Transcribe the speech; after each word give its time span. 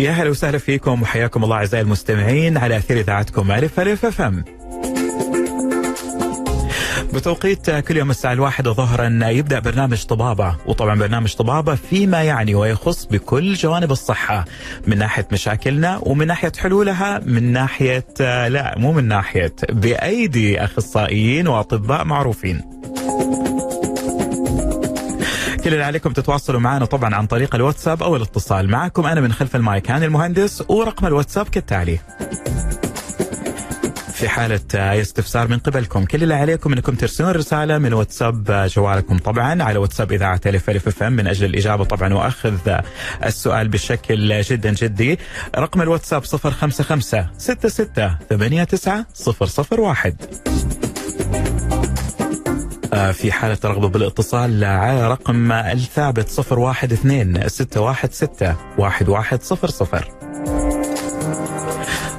يا 0.00 0.10
هلا 0.10 0.30
وسهلا 0.30 0.58
فيكم 0.58 1.02
وحياكم 1.02 1.44
الله 1.44 1.56
أعزائي 1.56 1.82
المستمعين 1.82 2.56
على 2.56 2.76
أثير 2.76 3.00
إذاعتكم 3.00 3.50
ألف 3.52 3.80
ألف 3.80 4.04
أف 4.04 4.20
أم. 4.20 4.44
بتوقيت 7.14 7.70
كل 7.70 7.96
يوم 7.96 8.10
الساعة 8.10 8.32
الواحدة 8.32 8.72
ظهرا 8.72 9.28
يبدأ 9.28 9.58
برنامج 9.58 10.04
طبابة 10.04 10.56
وطبعا 10.66 10.98
برنامج 10.98 11.34
طبابة 11.34 11.74
فيما 11.74 12.22
يعني 12.22 12.54
ويخص 12.54 13.04
بكل 13.06 13.54
جوانب 13.54 13.90
الصحة 13.90 14.44
من 14.86 14.98
ناحية 14.98 15.28
مشاكلنا 15.32 16.00
ومن 16.02 16.26
ناحية 16.26 16.52
حلولها 16.58 17.20
من 17.26 17.52
ناحية 17.52 18.06
لا 18.48 18.74
مو 18.78 18.92
من 18.92 19.04
ناحية 19.08 19.54
بأيدي 19.68 20.64
أخصائيين 20.64 21.48
وأطباء 21.48 22.04
معروفين 22.04 22.60
كل 25.70 25.74
اللي 25.74 25.84
عليكم 25.84 26.12
تتواصلوا 26.12 26.60
معنا 26.60 26.84
طبعا 26.84 27.14
عن 27.14 27.26
طريق 27.26 27.54
الواتساب 27.54 28.02
أو 28.02 28.16
الاتصال 28.16 28.70
معكم. 28.70 29.06
أنا 29.06 29.20
من 29.20 29.32
خلف 29.32 29.56
المايك 29.56 29.90
هاني 29.90 30.04
المهندس 30.04 30.64
ورقم 30.68 31.06
الواتساب 31.06 31.48
كالتالي. 31.48 31.98
في 34.12 34.28
حالة 34.28 34.60
استفسار 34.74 35.48
من 35.48 35.58
قبلكم 35.58 36.04
كل 36.04 36.22
اللي 36.22 36.34
عليكم 36.34 36.72
إنكم 36.72 36.94
ترسلون 36.94 37.30
رسالة 37.30 37.78
من 37.78 37.92
واتساب 37.92 38.68
جوالكم 38.76 39.18
طبعا 39.18 39.62
على 39.62 39.78
واتساب 39.78 40.12
إذاعة 40.12 40.40
ألف 40.46 40.70
ألف 40.70 40.88
أف 40.88 41.02
أم 41.02 41.12
من 41.12 41.26
أجل 41.26 41.46
الإجابة 41.46 41.84
طبعا 41.84 42.14
وأخذ 42.14 42.78
السؤال 43.24 43.68
بشكل 43.68 44.42
جدا 44.42 44.72
جدي. 44.72 45.18
رقم 45.58 45.82
الواتساب 45.82 46.24
055 46.24 47.26
66 47.38 48.16
89 48.28 49.04
001 49.90 51.79
في 53.12 53.32
حالة 53.32 53.58
رغبة 53.64 53.88
بالاتصال 53.88 54.64
على 54.64 55.08
رقم 55.08 55.52
الثابت 55.52 56.38
012 56.38 57.48
616 57.48 58.56
1100 58.78 60.20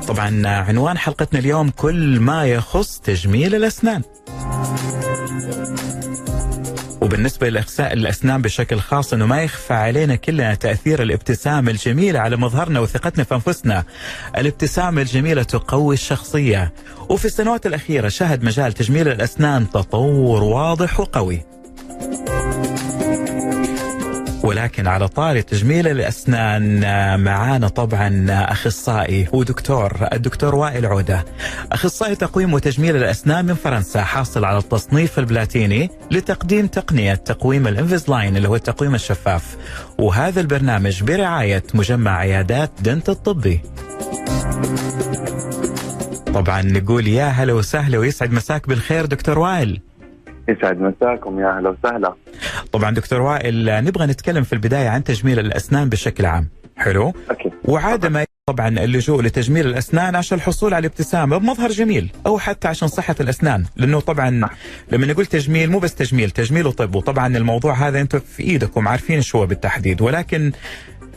طبعا 0.08 0.48
عنوان 0.48 0.98
حلقتنا 0.98 1.40
اليوم 1.40 1.70
كل 1.70 2.20
ما 2.20 2.46
يخص 2.46 3.00
تجميل 3.00 3.56
الأسنان. 3.56 4.02
وبالنسبة 7.12 7.50
لإخساء 7.50 7.94
الأسنان 7.94 8.42
بشكل 8.42 8.80
خاص 8.80 9.14
أنه 9.14 9.26
ما 9.26 9.44
يخفى 9.44 9.74
علينا 9.74 10.16
كلنا 10.16 10.56
تأثير 10.56 11.02
الابتسامة 11.02 11.72
الجميلة 11.72 12.20
على 12.20 12.38
مظهرنا 12.38 12.80
وثقتنا 12.80 13.24
في 13.24 13.36
أنفسنا. 13.36 13.84
الابتسامة 14.38 15.02
الجميلة 15.02 15.44
تقوي 15.44 15.94
الشخصية. 15.94 16.74
وفي 17.10 17.26
السنوات 17.26 17.66
الأخيرة 17.66 18.08
شهد 18.08 18.44
مجال 18.44 18.74
تجميل 18.74 19.08
الأسنان 19.08 19.70
تطور 19.70 20.44
واضح 20.44 21.00
وقوي. 21.00 21.51
ولكن 24.52 24.88
على 24.88 25.08
طاري 25.08 25.42
تجميل 25.42 25.88
الأسنان 25.88 26.80
معانا 27.24 27.68
طبعا 27.68 28.26
أخصائي 28.30 29.28
ودكتور 29.34 30.08
الدكتور 30.14 30.56
وائل 30.56 30.86
عودة. 30.86 31.26
أخصائي 31.72 32.16
تقويم 32.16 32.54
وتجميل 32.54 32.96
الأسنان 32.96 33.46
من 33.46 33.54
فرنسا 33.54 34.02
حاصل 34.02 34.46
على 34.46 34.58
التصنيف 34.58 35.20
البلاتيني 35.20 35.90
لتقديم 36.12 36.68
تقنية 36.68 37.14
تقويم 37.14 37.68
ال 37.68 37.74
Invisalign 37.74 38.38
اللي 38.38 38.48
هو 38.48 38.56
التقويم 38.56 38.96
الشفاف. 38.96 39.58
وهذا 39.98 40.42
البرنامج 40.42 41.04
برعاية 41.04 41.64
مجمع 41.74 42.18
عيادات 42.18 42.72
Dent 42.82 43.10
الطبي. 43.10 43.62
طبعا 46.34 46.62
نقول 46.62 47.08
يا 47.08 47.26
هلا 47.26 47.54
وسهلا 47.54 47.98
ويسعد 47.98 48.32
مساك 48.32 48.68
بالخير 48.68 49.06
دكتور 49.06 49.40
وائل. 49.40 49.82
يسعد. 50.52 50.82
مساكم 50.82 51.40
يا 51.40 51.58
أهلا 51.58 51.70
وسهلا. 51.70 52.14
طبعا 52.72 52.92
دكتور 52.92 53.22
وائل 53.22 53.84
نبغى 53.86 54.06
نتكلم 54.06 54.44
في 54.44 54.54
البداية 54.54 54.90
عن 54.90 55.04
تجميل 55.04 55.40
الأسنان 55.40 55.90
بشكل 55.90 56.26
عام. 56.26 56.50
حلو؟ 56.78 57.14
أكيد. 57.30 57.52
وعادة 57.66 58.10
ما 58.10 58.26
طبعا 58.46 58.68
اللجوء 58.68 59.22
لتجميل 59.22 59.68
الأسنان 59.68 60.16
عشان 60.16 60.38
الحصول 60.38 60.74
على 60.74 60.88
ابتسامه 60.88 61.38
بمظهر 61.38 61.70
جميل 61.70 62.12
أو 62.26 62.40
حتى 62.40 62.68
عشان 62.68 62.88
صحة 62.88 63.16
الأسنان 63.20 63.66
لأنه 63.76 64.00
طبعا 64.00 64.30
لما 64.92 65.08
نقول 65.08 65.26
تجميل 65.26 65.72
مو 65.72 65.80
بس 65.80 65.96
تجميل 65.96 66.32
تجميل 66.32 66.68
وطب. 66.68 66.96
وطبعا 66.96 67.38
الموضوع 67.38 67.74
هذا 67.74 68.02
أنتم 68.02 68.20
في 68.20 68.44
إيدكم 68.44 68.88
عارفين 68.88 69.22
هو 69.36 69.46
بالتحديد. 69.46 70.02
ولكن 70.02 70.52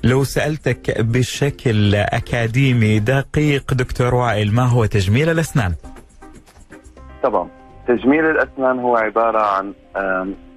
لو 0.04 0.24
سألتك 0.24 1.00
بشكل 1.00 1.94
أكاديمي 1.94 2.98
دقيق 2.98 3.74
دكتور 3.74 4.14
وائل 4.14 4.54
ما 4.54 4.62
هو 4.62 4.86
تجميل 4.86 5.28
الأسنان؟ 5.28 5.74
طبعا 7.22 7.48
تجميل 7.88 8.24
الأسنان 8.24 8.78
هو 8.78 8.96
عبارة 8.96 9.38
عن 9.38 9.72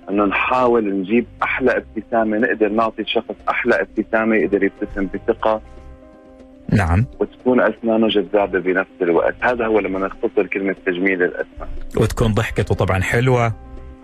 إنه 0.10 0.26
نحاول 0.26 1.00
نجيب 1.00 1.26
أحلى 1.44 1.78
ابتسامة 1.78 2.38
نقدر 2.38 2.70
نعطي 2.70 3.02
الشخص 3.02 3.36
أحلى 3.50 3.82
ابتسامة 3.82 4.36
يقدر 4.36 4.64
يبتسم 4.64 5.08
بثقة. 5.14 5.62
نعم. 6.74 7.06
وتكون 7.20 7.62
أسنانه 7.62 8.08
جذابة 8.08 8.60
بنفس 8.60 8.90
الوقت، 9.02 9.36
هذا 9.42 9.66
هو 9.66 9.80
لما 9.80 10.00
نختصر 10.00 10.48
كلمة 10.48 10.76
تجميل 10.86 11.24
الأسنان. 11.24 11.68
وتكون 11.98 12.34
ضحكته 12.34 12.76
طبعا 12.76 13.02
حلوة 13.02 13.54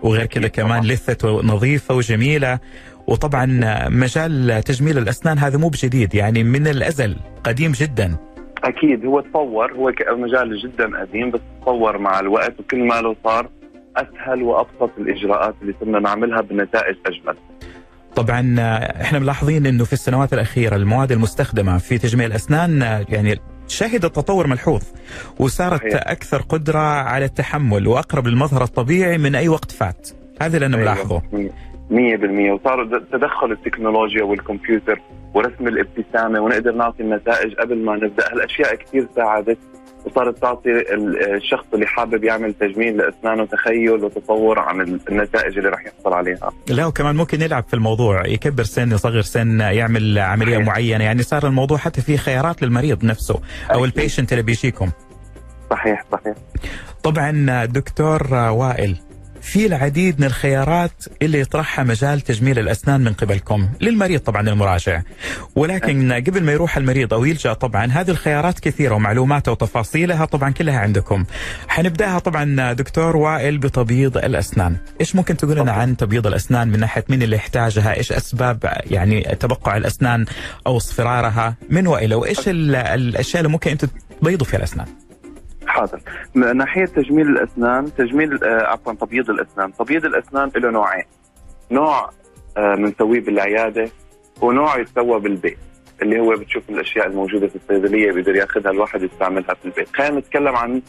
وغير 0.02 0.26
كذا 0.26 0.48
كمان 0.48 0.82
لثته 0.82 1.42
نظيفة 1.42 1.94
وجميلة. 1.94 2.58
وطبعا 3.06 3.46
مجال 3.88 4.62
تجميل 4.64 4.98
الأسنان 4.98 5.38
هذا 5.38 5.58
مو 5.58 5.68
بجديد 5.68 6.14
يعني 6.14 6.44
من 6.44 6.66
الأزل 6.66 7.16
قديم 7.44 7.72
جدا. 7.72 8.16
أكيد 8.64 9.06
هو 9.06 9.20
تطور 9.20 9.72
هو 9.72 9.92
مجال 10.10 10.58
جدا 10.58 11.00
قديم 11.00 11.30
بس 11.30 11.40
تطور 11.62 11.98
مع 11.98 12.20
الوقت 12.20 12.60
وكل 12.60 12.84
ما 12.84 13.00
له 13.00 13.16
صار 13.24 13.48
أسهل 13.96 14.42
وأبسط 14.42 14.90
الإجراءات 14.98 15.54
اللي 15.62 15.74
صرنا 15.80 15.98
نعملها 15.98 16.40
بنتائج 16.40 16.96
أجمل. 17.06 17.36
طبعا 18.16 18.56
إحنا 19.00 19.18
ملاحظين 19.18 19.66
إنه 19.66 19.84
في 19.84 19.92
السنوات 19.92 20.32
الأخيرة 20.32 20.76
المواد 20.76 21.12
المستخدمة 21.12 21.78
في 21.78 21.98
تجميل 21.98 22.26
الأسنان 22.26 22.82
يعني 23.08 23.38
شهدت 23.68 24.16
تطور 24.16 24.46
ملحوظ 24.46 24.82
وصارت 25.38 25.80
صحيح. 25.80 26.02
أكثر 26.06 26.42
قدرة 26.42 26.78
على 26.78 27.24
التحمل 27.24 27.86
وأقرب 27.86 28.26
للمظهر 28.26 28.62
الطبيعي 28.62 29.18
من 29.18 29.34
أي 29.34 29.48
وقت 29.48 29.70
فات. 29.72 30.08
هذا 30.40 30.56
اللي 30.56 30.66
أنا 30.66 30.76
ملاحظه. 30.76 31.22
100% 31.90 32.52
وصار 32.52 33.02
تدخل 33.12 33.52
التكنولوجيا 33.52 34.22
والكمبيوتر 34.24 35.00
ورسم 35.34 35.68
الابتسامة 35.68 36.40
ونقدر 36.40 36.72
نعطي 36.72 37.02
النتائج 37.02 37.54
قبل 37.54 37.84
ما 37.84 37.96
نبدأ، 37.96 38.32
هالأشياء 38.32 38.74
كثير 38.74 39.08
ساعدت 39.16 39.58
وصارت 40.04 40.38
تعطي 40.38 40.70
الشخص 41.36 41.64
اللي 41.74 41.86
حابب 41.86 42.24
يعمل 42.24 42.54
تجميل 42.54 42.96
لأسنانه 42.96 43.44
تخيل 43.44 44.04
وتصور 44.04 44.58
عن 44.58 44.80
النتائج 44.80 45.58
اللي 45.58 45.68
راح 45.68 45.86
يحصل 45.86 46.12
عليها. 46.12 46.52
لا 46.68 46.86
وكمان 46.86 47.16
ممكن 47.16 47.42
يلعب 47.42 47.64
في 47.64 47.74
الموضوع 47.74 48.26
يكبر 48.26 48.62
سن 48.62 48.92
يصغر 48.92 49.20
سن 49.20 49.60
يعمل 49.60 50.18
عملية 50.18 50.54
صحيح. 50.56 50.66
معينة 50.66 51.04
يعني 51.04 51.22
صار 51.22 51.46
الموضوع 51.46 51.78
حتى 51.78 52.00
في 52.00 52.16
خيارات 52.16 52.62
للمريض 52.62 53.04
نفسه 53.04 53.40
أو. 53.72 53.84
البيشنت 53.84 54.32
اللي 54.32 54.42
بيجيكم. 54.42 54.90
صحيح 55.70 56.04
صحيح. 56.12 56.34
طبعا 57.02 57.64
دكتور 57.64 58.34
وائل 58.34 58.96
في 59.44 59.66
العديد 59.66 60.20
من 60.20 60.26
الخيارات 60.26 61.04
اللي 61.22 61.40
يطرحها 61.40 61.84
مجال 61.84 62.20
تجميل 62.20 62.58
الأسنان 62.58 63.00
من 63.00 63.12
قبلكم 63.12 63.68
للمريض 63.80 64.20
طبعا 64.20 64.48
المراجع. 64.48 65.02
ولكن 65.56 66.12
قبل 66.12 66.42
ما 66.44 66.52
يروح 66.52 66.76
المريض 66.76 67.14
أو 67.14 67.24
يلجأ 67.24 67.52
طبعا 67.52 67.86
هذه 67.86 68.10
الخيارات 68.10 68.60
كثيرة 68.60 68.94
ومعلوماتها 68.94 69.52
وتفاصيلها 69.52 70.24
طبعا 70.24 70.50
كلها 70.50 70.78
عندكم. 70.78 71.24
حنبدأها 71.68 72.18
طبعا 72.18 72.72
دكتور 72.72 73.16
وائل 73.16 73.58
بتبييض 73.58 74.16
الأسنان. 74.16 74.76
إيش 75.00 75.16
ممكن 75.16 75.36
تقول 75.36 75.56
لنا 75.56 75.72
عن 75.72 75.96
تبييض 75.96 76.26
الأسنان؟ 76.26 76.68
من 76.68 76.80
ناحية 76.80 77.04
مين 77.08 77.22
اللي 77.22 77.36
يحتاجها؟ 77.36 77.94
إيش 77.96 78.12
أسباب 78.12 78.82
يعني 78.90 79.36
تبقع 79.40 79.76
الأسنان 79.76 80.24
أو 80.66 80.76
اصفرارها 80.76 81.54
من 81.70 81.86
وإلى؟ 81.86 82.14
وإيش 82.14 82.48
ال- 82.48 82.74
الأشياء 82.76 83.40
اللي 83.40 83.52
ممكن 83.52 83.70
أنتم 83.70 83.88
تبيضوا 84.20 84.46
فيها 84.46 84.58
الأسنان؟ 84.58 84.86
حاضر. 85.74 86.00
من 86.34 86.56
ناحية 86.56 86.84
تجميل 86.84 87.28
الأسنان 87.28 87.94
تجميل 87.94 88.44
آه 88.44 88.66
عفوا 88.66 88.92
تبييض 88.92 89.30
الأسنان. 89.30 89.72
تبييض 89.72 90.04
الأسنان 90.04 90.50
له 90.56 90.70
نوعين. 90.70 91.04
نوع 91.70 92.10
آه 92.56 92.74
بنسويه 92.74 93.20
بالعيادة 93.20 93.88
ونوع 94.40 94.78
يتسوى 94.78 95.20
بالبيت 95.20 95.58
اللي 96.02 96.20
هو 96.20 96.30
بتشوف 96.30 96.70
الأشياء 96.70 97.06
الموجودة 97.06 97.46
في 97.46 97.56
الصيدلية 97.56 98.12
بيقدر 98.12 98.36
يأخذها 98.36 98.70
الواحد 98.70 99.02
يستعملها 99.02 99.54
في 99.54 99.64
البيت. 99.64 99.88
خلينا 99.96 100.18
نتكلم 100.18 100.56
عن 100.56 100.82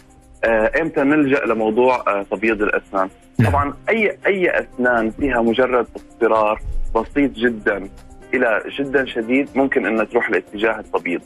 آه 0.44 0.72
إمتى 0.82 1.02
نلجأ 1.04 1.46
لموضوع 1.46 2.04
آه 2.08 2.24
تبييض 2.32 2.62
الأسنان. 2.62 3.10
نعم. 3.40 3.52
طبعا 3.52 3.74
أي 3.90 4.18
أي 4.28 4.50
أسنان 4.60 5.12
فيها 5.12 5.42
مجرد 5.42 5.88
اصفرار 5.96 6.62
بسيط 6.96 7.32
جدا 7.32 7.90
إلى 8.34 8.64
جدا 8.80 9.06
شديد 9.06 9.50
ممكن 9.56 9.86
إنها 9.86 10.04
تروح 10.04 10.30
لاتجاه 10.30 10.80
التبييض. 10.80 11.22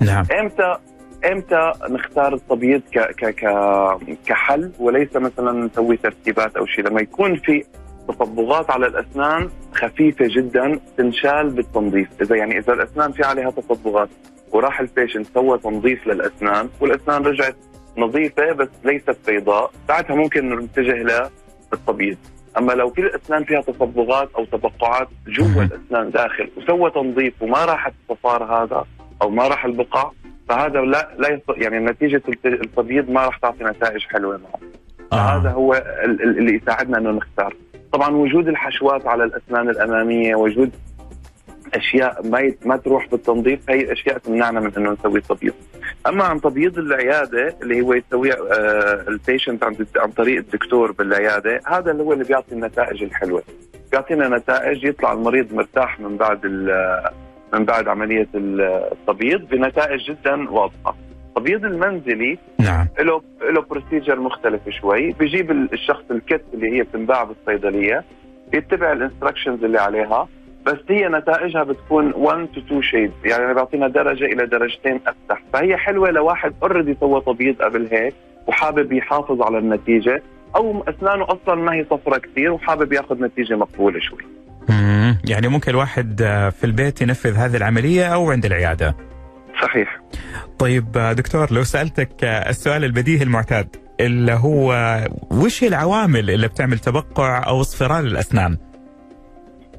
نعم. 0.00 0.24
إمتى 0.40 0.76
إمتى 1.24 1.72
نختار 1.90 2.34
التبييض 2.34 2.80
ك 2.92 2.98
ك 2.98 3.34
ك 3.34 3.46
كحل 4.26 4.72
وليس 4.78 5.16
مثلا 5.16 5.52
نسوي 5.52 5.96
ترتيبات 5.96 6.56
أو 6.56 6.66
شيء؟ 6.66 6.84
لما 6.84 7.00
يكون 7.00 7.36
في 7.36 7.64
تصبغات 8.08 8.70
على 8.70 8.86
الأسنان 8.86 9.48
خفيفة 9.74 10.24
جدا 10.28 10.80
تنشال 10.96 11.50
بالتنظيف. 11.50 12.08
إذا 12.22 12.36
يعني 12.36 12.58
إذا 12.58 12.72
الأسنان 12.72 13.12
في 13.12 13.24
عليها 13.24 13.50
تصبغات 13.50 14.08
وراح 14.52 14.80
البيشنت 14.80 15.26
سوى 15.34 15.58
تنظيف 15.58 16.06
للأسنان 16.06 16.68
والأسنان 16.80 17.22
رجعت 17.22 17.56
نظيفة 17.96 18.52
بس 18.52 18.68
ليست 18.84 19.16
بيضاء 19.26 19.70
ساعتها 19.88 20.16
ممكن 20.16 20.58
نتجه 20.58 21.26
للتبييض 21.72 22.16
أما 22.58 22.72
لو 22.72 22.90
كل 22.90 23.06
الأسنان 23.06 23.44
فيها 23.44 23.60
تصبغات 23.60 24.28
أو 24.38 24.44
تبقعات 24.44 25.08
جوا. 25.26 25.62
الأسنان 25.62 26.10
داخل 26.10 26.50
وسوى 26.56 26.90
تنظيف 26.90 27.42
وما 27.42 27.64
راحت 27.64 27.92
الصفار 28.02 28.44
هذا 28.44 28.84
أو 29.22 29.30
ما 29.30 29.48
راح 29.48 29.64
البقع 29.64 30.10
فهذا 30.48 30.80
لا 30.80 31.08
لا. 31.18 31.40
يعني 31.48 31.78
نتيجة 31.78 32.22
التبييض 32.44 33.10
ما 33.10 33.26
راح 33.26 33.38
تعطي 33.38 33.64
نتائج 33.64 34.02
حلوة 34.02 34.36
معه 34.36 34.60
آه. 35.12 35.16
هذا 35.16 35.50
هو 35.50 35.84
اللي 36.04 36.54
يساعدنا 36.54 36.98
إنه 36.98 37.10
نختار 37.10 37.56
طبعا 37.92 38.10
وجود 38.16 38.48
الحشوات 38.48 39.06
على 39.06 39.24
الأسنان 39.24 39.68
الأمامية 39.68 40.34
وجود 40.34 40.70
أشياء 41.74 42.26
ما 42.26 42.52
ما 42.64 42.76
تروح 42.76 43.08
بالتنظيف 43.08 43.70
هي 43.70 43.92
أشياء 43.92 44.18
تمنعنا 44.18 44.60
من 44.60 44.72
إنه 44.76 44.92
نسوي 44.92 45.20
تبييض 45.20 45.54
أما 46.06 46.24
عن 46.24 46.40
تبييض 46.40 46.78
العيادة 46.78 47.56
اللي 47.62 47.80
هو 47.80 47.94
يسويه 47.94 48.32
آه 48.32 49.04
البيشنت 49.08 49.64
عن 49.64 49.76
عن 49.96 50.10
طريق 50.10 50.38
الدكتور 50.38 50.92
بالعيادة 50.92 51.60
هذا 51.66 51.90
اللي 51.90 52.02
هو 52.02 52.12
اللي 52.12 52.24
بيعطي 52.24 52.52
النتائج 52.54 53.02
الحلوة 53.02 53.42
بيعطينا 53.92 54.28
نتائج 54.28 54.84
يطلع 54.84 55.12
المريض 55.12 55.54
مرتاح 55.54 56.00
من 56.00 56.16
بعد 56.16 56.40
من 57.52 57.64
بعد 57.64 57.88
عملية 57.88 58.28
التبييض 58.34 59.40
بنتائج 59.48 60.00
جدا 60.10 60.50
واضحة. 60.50 60.94
التبييض 61.28 61.64
المنزلي 61.64 62.38
نعم. 62.60 62.86
له 63.00 63.22
له 63.50 63.62
procedure 63.70 64.20
مختلف 64.20 64.68
شوي. 64.68 65.12
بيجيب 65.12 65.50
الشخص 65.50 66.02
ال 66.10 66.19
kit 66.19 66.44
اللي 66.54 66.76
هي 66.78 66.82
بتنباع 66.82 67.24
بالصيدلية 67.24 68.04
بيتبع 68.52 68.92
ال 68.92 68.97
instructions 68.97 69.64
اللي 69.64 69.78
عليها 69.80 70.28
بس 70.66 70.78
هي 70.88 71.08
نتائجها 71.08 71.62
بتكون 71.62 72.12
1 72.16 72.46
to 72.54 72.60
2 72.60 72.82
shade 72.82 73.12
يعني 73.24 73.54
بيعطينا 73.54 73.88
درجة 73.88 74.24
إلى 74.24 74.46
درجتين 74.46 75.00
أفتح. 75.06 75.42
فهي 75.52 75.76
حلوة 75.76 76.10
لواحد 76.10 76.52
already 76.62 76.96
سوى 77.00 77.20
تبييض 77.20 77.62
قبل 77.62 77.88
هيك 77.92 78.14
وحابب 78.46 78.92
يحافظ 78.92 79.42
على 79.42 79.58
النتيجة 79.58 80.22
أو 80.56 80.84
أسنانه 80.88 81.24
أصلا 81.24 81.54
ما 81.54 81.74
هي 81.74 81.84
صفرة 81.90 82.18
كثير 82.18 82.52
وحابب 82.52 82.92
ياخذ 82.92 83.22
نتيجة 83.24 83.56
مقبولة 83.56 84.00
شوي. 84.00 84.18
يعني 85.24 85.48
ممكن 85.48 85.70
الواحد 85.70 86.22
في 86.58 86.64
البيت 86.64 87.02
ينفذ 87.02 87.34
هذه 87.34 87.56
العملية 87.56 88.14
أو 88.14 88.30
عند 88.30 88.44
العيادة. 88.44 88.96
صحيح. 89.62 90.00
طيب 90.58 90.92
دكتور 90.92 91.52
لو 91.52 91.62
سألتك 91.62 92.24
السؤال 92.24 92.84
البديهي 92.84 93.22
المعتاد 93.22 93.76
اللي 94.00 94.32
هو 94.32 94.98
وش 95.30 95.64
هي 95.64 95.68
العوامل 95.68 96.30
اللي 96.30 96.48
بتعمل 96.48 96.78
تبقع 96.78 97.46
أو 97.46 97.60
اصفرار 97.60 98.02
للاسنان؟ 98.02 98.56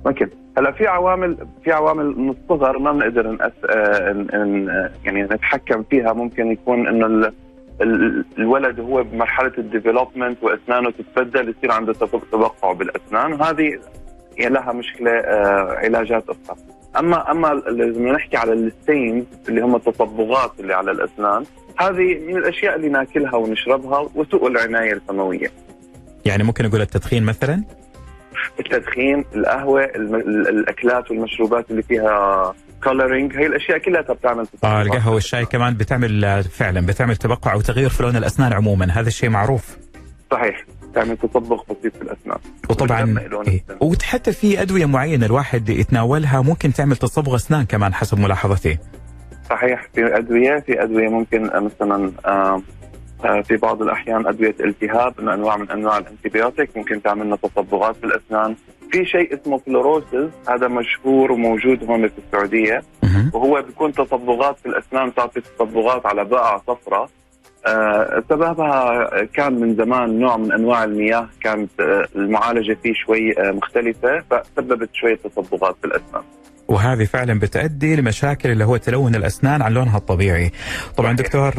ممكن. 0.06 0.30
هلا 0.57 0.72
في 0.72 0.88
عوامل 0.88 1.48
في 1.63 1.72
عوامل 1.72 2.06
من 2.06 2.30
الصغر 2.30 2.80
ما 2.80 2.92
بنقدر 2.92 3.31
نأس... 3.31 3.51
آه... 3.69 4.90
يعني 5.06 5.24
نتحكم 5.24 5.84
فيها. 5.90 6.13
ممكن 6.13 6.51
يكون 6.51 6.88
إنه 6.88 7.06
ال... 7.06 8.25
الولد 8.38 8.80
هو 8.80 9.04
بمرحلة 9.04 9.51
الديفلوبمنت 9.57 10.44
وأسنانه 10.44 10.92
تتبدل 10.92 11.50
يصير 11.57 11.72
عنده 11.72 11.94
تبقع 11.94 12.74
بالأسنان. 12.74 13.34
وهذه 13.34 13.80
لها 14.39 14.74
مشكلة 14.74 15.12
آه 15.12 15.77
علاجات 15.77 16.24
أخرى. 16.30 16.57
أما 17.00 17.31
أما 17.31 17.47
لازم 17.47 18.07
نحكي 18.07 18.38
على 18.38 18.53
ال 18.54 18.64
stains 18.64 19.25
اللي 19.50 19.62
هم 19.62 19.75
التصبغات 19.75 20.51
اللي 20.59 20.74
على 20.74 20.91
الأسنان 20.91 21.45
هذه 21.80 22.19
من 22.27 22.38
الأشياء 22.38 22.75
اللي 22.75 22.89
ناكلها 22.89 23.35
ونشربها 23.35 24.09
وسوء 24.15 24.47
العناية 24.47 24.94
الفموية. 24.94 25.51
يعني 26.25 26.44
ممكن 26.44 26.65
أقول 26.65 26.81
التدخين 26.81 27.24
مثلا؟ 27.24 27.63
التدخين 28.59 29.25
القهوة 29.35 29.83
الأكلات 30.50 31.12
والمشروبات 31.12 31.71
اللي 31.71 31.83
فيها 31.83 32.53
coloring 32.84 33.38
هي 33.38 33.45
الأشياء 33.45 33.77
كلها 33.77 34.01
بتعمل 34.01 34.45
آه 34.63 34.81
القهوة 34.81 35.13
والشاي 35.13 35.45
كمان 35.45 35.74
بتعمل 35.74 36.44
فعلا 36.44 36.85
بتعمل 36.85 37.15
تبقع 37.15 37.53
أو 37.53 37.62
تغير 37.62 37.89
في 37.89 38.03
لون 38.03 38.15
الأسنان 38.15 38.53
عموما 38.53 38.91
هذا 38.91 39.07
الشيء 39.07 39.30
معروف. 39.30 39.77
صحيح. 40.31 40.65
تعمل 40.95 41.18
تصبغ 41.18 41.62
بسيط 41.63 41.95
في 41.95 42.01
الأسنان. 42.01 42.38
وطبعا 42.69 43.19
إيه. 43.48 43.63
وحتى 43.81 44.31
في 44.31 44.62
أدوية 44.62 44.86
معينة 44.86 45.25
الواحد 45.25 45.69
يتناولها 45.69 46.42
ممكن 46.42 46.74
تعمل 46.74 46.95
تصبغ 46.95 47.36
أسنان 47.36 47.66
كمان 47.66 47.94
حسب 47.94 48.19
ملاحظتي. 48.19 48.78
صحيح 49.50 49.88
في 49.94 50.18
أدوية 50.18 50.60
في 50.60 50.84
أدوية 50.84 51.10
ممكن 51.10 51.42
مثلا 51.44 52.12
آه 52.25 52.62
في 53.44 53.57
بعض 53.57 53.81
الأحيان 53.81 54.28
أدوية 54.28 54.56
التهاب 54.60 55.22
من 55.22 55.30
أنواع 55.30 55.57
من 55.57 55.72
أنواع 55.72 55.98
ال 55.98 56.05
antibiotic 56.05 56.78
ممكن 56.78 57.01
تعمل 57.01 57.25
لنا 57.25 57.36
تصبغات 57.36 57.95
في 57.95 58.04
الأسنان. 58.04 58.56
في 58.92 59.06
شيء 59.06 59.42
اسمه 59.42 59.57
fluorosis 59.57 60.30
هذا 60.50 60.68
مشهور 60.68 61.31
وموجود 61.31 61.84
هون 61.84 62.07
في 62.07 62.13
السعودية. 62.28 62.81
وهو 63.34 63.62
بيكون 63.62 63.94
تصبغات 63.94 64.60
في 64.60 64.66
الأسنان 64.66 65.13
تعطي 65.13 65.42
تصبغات 65.42 66.06
على 66.06 66.25
بقع 66.25 66.57
صفراء 66.68 67.04
آه 67.04 67.23
سببها 68.30 69.07
كان 69.33 69.54
من 69.54 69.75
زمان 69.75 70.19
نوع 70.19 70.38
من 70.38 70.51
أنواع 70.51 70.83
المياه 70.83 71.30
كانت 71.42 71.69
آه 71.80 72.06
المعالجة 72.15 72.77
فيه 72.83 72.94
شوي 73.06 73.39
آه 73.39 73.51
مختلفة 73.51 74.24
فسببت 74.31 74.89
شوية 74.94 75.15
تصبغات 75.15 75.75
في 75.81 75.88
الأسنان. 75.88 76.24
وهذه 76.68 77.04
فعلا 77.04 77.39
بتؤدي 77.39 77.95
لمشاكل 77.95 78.51
اللي 78.51 78.65
هو 78.65 78.77
تلون 78.77 79.15
الأسنان 79.15 79.62
عن 79.62 79.74
لونها 79.74 79.98
الطبيعي. 79.98 80.51
طبعا 80.98 81.13
دكتور 81.13 81.51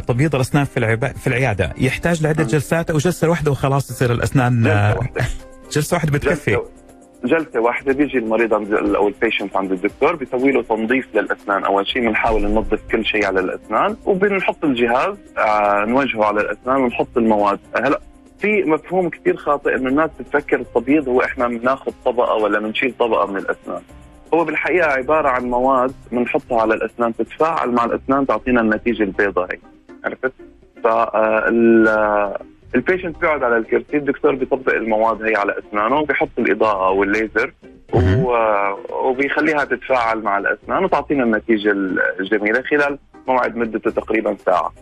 تبييض 0.00 0.34
الأسنان 0.34 0.64
في 0.64 0.76
العب... 0.76 1.06
في 1.06 1.26
العيادة 1.26 1.72
يحتاج 1.78 2.22
لعدة 2.22 2.44
جلسات 2.44 2.90
أو 2.90 2.98
جلسة 2.98 3.28
واحدة 3.28 3.50
وخلاص 3.50 3.88
تصير 3.88 4.12
الأسنان 4.12 4.62
جلسة 4.62 4.98
واحدة 4.98 5.24
جلسة 5.72 5.94
واحدة 5.94 6.12
بتكفي. 6.12 6.50
جلسة 6.50 6.77
جلسة 7.24 7.60
واحدة 7.60 7.92
بيجي 7.92 8.18
المريض 8.18 8.54
عند 8.54 8.72
أو 8.74 9.08
البيشنت 9.08 9.56
عند 9.56 9.72
الدكتور 9.72 10.16
بيسوي 10.16 10.52
له 10.52 10.62
تنظيف 10.62 11.08
للأسنان. 11.14 11.64
أول 11.64 11.88
شيء 11.88 12.02
بنحاول 12.02 12.42
ننظف 12.42 12.80
كل 12.90 13.04
شيء 13.04 13.26
على 13.26 13.40
الأسنان 13.40 13.96
وبنحط 14.06 14.64
الجهاز 14.64 15.16
آه 15.38 15.84
نوجهه 15.84 16.24
على 16.24 16.40
الأسنان 16.40 16.76
ونحط 16.76 17.16
المواد. 17.16 17.58
هلا 17.76 18.00
في 18.38 18.62
مفهوم 18.62 19.08
كثير 19.08 19.36
خاطئ 19.36 19.76
إنه 19.76 19.88
الناس 19.88 20.10
بتفكر 20.20 20.60
التبييض 20.60 21.08
هو 21.08 21.20
إحنا 21.20 21.48
بناخذ 21.48 21.92
طبقة 22.04 22.34
ولا 22.34 22.58
بنشيل 22.58 22.94
طبقة 22.98 23.26
من 23.26 23.36
الأسنان. 23.36 23.82
هو 24.34 24.44
بالحقيقة 24.44 24.86
عبارة 24.86 25.28
عن 25.28 25.44
مواد 25.44 25.92
بنحطها 26.12 26.60
على 26.60 26.74
الأسنان 26.74 27.16
تتفاعل 27.16 27.70
مع 27.70 27.84
الأسنان 27.84 28.26
تعطينا 28.26 28.60
النتيجة 28.60 29.02
البيضاء. 29.02 29.52
هي 29.52 29.58
عرفت؟ 30.04 30.32
ف 30.82 30.86
البيشنت 32.74 33.18
بيقعد 33.20 33.42
على 33.42 33.56
الكرسي 33.56 33.96
الدكتور 33.96 34.34
بيطبق 34.34 34.72
المواد 34.74 35.22
هي 35.22 35.36
على 35.36 35.54
أسنانه 35.58 35.96
وبيحط 35.96 36.28
الإضاءة 36.38 36.90
والليزر 36.90 37.52
وبيخليها 39.04 39.64
تتفاعل 39.64 40.22
مع 40.22 40.38
الأسنان 40.38 40.84
وتعطينا 40.84 41.24
النتيجة 41.24 41.72
الجميلة 42.20 42.62
خلال 42.62 42.98
موعد 43.28 43.56
مدته 43.56 43.90
تقريبا 43.90 44.36
ساعة. 44.46 44.72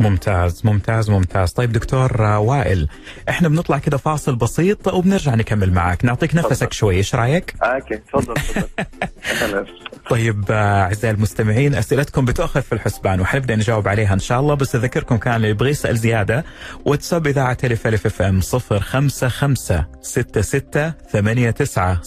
ممتاز 0.00 0.66
ممتاز 0.66 1.10
ممتاز. 1.10 1.52
طيب 1.52 1.72
دكتور 1.72 2.22
وائل 2.22 2.88
إحنا 3.28 3.48
بنطلع 3.48 3.78
كده 3.78 3.96
فاصل 3.96 4.36
بسيط 4.36 4.94
وبنرجع 4.94 5.34
نكمل 5.34 5.72
معك. 5.72 6.04
نعطيك 6.04 6.34
نفسك 6.34 6.72
شوي 6.72 6.94
إيش 6.94 7.14
رأيك؟ 7.14 7.54
okay 7.62 7.96
تفضل 7.96 8.34
تفضل. 8.34 9.66
طيب 10.12 10.44
أعزائي 10.50 11.14
المستمعين 11.14 11.74
أسئلتكم 11.74 12.24
بتؤخذ 12.24 12.62
في 12.62 12.72
الحسبان 12.72 13.20
وحنبدأ 13.20 13.56
نجاوب 13.56 13.88
عليها 13.88 14.14
إن 14.14 14.18
شاء 14.18 14.40
الله 14.40 14.54
بس 14.54 14.74
أذكركم 14.74 15.16
كان 15.16 15.36
اللي 15.36 15.48
يبغى 15.48 15.70
يسأل 15.70 15.96
زيادة 15.96 16.44
واتساب 16.84 17.26
إذاعة 17.26 17.56
ألف 17.64 18.06
ألف 18.06 18.22
FM 18.22 18.40
055 18.40 19.54
66 20.02 20.92
89 21.12 21.98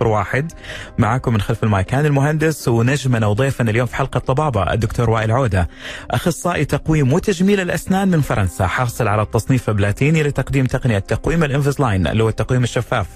001 0.00 0.52
معاكم 0.98 1.32
من 1.32 1.40
خلف 1.40 1.64
المايك 1.64 1.86
هاني 1.86 2.06
المهندس 2.06 2.68
ونجمنا 2.68 3.26
وضيفنا 3.26 3.70
اليوم 3.70 3.86
في 3.86 3.96
حلقة 3.96 4.20
طبابة 4.20 4.72
الدكتور 4.72 5.10
وائل 5.10 5.32
عودة. 5.32 5.68
أخصائي 6.10 6.64
تقويم 6.64 7.12
وتجميل 7.12 7.60
الأسنان 7.60 8.08
من 8.08 8.20
فرنسا 8.20 8.66
حاصل 8.66 9.08
على 9.08 9.22
التصنيف 9.22 9.70
بلاتيني 9.70 10.22
لتقديم 10.22 10.66
تقنية 10.66 10.98
تقويم 10.98 11.44
الانفزلاين 11.44 12.06
اللي 12.06 12.24
هو 12.24 12.28
التقويم 12.28 12.62
الشفاف. 12.62 13.06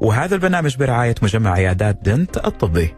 وهذا 0.00 0.34
البرنامج 0.34 0.76
برعاية 0.76 1.14
مجمع 1.22 1.52
عيادات 1.52 1.98
دنت 2.02 2.36
الطبي. 2.36 2.94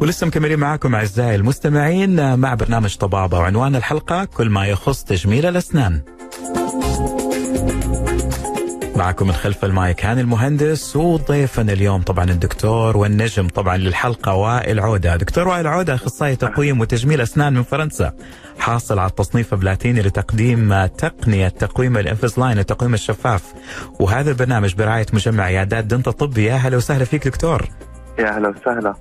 ولسه 0.00 0.26
مكملين 0.26 0.58
معاكم 0.58 0.94
أعزائي 0.94 1.34
المستمعين 1.34 2.38
مع 2.38 2.54
برنامج 2.54 2.96
طبابة 2.96 3.38
وعنوان 3.38 3.76
الحلقة 3.76 4.24
كل 4.24 4.48
ما 4.50 4.66
يخص 4.66 5.04
تجميل 5.04 5.46
الأسنان. 5.46 6.00
معكم 8.96 9.26
من 9.26 9.32
خلف 9.32 9.64
المايك 9.64 10.04
هاني 10.04 10.20
المهندس 10.20 10.96
وضيفنا 10.96 11.72
اليوم 11.72 12.02
طبعا 12.02 12.24
الدكتور 12.24 12.96
والنجم 12.96 13.48
طبعا 13.48 13.76
للحلقة 13.76 14.34
وائل 14.34 14.80
عودة، 14.80 15.16
دكتور 15.16 15.48
وائل 15.48 15.66
عودة 15.66 15.94
أخصائي 15.94 16.36
تقويم 16.36 16.80
وتجميل 16.80 17.20
أسنان 17.20 17.52
من 17.52 17.62
فرنسا. 17.62 18.12
حاصل 18.58 18.98
على 18.98 19.10
التصنيف 19.10 19.54
بلاتيني 19.54 20.02
لتقديم 20.02 20.86
تقنية 20.86 21.48
تقويم 21.48 21.96
ال 21.96 22.02
Invisalign 22.02 22.58
التقويم 22.58 22.94
الشفاف. 22.94 23.42
وهذا 24.00 24.30
البرنامج 24.30 24.74
برعاية 24.74 25.06
مجمع 25.12 25.44
عيادات 25.44 25.84
Dent 25.84 26.08
الطبي 26.08 26.44
يا 26.44 26.52
أهلا 26.52 26.76
وسهلا 26.76 27.04
فيك 27.04 27.28
دكتور. 27.28 27.68
يا 28.18 28.28
أهلا 28.36 28.48
وسهلا. 28.48 28.94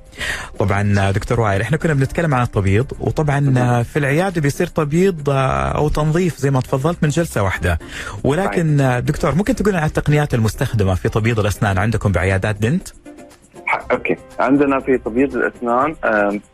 طبعا 0.60 1.12
دكتور 1.12 1.40
وائل 1.40 1.62
إحنا 1.62 1.78
كنا 1.78 1.94
بنتكلم 1.94 2.36
عن 2.36 2.44
التبييض 2.44 2.86
وطبعا 3.00 3.84
في 3.84 4.00
العيادة 4.00 4.42
بيصير 4.42 4.68
تبييض 4.68 5.30
أو 5.76 5.90
تنظيف 5.90 6.38
زي 6.38 6.52
ما 6.52 6.62
تفضلت 6.62 6.98
من 7.04 7.10
جلسة 7.10 7.44
واحدة. 7.44 7.80
ولكن 8.24 9.02
دكتور 9.06 9.36
ممكن 9.36 9.56
تقول 9.56 9.76
عن 9.76 9.86
التقنيات 9.86 10.34
المستخدمة 10.34 10.96
في 10.96 11.10
تبييض 11.10 11.40
الأسنان؟ 11.40 11.78
عندكم 11.78 12.12
بعيادات 12.12 12.56
Dent؟ 12.56 12.88
okay. 13.92 14.16
عندنا 14.40 14.80
في 14.80 14.98
تبييض 14.98 15.36
الأسنان 15.36 15.96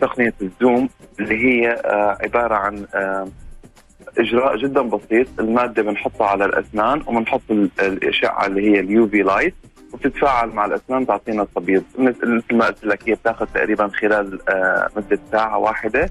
تقنية 0.01 0.33
ال 0.41 0.51
Zoom 0.51 0.89
اللي 1.19 1.35
هي 1.35 1.81
عبارة 2.21 2.55
عن 2.55 2.85
إجراء 4.17 4.57
جدا 4.57 4.81
بسيط. 4.81 5.27
المادة 5.39 5.83
بنحطها 5.83 6.27
على 6.27 6.45
الأسنان 6.45 7.03
وبنحط 7.07 7.41
الأشعة 7.79 8.45
اللي 8.45 8.61
هي 8.71 8.79
ال 8.79 9.07
UV 9.07 9.17
light 9.21 9.55
وبتتفاعل 9.95 10.49
مع 10.49 10.65
الأسنان 10.65 11.07
تعطينا 11.07 11.47
تبييض 11.55 11.83
مثل 11.97 12.41
ما 12.51 12.65
قلت 12.65 12.83
لك 12.83 13.09
هي 13.09 13.15
بتاخذ 13.15 13.45
تقريبا 13.45 13.87
خلال 13.87 14.49
آه، 14.49 14.89
مدة 14.97 15.19
ساعة 15.31 15.57
واحدة. 15.57 16.09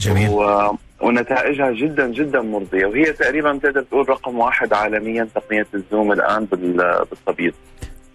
جميل. 0.00 0.28
و... 0.28 0.70
ونتائجها 1.00 1.70
جدا 1.70 2.06
جدا 2.06 2.40
مرضية. 2.40 2.86
وهي 2.86 3.04
تقريبا 3.04 3.58
تقدر 3.58 3.82
تقول 3.82 4.08
رقم 4.08 4.38
واحد 4.38 4.72
عالميا 4.72 5.28
تقنية 5.34 5.66
الزوم 5.74 6.12
الآن 6.12 6.44
بالتبييض 6.44 7.52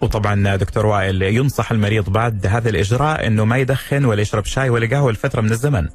وطبعا 0.00 0.56
دكتور 0.56 0.86
وائل 0.86 1.22
ينصح 1.22 1.72
المريض 1.72 2.10
بعد 2.10 2.46
هذا 2.46 2.68
الإجراء 2.68 3.26
إنه 3.26 3.44
ما 3.44 3.56
يدخن 3.58 4.04
ولا 4.04 4.20
يشرب 4.20 4.44
شاي 4.44 4.70
ولا 4.70 4.86
قهوة 4.86 5.12
لفترة 5.12 5.40
من 5.40 5.50
الزمن. 5.50 5.88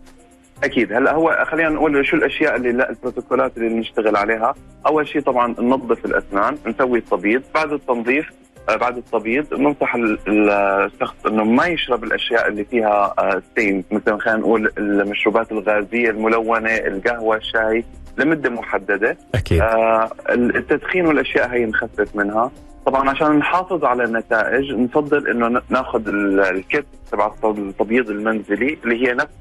أكيد. 0.64 0.94
هلأ 0.94 1.14
هو 1.14 1.46
خلينا 1.52 1.70
نقول 1.70 2.06
شو 2.06 2.16
الأشياء 2.16 2.56
اللي 2.56 2.72
لا 2.72 2.90
البروتوكولات 2.90 3.58
اللي 3.58 3.80
نشتغل 3.80 4.16
عليها، 4.16 4.56
أول 4.88 5.08
شيء 5.08 5.22
طبعا 5.22 5.56
ننظف 5.60 6.06
الأسنان، 6.06 6.58
نسوي 6.68 7.00
التبييض، 7.00 7.42
بعد 7.56 7.72
التنظيف 7.72 8.26
بعد 8.70 8.98
التبييض 8.98 9.54
ننصح 9.54 9.96
الشخص 10.28 11.26
إنه 11.26 11.44
ما 11.44 11.68
يشرب 11.68 12.04
الأشياء 12.04 12.48
اللي 12.48 12.64
فيها 12.66 13.14
ستين 13.52 13.84
آه، 13.92 13.96
مثلا 13.96 14.18
خلينا 14.18 14.40
نقول 14.40 14.72
المشروبات 14.78 15.52
الغازية 15.52 16.10
الملونة، 16.10 16.70
القهوة، 16.70 17.38
الشاي 17.38 17.84
لمدة 18.18 18.50
محددة. 18.50 19.18
أكيد. 19.36 19.62
آه 19.62 20.10
التدخين 20.30 21.06
والأشياء 21.06 21.50
هي 21.50 21.66
نخفف 21.66 22.16
منها، 22.16 22.52
طبعا 22.86 23.10
عشان 23.10 23.32
نحافظ 23.32 23.86
على 23.86 24.04
النتائج 24.04 24.72
نفضل 24.72 25.28
إنه 25.28 25.62
ناخذ 25.70 26.08
ال 26.08 26.27
kit 26.27 26.86
تبع 27.12 27.32
التبييض 27.44 28.10
المنزلي 28.10 28.78
اللي 28.84 29.08
هي 29.08 29.14
نفس 29.14 29.36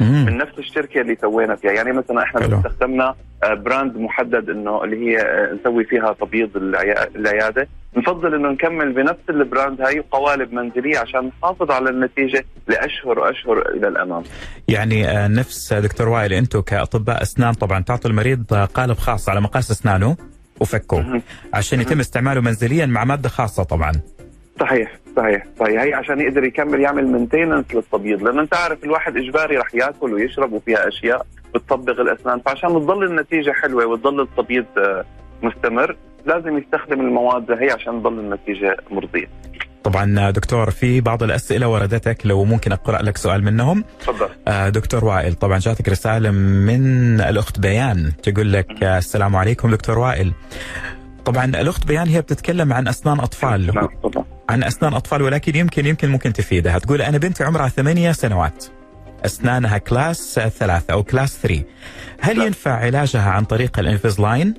من 0.00 0.36
نفس 0.36 0.58
الشركة 0.58 1.00
اللي 1.00 1.16
سوينا 1.20 1.54
فيها 1.56 1.72
يعني 1.72 1.92
مثلا 1.92 2.22
إحنا. 2.22 2.58
استخدمنا 2.58 3.14
آه، 3.44 3.54
brand 3.54 3.96
محدد 3.96 4.50
إنه 4.50 4.84
اللي 4.84 4.96
هي 4.96 5.18
آه، 5.20 5.52
نسوي 5.60 5.84
فيها 5.84 6.12
تبييض 6.20 6.50
العيادة 7.16 7.68
نفضل 7.96 8.34
إنه 8.34 8.48
نكمل 8.48 8.92
بنفس 8.92 9.20
ال 9.30 9.38
brand 9.38 9.80
هاي 9.80 10.00
قوالب 10.10 10.52
منزلية 10.52 10.98
عشان 10.98 11.30
نحافظ 11.42 11.70
على 11.70 11.90
النتيجة 11.90 12.44
لأشهر 12.68 13.18
وأشهر 13.18 13.68
إلى 13.68 13.88
الأمام. 13.88 14.22
يعني 14.68 15.08
آه، 15.08 15.28
نفس 15.28 15.72
دكتور 15.72 16.08
وائل 16.08 16.32
أنتم 16.32 16.60
كأطباء 16.60 17.22
أسنان 17.22 17.54
طبعا 17.54 17.82
تعطوا 17.82 18.10
المريض 18.10 18.54
قالب 18.54 18.96
خاص 18.98 19.28
على 19.28 19.40
مقاس 19.40 19.70
أسنانه 19.70 20.16
وفكه 20.60 21.20
عشان 21.54 21.80
يتم 21.80 22.00
استعماله 22.00 22.40
منزليا 22.40 22.86
مع 22.86 23.04
مادة 23.04 23.28
خاصة 23.28 23.62
طبعا. 23.62 23.92
صحيح 24.60 24.98
صحيح 25.16 25.46
صحيح 25.60 25.82
هي 25.82 25.94
عشان 25.94 26.20
يقدر 26.20 26.44
يكمل 26.44 26.80
يعمل 26.80 27.06
مينتيننس 27.06 27.64
للتبييض 27.74 28.22
لأنه 28.22 28.42
أنت 28.42 28.54
عارف 28.54 28.84
الواحد 28.84 29.16
إجباري 29.16 29.56
رح 29.56 29.74
يأكل 29.74 30.14
ويشرب 30.14 30.52
وفيها 30.52 30.88
أشياء 30.88 31.26
بتطبق 31.54 32.00
الأسنان 32.00 32.40
فعشان 32.40 32.68
تضل 32.68 33.04
النتيجة 33.04 33.52
حلوة 33.52 33.86
وتضل 33.86 34.20
التبييض 34.20 34.64
آه، 34.78 35.04
مستمر 35.42 35.96
لازم 36.26 36.58
يستخدم 36.58 37.00
المواد 37.00 37.50
هي 37.50 37.70
عشان 37.70 38.02
تضل 38.02 38.18
النتيجة 38.18 38.76
مرضية. 38.90 39.28
طبعا 39.84 40.30
دكتور 40.30 40.70
في 40.70 41.00
بعض 41.00 41.22
الأسئلة 41.22 41.68
وردتك 41.68 42.18
لو 42.24 42.44
ممكن 42.44 42.72
أقرأ 42.72 43.02
لك 43.02 43.16
سؤال 43.16 43.44
منهم. 43.44 43.84
تفضل. 44.00 44.28
آه، 44.48 44.68
دكتور 44.68 45.04
وائل 45.04 45.34
طبعا 45.34 45.58
جاتك 45.58 45.88
رسالة 45.88 46.30
من 46.30 47.20
الأخت 47.20 47.60
بيان 47.60 48.12
تقول 48.22 48.52
لك 48.52 48.82
السلام 48.82 49.36
عليكم 49.36 49.70
دكتور 49.70 49.98
وائل. 49.98 50.32
طبعا 51.24 51.44
الأخت 51.44 51.86
بيان 51.86 52.08
هي 52.08 52.20
بتتكلم 52.20 52.72
عن 52.72 52.88
أسنان 52.88 53.20
أطفال. 53.20 53.74
نعم 53.74 53.88
عن 54.50 54.64
أسنان 54.64 54.94
أطفال 54.94 55.22
ولكن 55.22 55.56
يمكن 55.56 55.86
يمكن 55.86 56.08
ممكن 56.08 56.32
تفيدها. 56.32 56.78
تقول 56.78 57.02
أنا 57.02 57.18
بنتي 57.18 57.44
عمرها 57.44 57.68
ثمانية 57.68 58.12
سنوات. 58.12 58.64
أسنانها 59.24 59.78
class 59.78 60.40
ثلاثة 60.58 60.92
أو 60.92 61.02
class 61.02 61.38
three. 61.42 61.64
هل 62.20 62.38
لا. 62.38 62.44
ينفع 62.44 62.70
علاجها 62.70 63.30
عن 63.30 63.44
طريق 63.44 63.78
ال 63.78 63.84
Invisalign؟ 63.84 64.54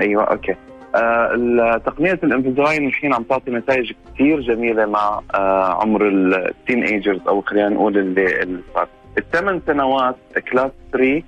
أيوه 0.00 0.24
okay. 0.24 0.54
آه 0.94 1.80
تقنية 1.86 2.18
Invisalign 2.24 2.86
الحين 2.86 3.14
عم 3.14 3.22
تعطي 3.22 3.50
نتائج 3.50 3.92
كثير 4.14 4.40
جميلة 4.40 4.86
مع 4.86 5.20
آه 5.34 5.82
عمر 5.82 6.08
الـ 6.08 6.84
teenagers 6.84 7.20
أو 7.28 7.40
خلينا 7.40 7.68
نقول 7.68 7.98
اللي 7.98 8.60
صار. 8.74 8.88
الثمان 9.18 9.60
سنوات 9.66 10.16
class 10.52 10.70
3 10.92 11.22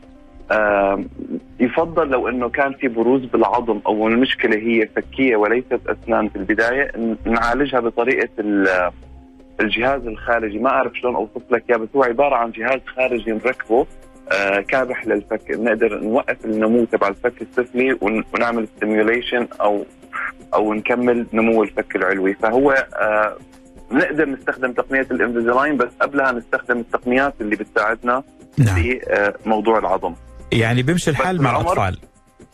يفضل 1.61 2.09
لو 2.09 2.29
إنه 2.29 2.49
كان 2.49 2.73
في 2.73 2.89
بروز 2.89 3.25
بالعظم 3.25 3.81
أو 3.87 4.09
المشكلة 4.09 4.57
هي 4.57 4.89
فكية 4.97 5.37
وليست 5.37 5.81
اسنان 5.87 6.29
في 6.29 6.37
البداية 6.37 7.17
نعالجها 7.27 7.81
بطريقة 7.81 8.29
الجهاز 9.61 10.07
الخارجي. 10.07 10.59
ما 10.59 10.71
أعرف 10.71 10.93
شلون 10.95 11.15
أوصف 11.15 11.43
لك 11.51 11.65
اياه 11.71 11.79
بس 11.79 11.89
هو 11.97 12.03
عبارة 12.03 12.35
عن 12.35 12.51
جهاز 12.51 12.81
خارجي 12.97 13.31
نركبه. 13.33 13.81
آه 13.81 13.87
كابح 14.69 15.07
للفك 15.07 15.51
نقدر 15.51 15.99
نوقف 15.99 16.45
النمو 16.45 16.85
تبع 16.85 17.09
الفك 17.09 17.43
السفلي 17.43 17.99
ونعمل 18.35 18.69
stimulation 18.77 19.49
أو 19.61 19.85
أو 20.55 20.75
نكمل 20.75 21.27
نمو 21.33 21.63
الفك 21.63 21.97
العلوي. 21.97 22.35
فهو 22.35 22.71
آه 22.73 23.37
نقدر 23.93 24.29
نستخدم 24.29 24.73
تقنية 24.73 25.07
Invisalign 25.11 25.77
بس 25.77 25.89
قبلها 26.01 26.33
نستخدم 26.33 26.79
التقنيات 26.79 27.35
اللي 27.41 27.57
بتساعدنا 27.57 28.23
نعم. 28.59 28.75
في 28.75 29.01
آه 29.09 29.35
موضوع 29.47 29.79
العظم. 29.79 30.15
يعني 30.53 30.83
بيمشي 30.83 31.11
الحال 31.11 31.43
مع 31.43 31.51
الأطفال. 31.51 31.99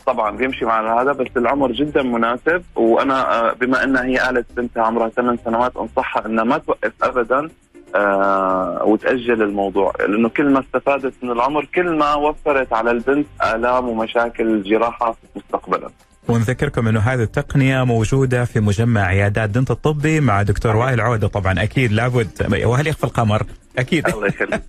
طبعا 0.05 0.37
بيمشي 0.37 0.65
مع 0.65 1.01
هذا 1.01 1.11
بس 1.11 1.27
العمر 1.37 1.71
جدا 1.71 2.03
مناسب. 2.03 2.63
وأنا 2.75 3.39
آه، 3.39 3.53
بما 3.53 3.83
انها 3.83 4.05
هي 4.05 4.17
قالت 4.17 4.45
بنتها 4.57 4.83
عمرها 4.83 5.09
ثمان 5.09 5.37
سنوات 5.45 5.77
أنصحها 5.77 6.25
إنها 6.25 6.43
ما 6.43 6.57
توقف 6.57 6.93
ابدا. 7.03 7.49
آه 7.95 8.83
وتأجل 8.83 9.41
الموضوع. 9.41 9.93
لأنه 9.99 10.29
كل 10.29 10.49
ما 10.49 10.59
استفادت 10.59 11.13
من 11.23 11.31
العمر 11.31 11.65
كل 11.75 11.97
ما 11.97 12.15
وفرت 12.15 12.73
على 12.73 12.91
البنت 12.91 13.27
آلام 13.53 13.89
ومشاكل 13.89 14.63
جراحة 14.63 15.15
مستقبلا. 15.35 15.89
ونذكركم 16.27 16.87
إنه 16.87 16.99
هذه 16.99 17.21
التقنية 17.21 17.83
موجودة 17.83 18.45
في 18.45 18.59
مجمع 18.59 19.01
عيادات 19.01 19.49
دنت 19.49 19.71
الطبي 19.71 20.19
مع 20.19 20.41
دكتور 20.41 20.75
وائل 20.75 21.01
عودة. 21.01 21.27
طبعا 21.27 21.63
أكيد 21.63 21.91
لابد. 21.91 22.63
وهل 22.65 22.87
يخفى 22.87 23.03
القمر؟ 23.03 23.45
أكيد. 23.77 24.07
الله 24.07 24.27
يخليك. 24.27 24.61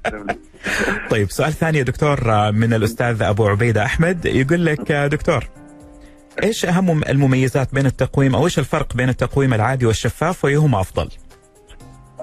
طيب 1.11 1.31
سؤال 1.31 1.53
ثاني 1.53 1.79
يا 1.79 1.83
دكتور 1.83 2.21
من 2.53 2.75
الأستاذ 2.75 3.23
أبو 3.23 3.47
عبيده 3.47 3.85
أحمد. 3.85 4.27
يقول 4.27 4.67
لك 4.67 4.93
دكتور 4.93 5.45
إيش 6.43 6.65
أهم 6.65 7.03
المميزات 7.09 7.75
بين 7.75 7.87
التقويم 7.87 8.35
أو 8.35 8.45
إيش 8.45 8.59
الفرق 8.59 8.97
بين 8.97 9.09
التقويم 9.09 9.55
العادي 9.55 9.87
والشفاف 9.87 10.45
وايهما 10.45 10.81
أفضل؟ 10.81 11.09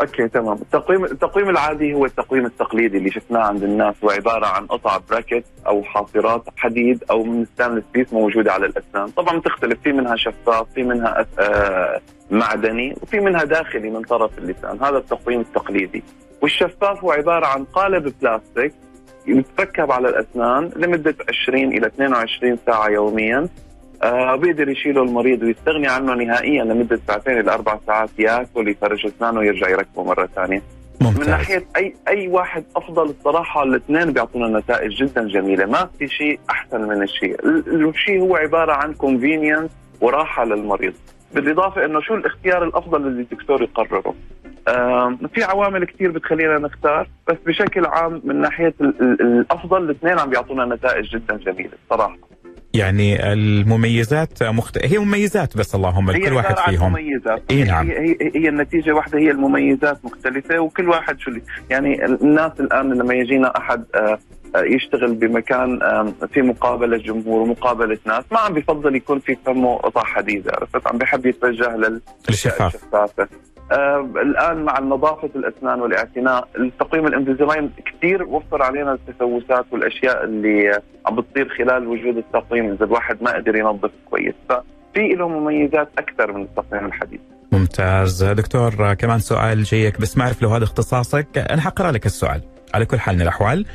okay 0.01 0.27
تمام. 0.27 0.53
التقويم 0.61 1.05
التقويم 1.05 1.49
العادي 1.49 1.93
هو 1.93 2.05
التقويم 2.05 2.45
التقليدي 2.45 2.97
اللي 2.97 3.11
شفناه 3.11 3.39
عند 3.39 3.63
الناس 3.63 3.95
هو 4.03 4.09
عباره 4.09 4.45
عن 4.45 4.65
قطع 4.65 4.97
bracket 5.09 5.43
أو 5.67 5.83
حاصرات 5.83 6.43
حديد 6.57 7.03
أو 7.11 7.23
من 7.23 7.45
stainless 7.45 7.83
base 7.93 8.13
موجودة 8.13 8.53
على 8.53 8.65
الأسنان. 8.65 9.07
طبعا 9.07 9.39
بتختلف 9.39 9.79
في 9.83 9.91
منها 9.91 10.15
شفاف 10.15 10.67
في 10.75 10.83
منها 10.83 11.25
آه 11.39 12.01
معدني 12.31 12.95
وفي 13.01 13.19
منها 13.19 13.43
داخلي 13.43 13.89
من 13.89 14.01
طرف 14.01 14.37
اللسان. 14.37 14.77
هذا 14.81 14.97
التقويم 14.97 15.39
التقليدي. 15.41 16.03
والشفاف 16.41 17.03
هو 17.03 17.11
عبارة 17.11 17.45
عن 17.45 17.63
قالب 17.63 18.13
بلاستيك 18.21 18.73
يتركب 19.27 19.91
على 19.91 20.09
الأسنان 20.09 20.71
لمدة 20.75 21.15
20 21.29 21.63
إلى 21.73 21.87
22 21.87 22.57
ساعة 22.65 22.87
يوميا. 22.89 23.47
بيقدر 24.35 24.69
يشيله 24.69 25.03
المريض 25.03 25.43
ويستغني 25.43 25.87
عنه 25.87 26.13
نهائيا 26.13 26.63
لمدة 26.63 26.99
ساعتين 27.07 27.39
إلى 27.39 27.53
أربع 27.53 27.79
ساعات 27.87 28.09
يأكل 28.19 28.67
يفرش 28.67 29.05
أسنانه 29.05 29.39
ويرجع 29.39 29.69
يركبه 29.69 30.03
مرة 30.03 30.29
ثانية. 30.35 30.61
ممتاز. 31.01 31.19
من 31.19 31.29
ناحية 31.29 31.65
أي 31.77 31.93
أي 32.07 32.27
واحد 32.27 32.63
أفضل 32.75 33.03
الصراحة 33.03 33.63
الاثنين 33.63 34.11
بيعطونا 34.11 34.59
نتائج 34.59 34.91
جدا 34.91 35.27
جميلة، 35.27 35.65
ما 35.65 35.89
في 35.99 36.07
شيء 36.07 36.39
أحسن 36.49 36.81
من 36.81 37.03
الشيء، 37.03 37.47
الشيء 37.67 38.21
هو 38.21 38.35
عبارة 38.35 38.73
عن 38.73 38.93
كونفينينس 38.93 39.71
وراحة 40.01 40.45
للمريض. 40.45 40.93
بالإضافة 41.33 41.85
إنه 41.85 42.01
شو 42.01 42.15
الاختيار 42.15 42.63
الأفضل 42.63 43.07
اللي 43.07 43.21
الدكتور 43.21 43.63
يقرره. 43.63 44.15
في 45.33 45.43
عوامل 45.43 45.85
كثير 45.85 46.11
بتخلينا 46.11 46.57
نختار 46.57 47.09
بس 47.27 47.35
بشكل 47.45 47.85
عام 47.85 48.21
من 48.23 48.41
ناحية 48.41 48.73
الأفضل 48.81 49.83
الاثنين 49.83 50.19
عم 50.19 50.29
بيعطونا 50.29 50.65
نتائج 50.65 51.05
جدا 51.05 51.37
جميلة 51.37 51.71
صراحة 51.89 52.17
يعني 52.73 53.33
المميزات 53.33 54.43
مخت... 54.43 54.85
هي 54.85 54.97
مميزات 54.97 55.57
بس 55.57 55.75
اللهم 55.75 56.11
كل 56.11 56.33
واحد 56.33 56.57
فيهم. 56.57 56.91
مميزات. 56.91 57.43
إيه 57.49 57.63
نعم. 57.63 57.87
هي, 57.91 57.99
هي, 57.99 58.31
هي 58.35 58.49
النتيجة 58.49 58.91
واحدة 58.91 59.19
هي 59.19 59.31
المميزات 59.31 60.05
مختلفة 60.05 60.59
وكل 60.59 60.89
واحد 60.89 61.19
شو 61.19 61.31
يعني 61.69 62.05
الناس 62.05 62.51
الآن 62.59 62.93
لما 62.93 63.13
يجينا 63.13 63.57
أحد 63.57 63.83
آه، 63.95 64.19
آه، 64.55 64.63
يشتغل 64.63 65.13
بمكان 65.13 65.79
في 66.33 66.41
مقابلة 66.41 66.97
جمهور 66.97 67.41
ومقابلة 67.41 67.97
ناس 68.05 68.23
ما 68.31 68.39
عم 68.39 68.53
بفضل 68.53 68.95
يكون 68.95 69.19
في 69.19 69.37
فمه 69.45 69.77
قطع 69.77 70.03
حديده 70.03 70.51
عرفت؟ 70.55 70.87
عم 70.87 70.97
بحب 70.97 71.25
يتوجه 71.25 71.75
للشفافة. 71.75 72.67
الشفافه 72.67 73.27
الآن 74.21 74.63
مع 74.63 74.79
نظافة 74.79 75.29
الأسنان 75.35 75.81
والاعتناء 75.81 76.47
التقويم 76.59 77.07
الانفيزلاين 77.07 77.71
كثير 77.85 78.23
وفر 78.23 78.63
علينا 78.63 78.93
التسوسات 78.93 79.65
والأشياء 79.71 80.23
اللي 80.23 80.81
عم 81.05 81.15
بتصير 81.15 81.49
خلال 81.57 81.87
وجود 81.87 82.17
التقويم 82.17 82.71
إذا 82.71 82.85
الواحد 82.85 83.23
ما 83.23 83.31
قدر 83.31 83.55
ينظف 83.55 83.91
كويس. 84.09 84.35
ففي 84.49 85.07
له 85.07 85.27
مميزات 85.29 85.89
أكثر 85.97 86.31
من 86.31 86.41
التقويم 86.41 86.85
الحديث. 86.85 87.19
ممتاز. 87.51 88.23
دكتور 88.23 88.93
كمان 88.93 89.19
سؤال 89.19 89.63
جيك 89.63 90.01
بس 90.01 90.17
ما 90.17 90.23
أعرف 90.23 90.41
لو 90.41 90.49
هذا 90.49 90.63
اختصاصك 90.63 91.37
أنا 91.37 91.61
حقرأ 91.61 91.91
لك 91.91 92.05
السؤال. 92.05 92.41
على 92.73 92.85
كل 92.85 92.99
حال 92.99 93.15
من 93.15 93.21
الأحوال. 93.21 93.65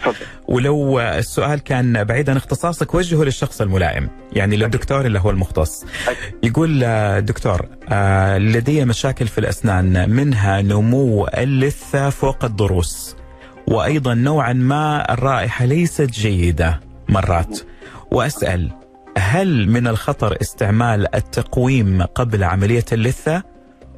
ولو 0.48 1.00
السؤال 1.00 1.60
كان 1.60 2.04
بعيد 2.04 2.30
عن 2.30 2.36
اختصاصك 2.36 2.94
وجهه 2.94 3.24
للشخص 3.24 3.60
الملائم 3.60 4.08
يعني 4.32 4.56
للدكتور 4.56 5.06
اللي 5.06 5.18
هو 5.20 5.30
المختص. 5.30 5.84
يقول 6.42 6.84
آه، 6.84 7.20
دكتور 7.20 7.66
آه، 7.88 8.38
لدي 8.38 8.84
مشاكل 8.84 9.26
في 9.28 9.38
الأسنان 9.38 10.10
منها 10.10 10.62
نمو 10.62 11.26
اللثة 11.26 12.10
فوق 12.10 12.44
الضروس 12.44 13.16
وأيضا 13.66 14.14
نوعا 14.14 14.52
ما 14.52 15.12
الرائحة 15.12 15.64
ليست 15.64 16.10
جيدة 16.10 16.80
مرات. 17.08 17.58
وأسأل 18.10 18.70
هل 19.18 19.68
من 19.68 19.86
الخطر 19.86 20.36
استعمال 20.40 21.14
التقويم 21.14 22.02
قبل 22.02 22.44
عملية 22.44 22.84
اللثة؟ 22.92 23.42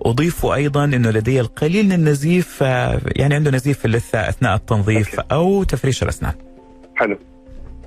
أضيف 0.04 0.46
أيضا 0.46 0.84
أنه 0.84 1.10
لدي 1.10 1.40
القليل 1.40 1.86
من 1.86 1.92
النزيف 1.92 2.62
آه، 2.62 3.00
يعني 3.16 3.34
عنده 3.34 3.50
نزيف 3.50 3.78
في 3.78 3.84
اللثة 3.84 4.28
أثناء 4.28 4.54
التنظيف 4.54 5.20
okay. 5.20 5.34
أو 5.34 5.62
تفريش 5.64 6.02
الأسنان. 6.02 6.32
حلو. 6.96 7.18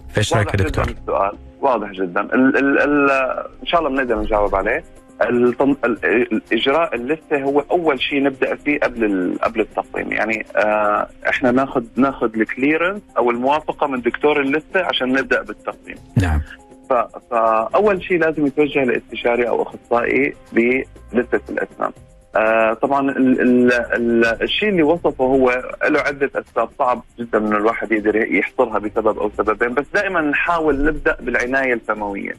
فايش 0.09 0.33
رايك 0.33 0.47
واضح 0.47 0.59
يا 0.59 0.69
جدا 0.69 0.81
دكتور؟ 0.81 0.95
السؤال. 1.01 1.31
واضح 1.61 1.91
جدا. 1.91 2.21
ال 2.21 2.57
ال 2.57 2.79
ال 2.79 3.11
إن 3.61 3.67
شاء 3.67 3.79
الله 3.79 3.89
بنقدر 3.91 4.19
نجاوب 4.21 4.55
عليه. 4.55 4.83
التن... 5.21 5.75
ال- 5.85 6.05
الاجراء 6.05 6.95
اللثة 6.95 7.43
هو 7.43 7.59
أول 7.71 8.01
شيء 8.01 8.23
نبدأ 8.23 8.55
فيه 8.55 8.79
قبل 8.79 9.03
ال... 9.03 9.39
قبل 9.41 9.61
التقويم. 9.61 10.11
يعني 10.11 10.45
آه 10.55 11.07
إحنا 11.29 11.51
ناخذ 11.51 11.83
ناخذ 11.95 12.39
ال 12.39 12.46
clearance 12.46 13.01
أو 13.17 13.31
الموافقة 13.31 13.87
من 13.87 14.01
دكتور 14.01 14.41
اللثة 14.41 14.85
عشان 14.85 15.13
نبدأ 15.13 15.41
بالتقويم. 15.43 15.97
نعم. 16.17 16.41
ف... 16.89 16.93
فأول 17.31 18.03
شيء 18.03 18.19
لازم 18.19 18.47
يتوجه 18.47 18.83
لاستشاري 18.83 19.49
أو 19.49 19.61
أخصائي 19.63 20.33
بلثة 20.53 21.41
الأسنان. 21.49 21.91
آه 22.35 22.73
طبعا 22.73 23.11
ال 23.11 23.41
ال 23.41 23.71
ال 23.73 24.25
الشيء 24.41 24.69
اللي 24.69 24.83
وصفه 24.83 25.23
هو 25.25 25.63
له 25.89 25.99
عدة 25.99 26.31
أسباب. 26.35 26.69
صعب 26.79 27.03
جدا 27.19 27.37
إن 27.37 27.53
الواحد 27.55 27.91
يقدر 27.91 28.15
يحصرها 28.15 28.79
بسبب 28.79 29.19
أو 29.19 29.31
سببين 29.37 29.73
بس 29.73 29.85
دائما 29.93 30.21
نحاول 30.21 30.85
نبدأ 30.85 31.17
بالعناية 31.21 31.73
الفموية. 31.73 32.33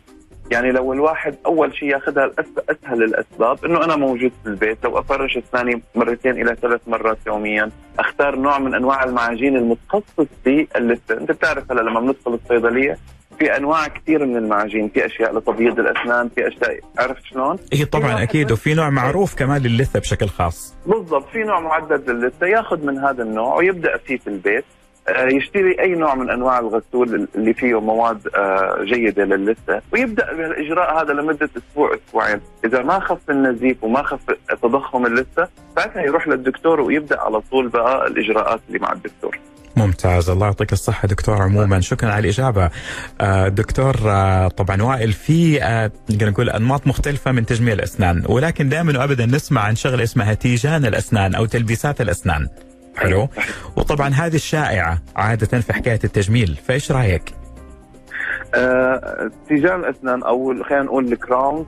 يعني 0.51 0.73
لو 0.73 0.93
الواحد 0.93 1.35
أول 1.47 1.75
شيء 1.77 1.89
ياخذها 1.89 2.31
أسهل 2.71 3.03
الأسباب 3.03 3.65
إنه 3.65 3.85
أنا 3.85 3.97
موجود 3.97 4.33
في 4.43 4.49
البيت 4.49 4.85
لو 4.85 4.99
أفرش 4.99 5.37
أسناني 5.39 5.83
مرتين 5.95 6.31
إلى 6.43 6.57
ثلاث 6.63 6.81
مرات 6.87 7.19
يوميا 7.27 7.71
أختار 7.99 8.37
نوع 8.37 8.59
من 8.59 8.75
أنواع 8.75 9.05
المعاجين 9.05 9.57
المتخصص 9.57 10.27
باللثه 10.45 11.19
أنت 11.21 11.33
بتعرف 11.33 11.73
هلا 11.73 11.81
لما 11.81 12.01
بندخل 12.01 12.35
الصيدلية 12.35 12.99
في 13.39 13.57
أنواع 13.57 13.89
كثير 13.89 14.27
من 14.27 14.37
المعاجين 14.37 14.89
في 14.89 15.07
أشياء 15.07 15.37
لتبييض 15.39 15.79
الأسنان 15.79 16.29
في 16.35 16.49
أشياء 16.49 16.81
عرفت 16.99 17.25
شلون؟ 17.25 17.59
هي 17.73 17.85
طبعا 17.85 18.23
أكيد 18.23 18.53
وفي 18.53 18.75
نوع 18.75 18.91
معروف 18.91 19.35
كمان 19.35 19.63
للثة 19.63 20.01
بشكل 20.01 20.29
خاص. 20.29 20.75
بالضبط 20.87 21.29
في 21.33 21.39
نوع 21.39 21.61
معدد 21.61 22.11
للثة 22.11 22.47
ياخذ 22.47 22.87
من 22.87 22.99
هذا 22.99 23.23
النوع 23.23 23.57
ويبدأ 23.57 23.97
فيه 23.97 24.19
في 24.19 24.27
البيت. 24.27 24.65
آه، 25.09 25.27
يشتري 25.27 25.81
أي 25.81 25.95
نوع 25.95 26.15
من 26.15 26.31
أنواع 26.31 26.59
الغسول 26.59 27.29
اللي 27.35 27.55
فيه 27.55 27.81
مواد 27.81 28.29
آه، 28.37 28.79
جيدة 28.85 29.25
للثة 29.25 29.83
ويبدأ 29.93 30.33
بالاجراء 30.33 31.03
هذا 31.03 31.13
لمدة 31.13 31.51
أسبوع 31.57 31.95
أسبوعين، 31.95 32.41
إذا 32.65 32.83
ما 32.83 33.01
خف 33.01 33.31
النزيف 33.31 33.85
وما 33.85 34.03
خف 34.03 34.21
تضخم 34.63 35.07
اللثة 35.07 35.49
ساعتها 35.77 36.03
يروح 36.03 36.29
للدكتور 36.29 36.81
ويبدأ 36.81 37.21
على 37.21 37.41
طول 37.41 37.69
بقى 37.69 38.07
الإجراءات 38.07 38.61
اللي 38.69 38.79
مع 38.79 38.93
الدكتور. 38.93 39.39
ممتاز. 39.79 40.31
الله 40.31 40.47
يعطيك 40.47 40.73
الصحة 40.73 41.09
دكتور 41.09 41.43
عموما. 41.43 41.81
شكرا 41.81 42.11
على 42.11 42.21
الإجابة. 42.21 42.71
آه، 43.21 43.49
دكتور 43.49 43.97
آه، 44.07 44.49
طبعا 44.49 44.83
وائل 44.83 45.13
في 45.13 45.63
آه، 45.63 45.91
نقدر 46.11 46.31
نقول 46.31 46.51
أنماط 46.51 46.87
مختلفة 46.87 47.33
من 47.33 47.47
تجميل 47.47 47.73
الأسنان. 47.73 48.23
ولكن 48.29 48.69
دائما 48.69 48.99
وأبدا 48.99 49.27
نسمع 49.27 49.61
عن 49.61 49.77
شغلة 49.77 50.03
اسمها 50.03 50.35
تيجان 50.35 50.87
الأسنان 50.87 51.35
أو 51.35 51.45
تلبيسات 51.45 52.01
الأسنان. 52.01 52.49
حلو؟ 52.97 53.29
وطبعا 53.77 54.09
هذه 54.09 54.35
الشائعة 54.35 54.99
عادة 55.17 55.61
في 55.61 55.73
حكاية 55.73 56.01
التجميل. 56.05 56.59
فإيش 56.67 56.93
رأيك؟ 56.93 57.23
تيجان 59.49 59.81
الأسنان 59.81 60.23
أو 60.23 60.65
خلينا 60.65 60.85
نقول 60.85 61.13
ال 61.13 61.22
crown 61.22 61.67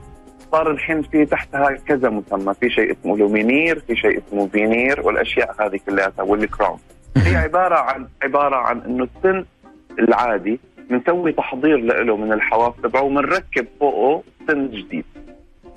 صار 0.51 0.71
الحين 0.71 1.01
في 1.01 1.25
تحتها 1.25 1.77
كذا 1.87 2.09
مسمى، 2.09 2.53
في 2.53 2.69
شيء 2.69 2.91
اسمه 2.91 3.17
lumineer، 3.17 3.83
في 3.87 3.95
شيء 3.95 4.21
اسمه 4.27 4.47
فينير 4.47 5.01
والأشياء 5.01 5.55
هذه 5.59 5.79
كلها 5.85 6.11
وال 6.19 6.34
crown. 6.34 6.79
هي 7.17 7.35
عبارة 7.35 7.75
عن 7.75 8.07
عبارة 8.23 8.55
عن 8.55 8.81
إنه 8.81 9.07
السن 9.17 9.45
العادي 9.99 10.59
بنسوي 10.89 11.31
تحضير 11.31 11.77
له 11.77 12.17
من 12.17 12.33
الحواف 12.33 12.73
تبعه 12.83 13.01
وبنركب 13.01 13.67
فوقه 13.79 14.23
سن 14.47 14.67
جديد. 14.69 15.05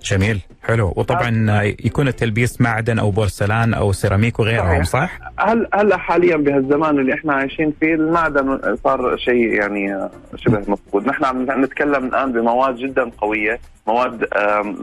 جميل 0.04 0.40
حلو 0.62 0.92
وطبعا 0.96 1.62
يكون 1.84 2.08
التلبيس 2.08 2.60
معدن 2.60 2.98
أو 2.98 3.10
بورسلان 3.10 3.74
أو 3.74 3.92
سيراميك 3.92 4.40
وغيرهم 4.40 4.84
صح؟ 4.84 5.18
هل 5.38 5.66
هلا 5.74 5.96
حاليا 5.96 6.36
بهالزمان 6.36 6.98
اللي 6.98 7.14
إحنا 7.14 7.34
عايشين 7.34 7.72
فيه 7.80 7.94
المعدن 7.94 8.76
صار 8.84 9.16
شيء 9.16 9.52
يعني 9.52 10.08
شبه 10.36 10.58
مفقود، 10.68 11.06
نحن 11.08 11.24
عم 11.24 11.64
نتكلم 11.64 12.04
الآن 12.06 12.32
بمواد 12.32 12.76
جدا 12.76 13.10
قوية، 13.18 13.60
مواد 13.86 14.24
آه، 14.32 14.74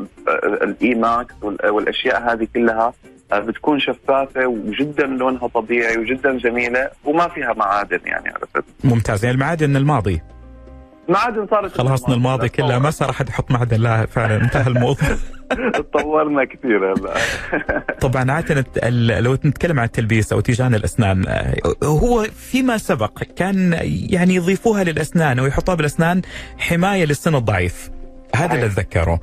ال 0.64 0.96
E-max 0.96 1.34
وال- 1.42 1.70
والأشياء 1.70 2.34
هذه 2.34 2.48
كلها 2.56 2.94
بتكون 3.40 3.80
شفافة 3.80 4.48
وجدا 4.48 5.06
لونها 5.06 5.48
طبيعي 5.48 5.98
وجدا 5.98 6.38
جميلة 6.38 6.90
وما 7.06 7.28
فيها 7.28 7.54
معادن 7.54 8.00
يعني 8.06 8.30
عرفت؟ 8.30 8.64
ممتاز. 8.84 9.26
يعني 9.26 9.36
المعادن 9.36 9.76
الماضي. 9.76 10.22
معادن 11.10 11.48
صارت 11.52 11.72
خلصنا 11.78 12.16
الماضي 12.16 12.50
كله 12.50 12.80
ما 12.80 12.90
صار 12.92 13.10
أحد 13.10 13.30
يحط 13.30 13.52
معدن. 13.52 13.82
لا 13.82 14.06
فعلا 14.06 14.36
انتهى 14.44 14.68
الموضوع. 14.68 15.08
تطورنا 15.74 16.46
كثير 16.46 16.94
هلا. 16.94 17.14
طبعا 18.02 18.32
عادة 18.32 18.66
ال- 18.84 19.24
لو 19.24 19.34
نتكلم 19.34 19.80
عن 19.80 19.86
التلبيس 19.86 20.34
أو 20.34 20.40
تيجان 20.40 20.76
الأسنان 20.76 21.28
آه، 21.28 21.56
هو 21.84 22.24
فيما 22.24 22.78
سبق 22.78 23.24
كان 23.24 23.78
يعني 24.10 24.36
يضيفوها 24.36 24.84
للأسنان 24.84 25.40
أو 25.40 25.46
يحطوها 25.46 25.76
بالأسنان 25.76 26.22
حماية 26.58 27.06
للسن 27.06 27.36
الضعيف. 27.36 27.90
هذا 28.36 28.56
اللي. 28.56 28.66
أتذكره. 28.66 29.20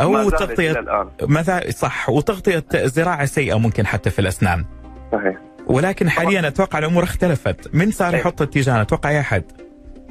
أو 0.00 0.30
تغطيه 0.30 0.84
مثلا 1.22 1.70
صح 1.70 2.10
وتغطية 2.10 2.64
زراعة 2.74 3.24
سيئة 3.24 3.58
ممكن 3.58 3.86
حتى 3.86 4.10
في 4.10 4.18
الأسنان. 4.18 4.64
صحيح. 5.12 5.36
ولكن 5.66 6.10
حاليا 6.10 6.48
أتوقع 6.48 6.78
الأمور 6.78 7.02
اختلفت. 7.02 7.74
من 7.74 7.90
صار. 7.90 8.14
يحط 8.14 8.42
التيجان؟ 8.42 8.76
أتوقع 8.76 9.10
أي 9.10 9.20
أحد. 9.20 9.42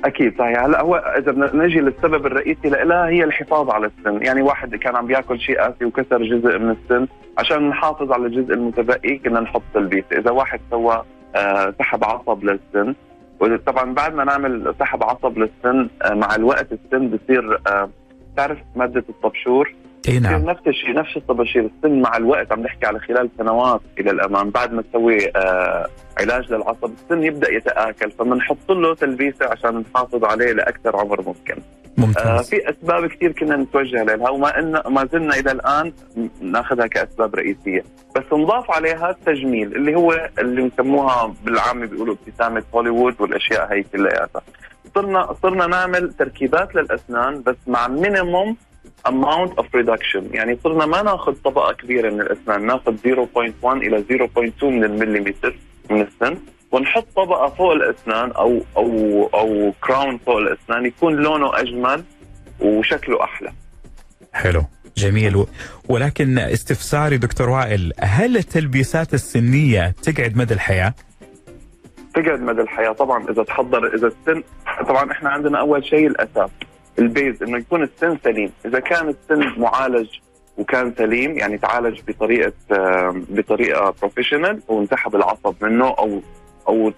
أكيد 0.06 0.38
صحيح. 0.40 0.64
هلا 0.64 0.82
هو 0.82 0.96
إذا 0.96 1.32
بدنا 1.32 1.66
نجي 1.66 1.80
للسبب 1.80 2.26
الرئيسي 2.26 2.70
لها 2.70 3.08
هي 3.08 3.24
الحفاظ 3.24 3.70
على 3.70 3.86
السن. 3.98 4.26
يعني 4.26 4.42
واحد 4.42 4.76
كان 4.76 4.96
عم 4.96 5.08
بيأكل 5.08 5.40
شيء 5.40 5.60
قاسي 5.62 5.86
وكسر 5.86 6.24
جزء 6.24 6.60
من 6.60 6.70
السن. 6.70 7.08
عشان 7.38 7.70
نحافظ 7.70 8.12
على 8.12 8.26
الجزء 8.26 8.54
المتبقي 8.54 9.18
كنا 9.18 9.40
نحط 9.40 9.62
تلبيسه 9.74 10.18
إذا 10.18 10.32
واحد 10.32 10.60
سوى 10.72 11.04
آه 11.36 11.74
سحب 11.80 12.04
عصب 12.04 12.44
للسن 12.44 12.96
وطبعا 13.40 13.94
بعد 13.94 14.14
ما 14.14 14.24
نعمل 14.24 14.76
سحب 14.80 15.04
عصب 15.04 15.38
للسن 15.38 15.90
آه 16.04 16.14
مع 16.14 16.36
الوقت 16.36 16.68
السن 16.72 17.08
بصير 17.08 17.62
آه 18.40 18.48
تعرف 18.48 18.58
مادة 18.76 19.04
الطبشور؟ 19.10 19.74
إي 20.10 20.20
نعم. 20.20 20.46
نفس 20.46 20.68
الشيء 20.68 20.94
نفس 20.94 21.18
الطباشير 21.18 21.70
السن 21.76 22.02
مع 22.02 22.18
الوقت 22.18 22.52
عم 22.52 22.60
نحكي 22.60 22.86
على 22.86 23.00
خلال 23.00 23.30
سنوات 23.38 23.82
إلى 24.00 24.12
الأمام. 24.12 24.50
بعد 24.50 24.74
ما 24.74 24.82
تسوي 24.82 25.18
آه 25.36 25.88
علاج 26.20 26.52
للعصب 26.52 26.92
السن 27.04 27.24
يبدأ 27.24 27.52
يتآكل 27.52 28.12
فبنحط 28.12 28.72
له 28.72 28.96
تلبيسة 28.96 29.46
عشان 29.52 29.78
نحافظ 29.78 30.24
عليه 30.26 30.52
لأكثر 30.52 30.96
عمر 30.98 31.22
ممكن. 31.22 31.54
آه 31.54 32.02
ممتاز 32.02 32.50
في 32.50 32.70
أسباب 32.70 33.06
كثير 33.06 33.32
كنا 33.32 33.56
نتوجه 33.56 34.04
لها 34.04 34.30
وما 34.30 34.60
ان 34.60 34.82
ما 34.88 35.06
زلنا 35.06 35.36
إلى 35.36 35.52
الآن 35.52 35.94
نأخذها 36.42 36.88
كأسباب 36.88 37.36
رئيسية. 37.36 37.84
بس 38.16 38.24
نضاف 38.34 38.72
عليها 38.72 39.10
التجميل 39.10 39.76
اللي 39.76 39.96
هو 39.96 40.30
اللي 40.40 40.62
بنسموها 40.62 41.34
بالعامي 41.46 41.88
بيقولوا 41.88 42.16
ابتسامة 42.16 42.64
هوليوود 42.74 43.16
والأشياء 43.20 43.74
هي 43.74 43.84
كلياتها. 43.84 44.42
صرنا 44.96 45.36
صرنا 45.44 45.68
نعمل 45.68 46.14
تركيبات 46.14 46.76
للأسنان 46.76 47.42
بس 47.42 47.56
مع 47.68 47.88
minimum 47.88 48.58
amount 49.08 49.52
of 49.52 49.66
reduction. 49.66 50.24
يعني 50.32 50.60
صرنا 50.64 50.86
ما 50.86 51.02
ناخذ 51.02 51.34
طبقة 51.34 51.74
كبيرة 51.74 52.10
من 52.10 52.22
الأسنان. 52.22 52.66
ناخذ 52.66 52.96
0.1 52.98 53.66
إلى 53.66 54.04
0.2 54.04 54.64
من 54.64 54.84
المليمتر 54.84 55.56
من 55.90 56.02
السن. 56.02 56.38
ونحط 56.72 57.08
طبقة 57.16 57.50
فوق 57.50 57.72
الأسنان 57.72 58.32
أو 58.32 58.62
أو 58.78 59.24
أو 59.34 59.74
crown 59.84 60.18
فوق 60.18 60.38
الأسنان. 60.38 60.86
يكون 60.86 61.16
لونه 61.16 61.60
أجمل 61.60 62.04
وشكله 62.60 63.24
أحلى. 63.24 63.52
حلو. 64.34 64.64
جميل. 64.98 65.46
ولكن 65.90 66.40
استفساري 66.40 67.18
دكتور 67.18 67.50
وائل 67.50 67.94
هل 68.00 68.38
التلبيسات 68.38 69.14
السنية 69.14 69.96
تقعد 70.04 70.38
مدى 70.38 70.54
الحياة؟ 70.54 70.94
تقعد 72.14 72.42
مدى 72.42 72.62
الحياة. 72.62 72.92
طبعا 72.92 73.30
إذا 73.30 73.44
تحضر 73.44 73.96
إذا 73.96 74.08
السن 74.08 74.44
طبعا 74.88 75.12
إحنا 75.12 75.30
عندنا 75.30 75.60
أول 75.60 75.86
شيء 75.86 76.08
الأساس 76.08 76.50
ال 77.00 77.09
base 77.09 77.44
إنه 77.44 77.58
يكون 77.58 77.84
السن 77.84 78.18
سليم. 78.24 78.52
إذا 78.66 78.80
كان 78.80 79.08
السن 79.10 79.60
معالج 79.62 80.08
وكان 80.58 80.94
سليم 80.98 81.38
يعني 81.38 81.58
تعالج 81.58 82.00
بطريقة 82.08 82.54
بطريقة 83.30 83.94
professional 84.02 84.60
وانسحب 84.68 85.16
العصب 85.16 85.56
منه 85.62 85.88
أو 85.88 86.22
أو 86.68 86.94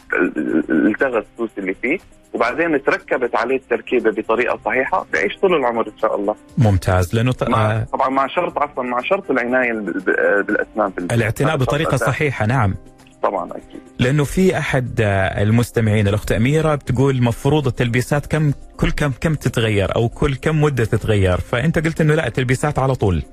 التغى 0.69 1.17
السوس 1.17 1.49
اللي 1.57 1.73
فيه. 1.73 1.97
وبعدين 2.33 2.83
تركبت 2.83 3.35
عليه 3.35 3.55
التركيبة 3.55 4.11
بطريقة 4.11 4.59
صحيحة 4.65 5.05
بيعيش 5.13 5.37
طول 5.37 5.55
العمر 5.55 5.87
إن 5.87 5.97
شاء 6.01 6.15
الله. 6.15 6.35
ممتاز. 6.57 7.15
لأنه 7.15 7.31
ط- 7.31 7.49
مع 7.49 7.71
آه، 7.71 7.83
طبعا 7.93 8.09
مع 8.09 8.27
شرط 8.27 8.57
عفوا 8.57 8.83
مع 8.83 9.01
شرط 9.01 9.31
العناية 9.31 9.73
بال- 9.73 9.83
بال- 9.99 10.43
بالأسنان. 10.43 10.91
الاعتناء 11.11 11.57
بطريقة. 11.57 11.97
صحيحة 11.97 12.45
نعم. 12.45 12.75
طبعا 13.23 13.49
أكيد. 13.51 13.81
لأنه 13.99 14.23
في 14.23 14.57
أحد 14.57 14.95
المستمعين 15.37 16.07
الأخت 16.07 16.31
أميرة 16.31 16.75
بتقول 16.75 17.23
مفروض 17.23 17.67
التلبيسات 17.67 18.25
كم 18.25 18.51
كل 18.77 18.91
كم 18.91 19.11
كم 19.21 19.35
تتغير 19.35 19.95
أو 19.95 20.09
كل 20.09 20.35
كم 20.35 20.61
مدة 20.61 20.85
تتغير؟ 20.85 21.37
فأنت 21.37 21.79
قلت 21.85 22.01
إنه 22.01 22.15
لا 22.15 22.27
التلبيسات 22.27 22.79
على 22.79 22.95
طول. 22.95 23.23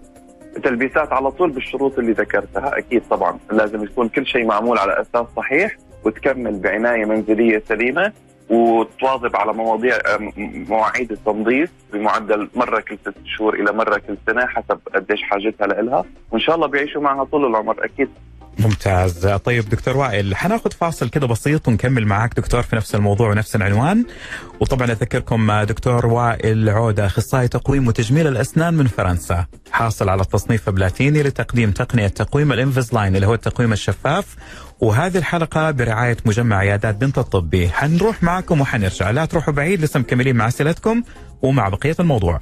تلبيسات 0.65 1.13
على 1.13 1.31
طول 1.31 1.51
بالشروط 1.51 1.99
اللي 1.99 2.13
ذكرتها 2.13 2.79
أكيد 2.79 3.03
طبعا. 3.11 3.39
لازم 3.53 3.85
يكون 3.85 4.09
كل 4.09 4.27
شيء 4.27 4.47
معمول 4.47 4.79
على 4.79 5.01
أساس 5.01 5.27
صحيح 5.37 5.77
وتكمل 6.05 6.59
بعناية 6.59 7.05
منزلية 7.05 7.63
سليمة 7.69 8.13
وتواظب 8.51 9.37
على 9.37 9.53
مواضيع 9.53 9.99
مواعيد 10.69 11.13
التنظيف 11.13 11.71
بمعدل 11.93 12.49
مرة 12.55 12.81
كل 12.81 12.99
ست 13.03 13.15
شهور 13.37 13.55
إلى 13.55 13.73
مرة 13.73 13.99
كل 13.99 14.17
سنة 14.27 14.47
حسب 14.47 14.79
قديش 14.95 15.23
حاجتها 15.23 15.67
لها 15.67 16.05
وإن 16.33 16.41
شاء 16.41 16.55
الله 16.57 16.67
بيعيشوا 16.67 17.03
معها 17.03 17.25
طول 17.25 17.47
العمر 17.47 17.85
أكيد 17.85 18.09
ممتاز. 18.59 19.27
طيب 19.27 19.69
دكتور 19.69 19.97
وائل 19.97 20.37
حناخذ 20.37 20.71
فاصل 20.71 21.09
كده 21.09 21.27
بسيط 21.27 21.69
ونكمل 21.69 22.07
معاك 22.07 22.37
دكتور 22.37 22.63
في 22.63 22.77
نفس 22.77 22.95
الموضوع 22.95 23.31
ونفس 23.31 23.57
العنوان. 23.57 24.05
وطبعا 24.61 24.91
أذكركم 24.91 25.63
دكتور 25.63 26.07
وائل 26.07 26.69
عودة 26.69 27.07
أخصائي 27.07 27.49
تقويم 27.49 27.89
وتجميل 27.89 28.27
الأسنان 28.27 28.75
من 28.75 28.87
فرنسا. 28.87 29.47
حاصل 29.71 30.09
على 30.09 30.23
التصنيف 30.23 30.71
بلاتيني 30.71 31.23
لتقديم 31.23 31.71
تقنية 31.71 32.09
تقويم 32.09 32.53
الانفزلاين 32.53 33.17
اللي 33.17 33.27
هو 33.27 33.35
التقويم 33.35 33.73
الشفاف. 33.73 34.37
وهذه 34.81 35.19
الحلقة 35.19 35.71
برعاية 35.71 36.17
مجمع 36.25 36.57
عيادات 36.57 36.95
بنت 36.95 37.19
الطبي 37.19 37.69
حنروح 37.69 38.23
معكم 38.23 38.61
وحنرجع. 38.61 39.11
لا 39.11 39.25
تروحوا 39.25 39.55
بعيد 39.55 39.81
لسه 39.81 40.01
مكملين 40.01 40.37
مع 40.37 40.49
أسئلتكم 40.49 41.03
ومع 41.43 41.69
بقية 41.69 41.97
الموضوع. 42.01 42.41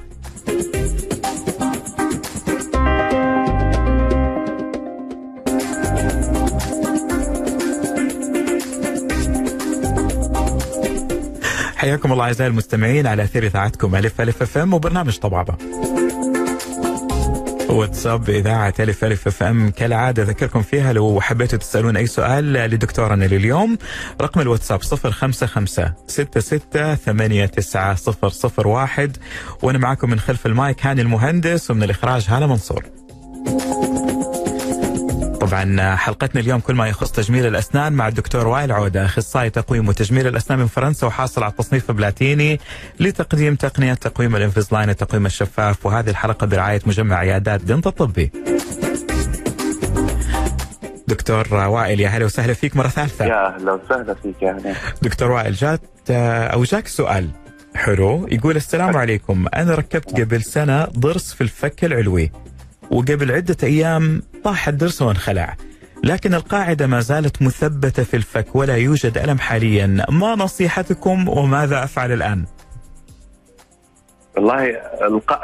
حياكم 11.86 12.12
الله 12.12 12.24
أعزائي 12.24 12.50
المستمعين 12.50 13.06
على 13.06 13.22
أثير 13.22 13.46
إذاعتكم 13.46 13.96
ألف 13.96 14.20
ألف 14.20 14.42
أف 14.42 14.58
إم 14.58 14.74
وبرنامج 14.74 15.18
طبابة. 15.18 15.54
واتساب 17.68 18.30
إذاعة 18.30 18.74
ألف 18.80 19.04
ألف 19.04 19.26
أف 19.26 19.42
إم. 19.42 19.70
كالعادة 19.70 20.22
أذكركم 20.22 20.62
فيها 20.62 20.92
لو 20.92 21.20
حبيتوا 21.20 21.58
تسألون 21.58 21.96
أي 21.96 22.06
سؤال 22.06 22.52
لدكتورنا 22.52 23.24
لليوم. 23.24 23.78
رقم 24.20 24.40
الواتساب 24.40 24.82
صفر 24.82 25.10
خمسة 25.10 25.46
خمسة 25.46 25.94
ستة 26.06 26.40
ستة 26.40 26.94
ثمانية 26.94 27.46
تسعة 27.46 27.94
صفر 27.94 28.28
صفر 28.28 28.68
واحد. 28.68 29.16
وأنا 29.62 29.78
معكم 29.78 30.10
من 30.10 30.20
خلف 30.20 30.46
المايك 30.46 30.86
هاني 30.86 31.02
المهندس 31.02 31.70
ومن 31.70 31.82
الإخراج 31.82 32.26
هالة 32.28 32.46
منصور. 32.46 32.84
طبعا 35.46 35.94
حلقتنا 35.96 36.40
اليوم 36.40 36.60
كل 36.60 36.74
ما 36.74 36.88
يخص 36.88 37.12
تجميل 37.12 37.46
الأسنان 37.46 37.92
مع 37.92 38.08
الدكتور 38.08 38.46
وائل 38.46 38.72
عودة 38.72 39.04
أخصائي 39.04 39.50
تقويم 39.50 39.88
وتجميل 39.88 40.26
الأسنان 40.26 40.58
من 40.58 40.66
فرنسا 40.66 41.06
وحاصل 41.06 41.42
على 41.42 41.50
التصنيف 41.50 41.90
بلاتيني 41.90 42.60
لتقديم 43.00 43.54
تقنية 43.54 43.94
تقويم 43.94 44.36
Invisalign 44.36 44.90
التقويم 44.90 45.26
الشفاف 45.26 45.86
وهذه 45.86 46.10
الحلقة 46.10 46.46
برعاية 46.46 46.80
مجمع 46.86 47.16
عيادات 47.16 47.60
دنت 47.60 47.86
الطبي. 47.86 48.30
دكتور 51.08 51.54
وائل 51.54 52.00
يا 52.00 52.08
هلا 52.08 52.24
وسهلا 52.24 52.52
فيك 52.54 52.76
مرة 52.76 52.88
ثالثة. 52.88 53.24
يا 53.24 53.54
أهلا 53.54 53.72
وسهلا 53.72 54.14
فيك 54.14 54.42
يا 54.42 54.52
هلا. 54.52 54.74
دكتور 55.02 55.30
وائل 55.30 55.52
جات 55.54 55.80
أو 56.10 56.64
جاك 56.64 56.88
سؤال 56.88 57.28
حلو 57.74 58.28
يقول 58.30 58.56
السلام 58.56 58.96
عليكم 58.96 59.46
أنا 59.54 59.74
ركبت 59.74 60.20
قبل 60.20 60.42
سنة 60.42 60.84
ضرس 60.84 61.32
في 61.32 61.40
الفك 61.40 61.84
العلوي 61.84 62.32
وقبل 62.90 63.32
عدة 63.32 63.56
أيام 63.62 64.22
طاح 64.44 64.68
الضرس 64.68 65.02
وانخلع 65.02 65.56
لكن 66.04 66.34
القاعدة 66.34 66.86
ما 66.86 67.00
زالت 67.00 67.42
مثبتة 67.42 68.02
في 68.02 68.16
الفك 68.16 68.56
ولا 68.56 68.76
يوجد 68.76 69.18
ألم 69.18 69.38
حاليا. 69.38 70.06
ما 70.08 70.34
نصيحتكم 70.34 71.28
وماذا 71.28 71.84
أفعل 71.84 72.12
الآن؟ 72.12 72.44
والله 74.36 74.64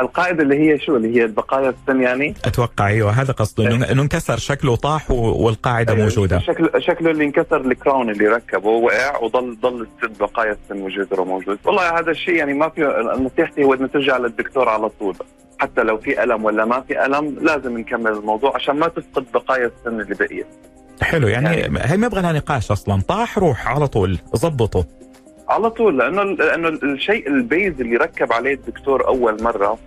القاعدة 0.00 0.42
اللي 0.42 0.58
هي 0.58 0.78
شو؟ 0.78 0.96
اللي 0.96 1.20
هي 1.20 1.26
بقايا 1.26 1.68
السن 1.68 2.02
يعني؟ 2.02 2.34
أتوقع 2.44 2.86
أيوه 2.86 3.10
هذا 3.10 3.32
قصده. 3.32 3.66
إنه 3.66 3.90
انه 3.90 4.02
انكسر 4.02 4.36
شكله 4.36 4.76
طاح 4.76 5.10
والقاعدة 5.10 5.92
أيوة 5.92 6.04
موجودة. 6.04 6.38
شكله 6.38 6.70
شكله 6.78 7.10
اللي 7.10 7.24
انكسر 7.24 7.60
ال 7.60 7.68
crown 7.68 8.10
اللي 8.10 8.28
ركبه 8.28 8.68
وقع 8.68 9.18
وضل 9.18 9.56
ضل 9.60 9.86
بقايا 10.20 10.52
السن 10.52 10.82
وجذره 10.82 11.24
موجود، 11.24 11.58
والله 11.64 11.98
هذا 11.98 12.10
الشيء 12.10 12.34
يعني 12.34 12.54
ما 12.54 12.68
في 12.68 12.80
نصيحتي 13.20 13.64
هو 13.64 13.74
إنه 13.74 13.86
ترجع 13.86 14.16
للدكتور 14.16 14.68
على 14.68 14.88
طول. 14.88 15.16
حتى 15.62 15.82
لو 15.82 15.98
في 15.98 16.22
ألم 16.22 16.44
ولا 16.44 16.64
ما 16.64 16.80
في 16.80 17.06
ألم 17.06 17.36
لازم 17.40 17.78
نكمل 17.78 18.12
الموضوع 18.12 18.54
عشان 18.54 18.76
ما 18.76 18.88
تفقد 18.88 19.26
بقايا 19.34 19.66
السن 19.66 20.00
اللي 20.00 20.14
بقيت. 20.14 20.46
حلو 21.02 21.28
يعني, 21.28 21.56
يعني 21.56 21.78
هي 21.82 21.96
ما 21.96 22.06
يبغى 22.06 22.22
لها 22.22 22.32
نقاش 22.32 22.70
أصلا. 22.70 23.02
طاح 23.08 23.38
روح 23.38 23.68
على 23.68 23.86
طول 23.86 24.18
ظبطه. 24.36 24.84
على 25.48 25.70
طول 25.70 25.98
لأنه 25.98 26.22
لأنه 26.22 26.68
الشيء 26.68 27.28
ال 27.28 27.39
base 27.39 27.80
اللي 27.80 27.96
ركب 27.96 28.32
عليه 28.32 28.54
الدكتور 28.54 29.06
أول 29.06 29.42
مرة 29.42 29.78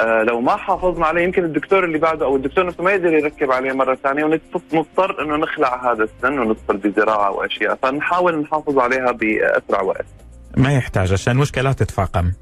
آه 0.00 0.22
لو 0.22 0.40
ما 0.40 0.56
حافظنا 0.56 1.06
عليه 1.06 1.22
يمكن 1.22 1.44
الدكتور 1.44 1.84
اللي 1.84 1.98
بعده 1.98 2.26
أو 2.26 2.36
الدكتور 2.36 2.66
نفسه 2.66 2.84
ما 2.84 2.90
يقدر 2.90 3.12
يركب 3.12 3.52
عليه 3.52 3.72
مرة 3.72 3.94
ثانية 3.94 4.24
ونضطر 4.24 5.22
إنه 5.22 5.36
نخلع 5.36 5.92
هذا 5.92 6.04
السن 6.04 6.38
وندخل 6.38 6.76
بزراعة 6.76 7.30
وأشياء. 7.30 7.78
فنحاول 7.82 8.40
نحافظ 8.40 8.78
عليها 8.78 9.12
بأسرع 9.12 9.82
وقت. 9.82 10.06
ما 10.56 10.76
يحتاج 10.76 11.12
عشان 11.12 11.32
المشكلة 11.32 11.64
لا 11.64 11.72
تتفاقم. 11.72 12.32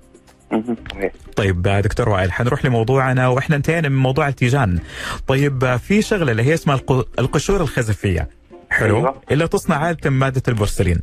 طيب 1.36 1.62
دكتور 1.62 2.08
وائل 2.08 2.32
حنروح 2.32 2.64
لموضوعنا 2.64 3.28
وإحنا 3.28 3.56
انتهينا 3.56 3.88
من 3.88 3.96
موضوع 3.96 4.28
التيجان 4.28 4.78
طيب 5.26 5.76
في 5.76 6.02
شغلة 6.02 6.32
اللي 6.32 6.42
هي 6.42 6.54
اسمها 6.54 6.80
القشور 7.18 7.60
الخزفية 7.60 8.28
حلو 8.70 8.96
أيوة. 8.96 9.22
اللي 9.30 9.48
تصنع 9.48 9.76
عادة 9.76 10.10
مادة 10.10 10.42
البورسلين 10.48 11.00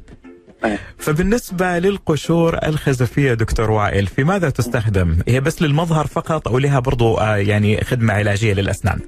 أيه. 0.66 0.80
فبالنسبة 0.98 1.80
للقشور 1.80 2.60
الخزفية 2.68 3.34
دكتور 3.34 3.72
وائل 3.72 4.08
في 4.08 4.24
ماذا 4.24 4.50
تستخدم؟ 4.50 5.18
هي 5.28 5.42
بس 5.42 5.62
للمظهر 5.62 6.08
فقط 6.08 6.48
أو 6.48 6.58
لها 6.58 6.80
برضو 6.80 7.18
آه 7.18 7.36
يعني 7.36 7.82
خدمة 7.82 8.14
علاجية 8.14 8.54
للأسنان؟ 8.54 9.00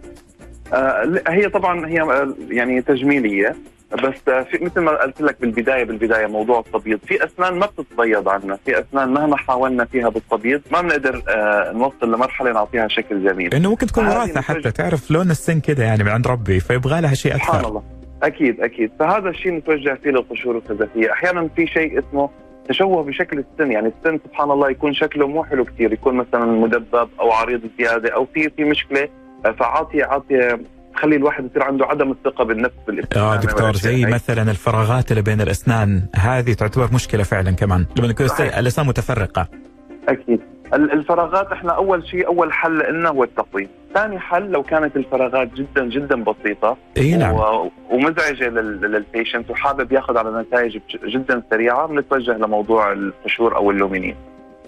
آه 0.73 1.21
هي 1.28 1.49
طبعا 1.49 1.88
هي 1.88 2.01
آه، 2.01 2.34
يعني 2.49 2.82
تجميلية 2.82 3.56
بس 4.04 4.45
في 4.51 4.58
مثل 4.63 4.80
ما 4.82 4.91
قلت 4.91 5.21
لك 5.21 5.41
بالبداية 5.41 5.84
بالبداية 5.84 6.28
موضوع 6.28 6.60
التبييض. 6.60 6.99
في 7.08 7.25
أسنان 7.25 7.54
ما 7.54 7.65
بتتبيض 7.65 8.30
عنا 8.30 8.58
في 8.65 8.80
أسنان 8.80 9.10
مهما 9.13 9.38
حاولنا 9.38 9.86
فيها 9.86 10.10
بالتبييض 10.10 10.62
ما 10.71 10.82
بنقدر 10.82 11.21
آه 11.30 11.71
نوصل 11.71 12.13
لمرحلة 12.13 12.51
نعطيها 12.51 12.88
شكل 12.88 13.23
جميل. 13.23 13.54
إنه 13.54 13.69
ممكن 13.69 13.88
تكون 13.88 14.08
وراثة 14.08 14.41
حتى 14.41 14.71
تعرف 14.71 15.12
لون 15.12 15.32
السن 15.32 15.60
كده 15.60 15.84
يعني 15.84 16.04
من 16.04 16.10
عند 16.10 16.28
ربي 16.28 16.60
فيبغى 16.60 17.01
لها 17.01 17.13
شيء 17.13 17.36
أكثر. 17.36 17.45
سبحان 17.45 17.65
الله. 17.65 17.84
أكيد 18.23 18.62
أكيد. 18.62 18.91
فهذا 18.99 19.30
الشيء 19.30 19.51
نتوجه 19.51 19.99
فيه 20.04 20.10
للقشور 20.10 20.58
الخزفيه 20.58 21.12
أحيانا 21.12 21.49
في 21.56 21.67
شيء 21.67 21.99
اسمه 21.99 22.30
تشوه 22.69 23.04
بشكل 23.04 23.39
السن. 23.39 23.71
يعني 23.71 23.88
السن 23.99 24.19
سبحان 24.28 24.51
الله 24.51 24.69
يكون 24.69 24.93
شكله 24.93 25.28
مو 25.28 25.43
حلو 25.43 25.65
كثير 25.65 25.93
يكون 25.93 26.15
مثلا 26.15 26.45
مدبب 26.45 27.10
أو 27.19 27.32
عريض 27.32 27.62
زيادة 27.80 28.13
أو 28.15 28.25
في 28.34 28.49
في 28.49 28.63
مشكلة 28.63 29.01
آه، 29.04 29.25
فعاطي 29.54 30.04
عاطي 30.04 30.58
تخلي 30.96 31.16
الواحد 31.16 31.46
يصير 31.46 31.64
عنده 31.64 31.86
عدم 31.86 32.12
الثقة 32.12 32.44
بالنفس 32.44 32.76
بالابتسامه 32.88 33.34
آه 33.34 33.36
دكتور 33.36 33.76
زي 33.76 34.06
مثلا 34.06 34.52
الفراغات 34.52 35.12
اللي 35.12 35.22
بين 35.22 35.42
الأسنان 35.42 36.02
هذه 36.16 36.54
تعتبر 36.54 36.90
مشكلة 36.94 37.24
فعلا 37.24 37.52
كمان. 37.52 37.86
لما 37.98 38.08
يكون 38.08 38.26
الأسنان 38.40 38.88
متفرقة. 38.88 39.48
أكيد. 40.10 40.40
الفراغات 40.74 41.52
إحنا 41.52 41.72
أول 41.72 42.08
شيء 42.08 42.28
أول 42.28 42.54
حل 42.54 42.94
لنا 42.94 43.10
هو 43.10 43.24
التقويم، 43.24 43.68
ثاني 43.94 44.20
حل 44.20 44.52
لو 44.52 44.64
كانت 44.64 44.96
الفراغات 44.96 45.54
جدا 45.54 45.90
جدا 45.90 46.24
بسيطة 46.24 46.78
إي 46.98 47.16
نعم. 47.16 47.34
و... 47.34 47.72
ومزعجه 47.92 48.50
لل 48.50 48.72
patient 48.72 49.50
وحابب 49.50 49.92
ياخذ 49.92 50.18
على 50.18 50.42
نتائج 50.42 50.78
جدا 51.06 51.44
سريعة 51.50 51.88
بنتوجه 51.88 52.32
لموضوع 52.32 52.92
القشور 52.92 53.56
أو 53.56 53.72
ال 53.72 53.76
lumineer 53.76 54.15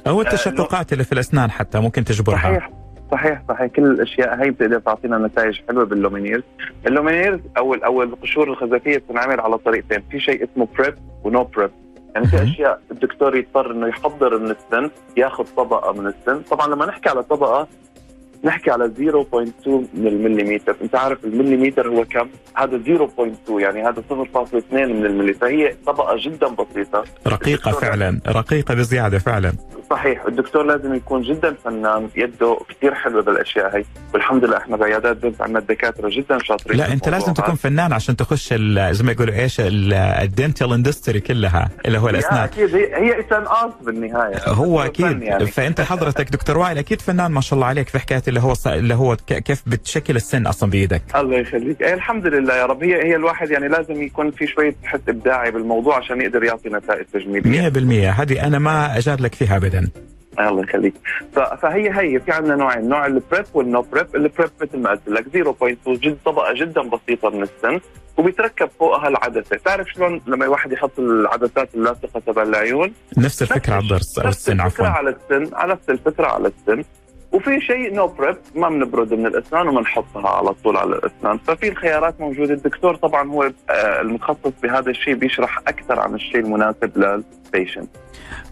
أو 0.08 0.22
التشققات 0.22 0.94
اللي 0.94 1.04
في 1.04 1.12
الأسنان 1.12 1.52
حتى 1.52 1.80
ممكن 1.80 2.04
تجبرها. 2.04 2.38
صحيح. 2.38 2.70
صحيح 3.12 3.41
صحيح. 3.50 3.67
كل 3.67 3.84
الأشياء 3.84 4.43
هي 4.43 4.52
بتقدر 4.52 4.80
تعطينا 4.80 5.17
نتائج 5.17 5.62
حلوة 5.67 5.86
بال 5.86 5.95
lumineers. 5.95 6.43
ال 6.88 6.93
lumineers 6.93 7.39
أو 7.58 7.74
أو 7.74 8.04
القشور 8.04 8.50
الخزفيه 8.50 8.98
بتنعمل 8.98 9.39
على 9.39 9.58
طريقتين. 9.58 10.04
في 10.12 10.20
شيء 10.20 10.43
اسمه 10.43 10.67
prep 10.78 10.95
و 11.23 11.30
no 11.30 11.43
prep 11.43 11.71
يعني 12.15 12.28
في 12.28 12.43
أشياء 12.43 12.82
الدكتور 12.91 13.36
يضطر 13.36 13.72
إنه 13.72 13.88
يحضر 13.88 14.38
من 14.39 14.52
السن 14.52 14.89
ياخذ 15.17 15.46
طبقة 15.58 15.93
من 15.93 16.08
السن. 16.08 16.41
طبعا 16.41 16.67
لما 16.67 16.86
نحكي 16.86 17.10
على 17.10 17.24
طبقة 17.24 17.67
نحكي 18.43 18.71
على 18.71 18.91
0.2 18.97 19.67
من 19.67 20.08
المليمتر. 20.08 20.76
انت 20.82 20.95
عارف 20.95 21.26
المليمتر 21.26 21.88
هو 21.88 22.06
كم؟ 22.06 22.28
هذا 22.56 22.78
0.2 23.47 23.52
يعني 23.60 23.84
هذا 23.84 24.04
0.2 24.10 24.73
من 24.73 25.06
الملي 25.06 25.34
فهي 25.34 25.76
طبقة 25.86 26.15
جدا 26.19 26.47
بسيطة. 26.47 27.04
رقيقة 27.28 27.71
فعلا 27.71 28.19
رقيقة 28.28 28.73
بزيادة 28.73 29.19
فعلا. 29.19 29.54
صحيح 29.89 30.26
الدكتور 30.26 30.63
لازم 30.63 30.93
يكون 30.93 31.21
جدا 31.21 31.56
فنان 31.63 32.10
يده 32.15 32.58
كثير 32.69 32.95
حلوة 32.95 33.21
بالأشياء 33.21 33.78
هي. 33.78 33.84
والحمد 34.13 34.45
لله 34.45 34.58
إحنا 34.58 34.78
بعيادات 34.78 35.17
بنت 35.17 35.41
عندنا 35.41 35.60
دكاترة 35.60 36.10
جدا 36.10 36.39
شاطرين 36.39 36.78
لا 36.78 36.93
أنت 36.93 37.10
لازم 37.10 37.34
تكون 37.34 37.56
فنان 37.56 37.93
عشان 37.93 38.15
تخش 38.15 38.54
زي 38.54 39.04
ما 39.04 39.12
يقولوا 39.12 39.34
إيش 39.34 39.58
ال 39.60 39.76
dental 39.76 40.73
industry 40.73 41.19
كلها 41.19 41.69
اللي 41.86 41.97
هو 41.97 42.10
الأسنان. 42.10 42.43
أكيد 42.43 42.76
هي 42.76 42.95
هي 42.95 43.19
إنسان 43.19 43.45
بالنهاية. 43.82 44.36
هو 44.47 44.82
أكيد. 44.82 45.21
يعني. 45.21 45.45
فأنت 45.45 45.82
حضرتك 45.82 46.30
دكتور 46.30 46.58
وائل 46.58 46.78
أكيد 46.78 47.02
فنان 47.02 47.32
ما 47.32 47.41
شاء 47.41 47.56
الله 47.56 47.67
عليك 47.67 47.89
في 47.89 48.00
حكاية 48.00 48.23
اللي 48.28 48.40
هو 48.40 48.54
اللي 48.68 48.94
هو 48.94 49.16
كيف 49.28 49.63
بتشكل 49.68 50.16
السن 50.16 50.48
أصلا 50.48 50.70
بايدك 50.70 51.02
الله 51.16 51.38
يخليك. 51.38 51.84
أي 51.84 51.94
الحمد 51.94 52.28
لله 52.28 52.56
يا 52.56 52.66
رب. 52.66 52.84
هي 52.84 52.96
هي 52.96 53.16
الواحد 53.16 53.52
يعني 53.52 53.68
لازم 53.68 54.02
يكون 54.02 54.32
في 54.32 54.48
شوية 54.48 54.76
حس 54.84 55.00
إبداعي 55.10 55.52
بالموضوع 55.52 55.98
عشان 55.98 56.22
يقدر 56.22 56.44
يعطي 56.44 56.70
نتائج 56.70 57.06
تجميليه 57.06 57.70
100% 58.10 58.20
هذه 58.20 58.48
أنا 58.48 58.60
ما 58.60 58.98
أجادلك 58.98 59.36
فيها 59.36 59.58
ابدا. 59.58 59.90
الله 60.40 60.63
يخليك. 60.63 60.94
فهي 61.62 61.90
هي 61.90 62.20
في 62.20 62.32
عندنا 62.32 62.56
نوعين. 62.56 62.90
نوع 62.90 63.06
ال 63.06 63.13
prep 63.13 63.45
وال 63.54 63.67
no 63.67 63.82
prep 63.82 64.15
ال 64.15 64.22
prep 64.22 64.50
مثل 64.62 64.78
ما 64.80 64.90
قلت 64.90 65.08
لك 65.08 65.26
0.2 65.26 66.00
جد 66.00 66.18
طبقة 66.26 66.54
جدا 66.54 66.82
بسيطة 66.82 67.30
من 67.30 67.44
السن 67.44 67.80
وبيتركب 68.18 68.70
فوقها 68.80 69.08
العدسة. 69.08 69.58
تعرف 69.66 69.88
شلون 69.96 70.22
لما 70.28 70.46
الواحد 70.46 70.72
يحط 70.72 71.00
العدسات 71.00 71.76
اللاصقة 71.76 72.20
تبع 72.20 72.44
العيون؟ 72.44 72.94
نفس 73.18 73.42
الفكرة 73.42 73.74
على 73.74 73.84
الضرس 73.84 74.20
أو 74.20 74.30
السن 74.30 74.62
عفوا. 74.62 74.88
على 74.88 75.10
السن 75.10 75.56
على 75.56 75.74
نفس 75.74 75.90
الفكرة 75.90 76.28
على 76.28 76.48
السن. 76.48 76.84
وفي 77.38 77.62
شيء 77.62 77.93
no 77.93 78.08
prep 78.08 78.38
ما 78.56 78.69
بنبرد 78.69 79.13
من 79.13 79.26
الأسنان 79.26 79.67
وبنحطها 79.67 80.30
على 80.30 80.54
طول 80.54 80.78
على 80.78 80.95
الأسنان. 80.95 81.38
ففي 81.38 81.67
الخيارات 81.69 82.21
موجودة. 82.21 82.54
الدكتور 82.54 82.95
طبعا 82.95 83.30
هو 83.30 83.43
آه، 83.43 84.02
المتخصص 84.02 84.52
بهذا 84.63 84.89
الشيء 84.91 85.15
بيشرح 85.15 85.60
أكثر 85.67 86.00
عن 86.00 86.15
الشيء 86.15 86.39
المناسب 86.39 86.91
لل 86.97 87.18
patient 87.18 87.89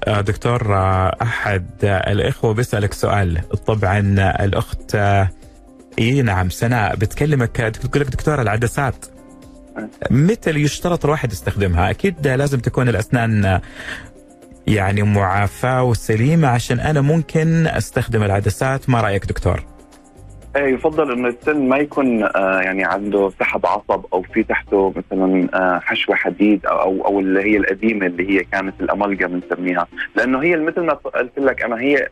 آه، 0.08 0.22
دكتور 0.22 0.76
آه، 0.76 1.16
أحد 1.22 1.66
الإخوة 1.84 2.54
بيسألك 2.54 2.94
سؤال. 2.94 3.42
طبعا 3.68 4.00
الأخت 4.46 4.96
اي 6.00 6.22
نعم 6.22 6.50
سناء 6.50 6.96
بتكلمك 6.96 7.56
تقول 7.58 8.02
لك 8.02 8.08
دكتور 8.08 8.42
العدسات. 8.42 9.06
متى 10.12 10.50
يشترط 10.50 11.06
الواحد 11.06 11.32
يستخدمها؟ 11.32 11.90
أكيد 11.90 12.28
لازم 12.28 12.60
تكون 12.60 12.90
الأسنان 12.90 13.62
يعني 14.68 15.04
معافاه 15.04 15.84
وسليمه 15.84 16.48
عشان 16.48 16.80
أنا 16.80 17.02
ممكن 17.02 17.68
أستخدم 17.68 18.24
العدسات، 18.24 18.90
ما 18.90 19.02
رأيك 19.02 19.26
دكتور؟ 19.26 19.64
إيه 20.56 20.74
يفضل 20.74 21.12
إنه 21.12 21.28
السن 21.28 21.70
ما 21.70 21.78
يكون 21.78 22.24
آه 22.24 22.62
يعني 22.62 22.84
عنده 22.84 23.32
سحب 23.40 23.66
عصب 23.66 24.06
أو 24.14 24.22
في 24.22 24.44
تحته 24.44 24.94
مثلا 24.96 25.48
آه 25.54 25.80
حشوة 25.80 26.16
حديد 26.16 26.66
أو 26.66 27.06
أو, 27.06 27.20
اللي 27.20 27.40
هي 27.44 27.58
القديمه 27.58 28.06
اللي 28.06 28.30
هي 28.30 28.44
كانت 28.44 28.82
الاملجا 28.82 29.28
بنسميها، 29.28 29.88
لأنه 30.16 30.44
هي 30.44 30.58
مثل 30.58 30.82
ما 30.82 30.94
قلت 30.94 31.40
لك 31.40 31.64
أنا 31.64 31.80
هي 31.82 32.08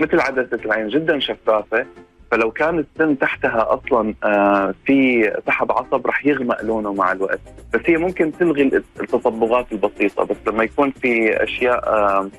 مثل 0.00 0.20
عدسة 0.20 0.58
العين 0.64 0.88
جدا 0.88 1.18
شفافة 1.18 1.86
فلو 2.32 2.50
كان 2.50 2.78
السن 2.78 3.18
تحتها 3.18 3.66
أصلا 3.74 4.14
آه 4.24 4.74
في 4.86 5.30
سحب 5.46 5.72
عصب 5.72 6.06
رح 6.06 6.26
يغمق 6.26 6.62
لونه 6.62 6.92
مع 6.92 7.12
الوقت. 7.12 7.40
بس 7.74 7.80
هي 7.86 7.96
ممكن 7.96 8.32
تلغي 8.40 8.82
التصبغات 9.00 9.72
البسيطة. 9.72 10.24
بس 10.24 10.36
لما 10.46 10.64
يكون 10.64 10.90
في 10.90 11.42
أشياء 11.44 11.88
آه 11.88 12.30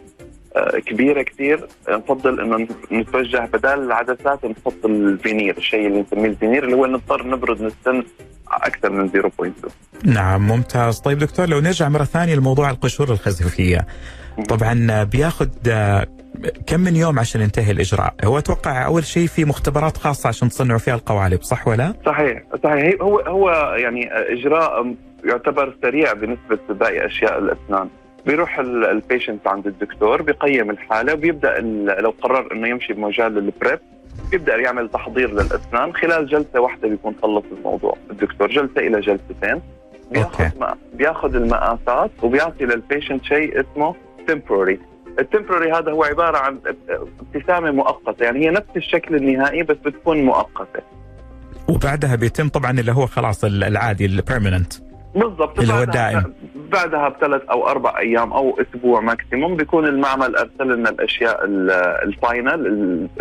آه 0.56 0.80
كبيرة 0.80 1.22
كثير 1.22 1.68
نفضل 1.90 2.40
إنه 2.42 2.68
نتوجه 2.92 3.50
بدل 3.54 3.70
العدسات 3.70 4.46
نحط 4.46 4.86
الفينير 4.86 5.58
الشيء 5.58 5.88
اللي 5.88 6.02
نسميه 6.02 6.30
الفينير 6.30 6.64
اللي 6.64 6.76
هو 6.76 6.86
نضطر 6.86 7.28
نبرد 7.28 7.62
من 7.62 7.68
السن 7.68 8.04
أكثر 8.52 8.90
من 8.92 9.10
0.2 9.10 9.70
نعم 10.04 10.48
ممتاز. 10.48 11.00
طيب 11.00 11.18
دكتور 11.18 11.50
لو 11.50 11.60
نرجع 11.60 11.90
مرة 11.90 12.04
ثانية 12.04 12.36
لموضوع 12.36 12.70
القشور 12.70 13.12
الخزفية. 13.12 13.88
طبعا 14.50 15.04
بياخذ 15.04 15.48
كم 16.68 16.80
من 16.80 16.96
يوم 16.96 17.20
عشان 17.20 17.42
ينتهي 17.42 17.72
الإجراء؟ 17.72 18.14
هو 18.26 18.38
أتوقع 18.38 18.86
أول 18.86 19.04
شيء 19.04 19.28
في 19.28 19.46
مختبرات 19.46 19.98
خاصة 19.98 20.28
عشان 20.28 20.50
تصنعوا 20.50 20.80
فيها 20.80 20.96
القوالب 20.96 21.42
صح 21.42 21.68
ولا؟ 21.68 21.94
صحيح 22.06 22.44
صحيح 22.64 23.02
هو 23.02 23.20
هو 23.20 23.50
يعني 23.78 24.10
إجراء 24.14 24.96
يعتبر 25.26 25.76
سريع 25.82 26.14
بالنسبة 26.14 26.60
لباقي 26.70 27.06
أشياء 27.06 27.40
الأسنان. 27.40 27.90
بيروح 28.26 28.60
ال 28.60 28.71
patient 28.71 29.48
عند 29.48 29.68
الدكتور 29.68 30.22
بيقيم 30.22 30.70
الحالة 30.70 31.14
وبيبدأ 31.14 31.60
لو 32.00 32.14
قرر 32.22 32.54
إنه 32.54 32.68
يمشي 32.68 32.94
بمجال 32.94 33.38
ال 33.38 33.46
prep 33.46 33.80
بيبدأ 34.32 34.56
يعمل 34.56 34.90
تحضير 34.90 35.32
للأسنان 35.32 35.94
خلال 35.94 36.28
جلسة 36.28 36.60
واحدة 36.60 36.88
بيكون 36.88 37.16
خلص 37.22 37.44
الموضوع 37.58 37.98
الدكتور 38.12 38.48
جلسة 38.48 38.78
إلى 38.82 39.00
جلستين 39.00 39.62
بياخذ 40.12 40.50
بياخذ 40.94 41.36
المقاسات 41.36 42.12
وبيعطي 42.24 42.66
لل 42.66 42.79
patient 42.79 43.24
شيء 43.24 43.62
اسمه 43.62 43.96
temporary 44.32 44.78
ال 45.20 45.25
temporary 45.25 45.72
هذا 45.72 45.92
هو 45.92 46.04
عبارة 46.04 46.38
عن 46.38 46.60
ابتسامة 47.34 47.72
مؤقتة 47.72 48.24
يعني 48.24 48.46
هي 48.46 48.50
نفس 48.50 48.70
الشكل 48.76 49.16
النهائي 49.16 49.64
بس 49.64 49.78
بتكون 49.86 50.24
مؤقتة. 50.24 50.80
وبعدها 51.68 52.16
بيتم 52.16 52.50
طبعا 52.50 52.72
اللي 52.72 52.92
هو 52.92 53.08
خلاص 53.08 53.44
العادي 53.44 54.06
ال 54.06 54.13
permanent 54.13 54.74
بالضبط. 55.16 55.60
اللي 55.60 55.74
هو 55.74 55.84
الدائم 55.84 56.34
بعدها 56.72 57.10
بثلاث 57.10 57.42
أو 57.42 57.68
أربع 57.68 58.00
أيام 58.00 58.34
أو 58.34 58.60
أسبوع 58.62 59.02
maximum 59.02 59.56
بيكون 59.56 59.86
المعمل 59.86 60.36
أرسل 60.36 60.76
لنا 60.76 60.90
الأشياء 60.90 61.46
ال 62.06 62.16
final 62.16 62.68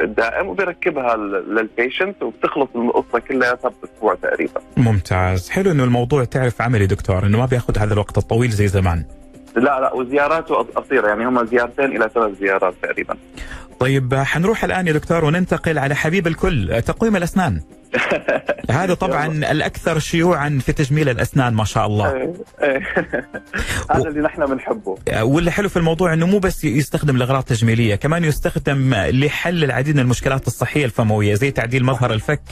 الدائم 0.00 0.48
وبيركبها 0.48 1.16
لل 1.16 1.40
patient 1.40 2.22
وبتخلص 2.22 2.68
القصة 2.74 3.18
كلياتها 3.18 3.70
بأسبوع 3.82 4.14
تقريبا. 4.14 4.60
ممتاز. 4.76 5.50
حلو 5.50 5.70
إنه 5.70 5.84
الموضوع 5.84 6.24
تعرف 6.24 6.62
عملي 6.62 6.86
دكتور 6.86 7.26
إنه 7.26 7.38
ما 7.38 7.46
بياخذ 7.46 7.78
هذا 7.78 7.92
الوقت 7.92 8.18
الطويل 8.18 8.50
زي 8.50 8.68
زمان. 8.68 9.04
لا 9.56 9.80
لا 9.80 9.94
وزياراته 9.94 10.54
قصيره 10.54 11.08
يعني 11.08 11.26
هم 11.26 11.46
زيارتين 11.46 11.96
إلى 11.96 12.10
ثلاث 12.14 12.38
زيارات 12.38 12.74
تقريبا. 12.82 13.16
طيب 13.80 14.14
حنروح 14.14 14.64
الآن 14.64 14.86
يا 14.86 14.92
دكتور 14.92 15.24
وننتقل 15.24 15.78
على 15.78 15.94
حبيب 15.94 16.26
الكل 16.26 16.82
تقويم 16.86 17.16
الأسنان. 17.16 17.60
هذا 18.70 18.94
طبعا 18.94 19.26
الأكثر 19.26 19.98
شيوعا 19.98 20.58
في 20.66 20.72
تجميل 20.72 21.08
الأسنان 21.08 21.54
ما 21.54 21.64
شاء 21.64 21.86
الله. 21.86 22.12
إيه، 22.12 22.32
إيه. 22.62 22.82
هذا 23.90 24.08
اللي 24.08 24.20
نحن 24.20 24.46
بنحبه. 24.46 24.98
واللي 25.22 25.50
حلو 25.50 25.68
في 25.68 25.76
الموضوع 25.76 26.12
إنه 26.12 26.26
مو 26.26 26.38
بس 26.38 26.64
يستخدم 26.64 27.16
لاغراض 27.16 27.42
تجميليه 27.42 27.94
كمان 27.94 28.24
يستخدم 28.24 28.94
لحل 28.94 29.64
العديد 29.64 29.94
من 29.94 30.00
المشكلات 30.00 30.46
الصحية 30.46 30.84
الفموية 30.84 31.34
زي 31.34 31.50
تعديل 31.50 31.84
مظهر 31.84 32.12
الفك 32.12 32.42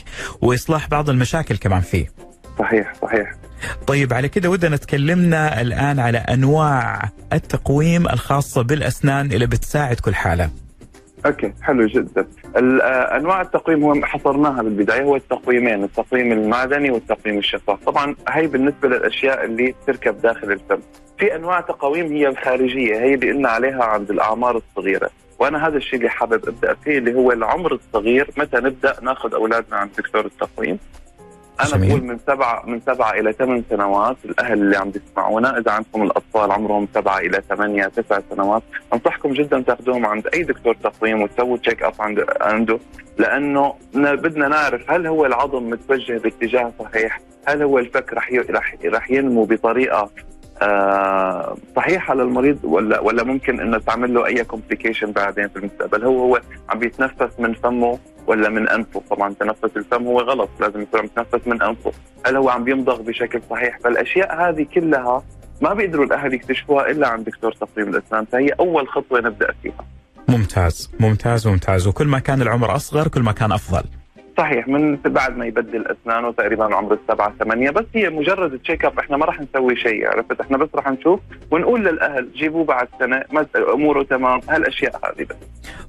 وإصلاح 0.40 0.88
بعض 0.88 1.10
المشاكل 1.10 1.56
كمان 1.56 1.80
فيه. 1.80 2.06
صحيح 2.58 2.92
صحيح. 3.02 3.32
طيب 3.86 4.12
على 4.12 4.28
كده 4.28 4.50
ودنا 4.50 4.76
تكلمنا 4.76 5.60
الآن 5.60 5.98
على 5.98 6.18
أنواع 6.18 7.02
التقويم 7.32 8.08
الخاصة 8.08 8.62
بالأسنان 8.62 9.32
اللي 9.32 9.46
بتساعد 9.46 9.96
كل 10.00 10.14
حالة. 10.14 10.50
أوكي 11.26 11.52
حلو 11.62 11.86
جدا. 11.86 12.26
أنواع 13.16 13.40
التقويم 13.40 13.84
هو 13.84 14.04
حصرناها 14.04 14.62
بالبداية 14.62 15.02
هو 15.02 15.16
التقويمين 15.16 15.84
التقويم 15.84 16.32
المعدني 16.32 16.90
والتقويم 16.90 17.38
الشفاف. 17.38 17.84
طبعا 17.84 18.16
هي 18.28 18.46
بالنسبة 18.46 18.88
للأشياء 18.88 19.44
اللي 19.44 19.74
تركب 19.86 20.20
داخل 20.20 20.52
الفم. 20.52 20.80
في 21.18 21.36
أنواع 21.36 21.60
تقويم 21.60 22.06
هي 22.06 22.28
الخارجية 22.28 22.94
هي 22.94 23.14
اللي 23.14 23.32
قلنا 23.32 23.48
عليها 23.48 23.84
عند 23.84 24.10
الأعمار 24.10 24.56
الصغيرة. 24.56 25.10
وأنا 25.38 25.68
هذا 25.68 25.76
الشيء 25.76 25.98
اللي 25.98 26.10
حابب 26.10 26.48
أبدأ 26.48 26.74
فيه 26.84 26.98
اللي 26.98 27.14
هو 27.14 27.32
العمر 27.32 27.74
الصغير. 27.74 28.30
متى 28.36 28.56
نبدأ 28.56 28.96
ناخذ 29.02 29.34
أولادنا 29.34 29.76
عند 29.76 29.90
دكتور 29.98 30.26
التقويم؟ 30.26 30.78
أنا 31.60 31.76
جميل. 31.76 31.88
بقول 31.88 32.04
من 32.04 32.18
سبعة 32.26 32.62
من 32.66 32.80
سبعة 32.80 33.10
إلى 33.12 33.32
ثمان 33.32 33.62
سنوات 33.70 34.16
الأهل 34.24 34.52
اللي 34.52 34.76
عم 34.76 34.90
بيسمعونا 34.90 35.58
إذا 35.58 35.70
عندكم 35.72 36.02
الأطفال 36.02 36.52
عمرهم 36.52 36.88
سبعة 36.94 37.18
إلى 37.18 37.42
ثمانية 37.48 37.84
تسع 37.84 38.20
سنوات 38.30 38.62
أنصحكم 38.94 39.32
جدا 39.32 39.60
تاخذوهم 39.60 40.06
عند 40.06 40.26
أي 40.34 40.42
دكتور 40.42 40.74
تقويم 40.74 41.22
وتسووا 41.22 41.56
check 41.56 41.82
up 41.82 41.92
عنده 42.00 42.26
عنده 42.40 42.78
لأنه 43.18 43.74
بدنا 43.94 44.48
نعرف 44.48 44.90
هل 44.90 45.06
هو 45.06 45.26
العظم 45.26 45.70
متوجه 45.70 46.18
باتجاه 46.18 46.72
صحيح؟ 46.78 47.20
هل 47.46 47.62
هو 47.62 47.78
الفك 47.78 48.12
رح 48.12 48.32
رح 48.50 48.74
رح 48.84 49.10
ينمو 49.10 49.44
بطريقة 49.44 50.10
آه 50.62 51.56
صحيحة 51.76 52.14
للمريض 52.14 52.58
ولا 52.64 53.00
ولا 53.00 53.22
ممكن 53.22 53.60
إنه 53.60 53.78
تعمل 53.78 54.14
له 54.14 54.26
أي 54.26 54.44
complication 54.44 55.12
بعدين 55.12 55.48
في 55.48 55.56
المستقبل 55.56 56.04
هو 56.04 56.18
هو 56.20 56.40
عم 56.68 56.78
بيتنفس 56.78 57.40
من 57.40 57.54
فمه 57.54 57.98
ولا 58.30 58.48
من 58.48 58.68
أنفه. 58.68 59.02
طبعا 59.10 59.34
تنفس 59.40 59.76
الفم 59.76 60.06
هو 60.06 60.20
غلط 60.20 60.48
لازم 60.60 60.80
يكون 60.82 61.00
عم 61.00 61.06
يتنفس 61.06 61.46
من 61.46 61.62
أنفه. 61.62 61.92
هل 62.26 62.36
هو 62.36 62.48
عم 62.48 62.64
بيمضغ 62.64 63.02
بشكل 63.02 63.40
صحيح؟ 63.50 63.78
فالأشياء 63.84 64.48
هذه 64.48 64.66
كلها 64.74 65.22
ما 65.60 65.74
بيقدروا 65.74 66.04
الأهل 66.04 66.34
يكتشفوها 66.34 66.90
إلا 66.90 67.08
عند 67.08 67.24
دكتور 67.24 67.52
تقويم 67.52 67.88
الإسنان. 67.88 68.24
فهي 68.24 68.48
أول 68.48 68.88
خطوة 68.88 69.20
نبدأ 69.20 69.54
فيها. 69.62 69.84
ممتاز 70.28 70.90
ممتاز 71.00 71.48
ممتاز. 71.48 71.86
وكل 71.86 72.06
ما 72.06 72.18
كان 72.18 72.42
العمر 72.42 72.76
أصغر 72.76 73.08
كل 73.08 73.22
ما 73.22 73.32
كان 73.32 73.52
أفضل. 73.52 73.82
صحيح 74.40 74.68
من 74.68 74.96
بعد 74.96 75.36
ما 75.36 75.46
يبدل 75.46 75.86
أسنانه 75.86 76.32
تقريبا 76.32 76.74
عمر 76.74 76.94
السبعة 77.02 77.32
ثمانية 77.38 77.70
بس 77.70 77.84
هي 77.94 78.10
مجرد 78.10 78.58
تشيك 78.58 78.84
اب 78.84 78.98
إحنا 78.98 79.16
ما 79.16 79.26
راح 79.26 79.40
نسوي 79.40 79.76
شيء 79.76 80.06
عرفت؟ 80.08 80.40
إحنا 80.40 80.58
بس 80.58 80.68
راح 80.74 80.88
نشوف 80.90 81.20
ونقول 81.50 81.84
للأهل 81.84 82.28
جيبوه 82.34 82.64
بعد 82.64 82.88
سنة 82.98 83.22
أموره 83.74 84.02
تمام 84.02 84.40
هالأشياء 84.48 84.96
هذه 85.04 85.24
بس. 85.24 85.36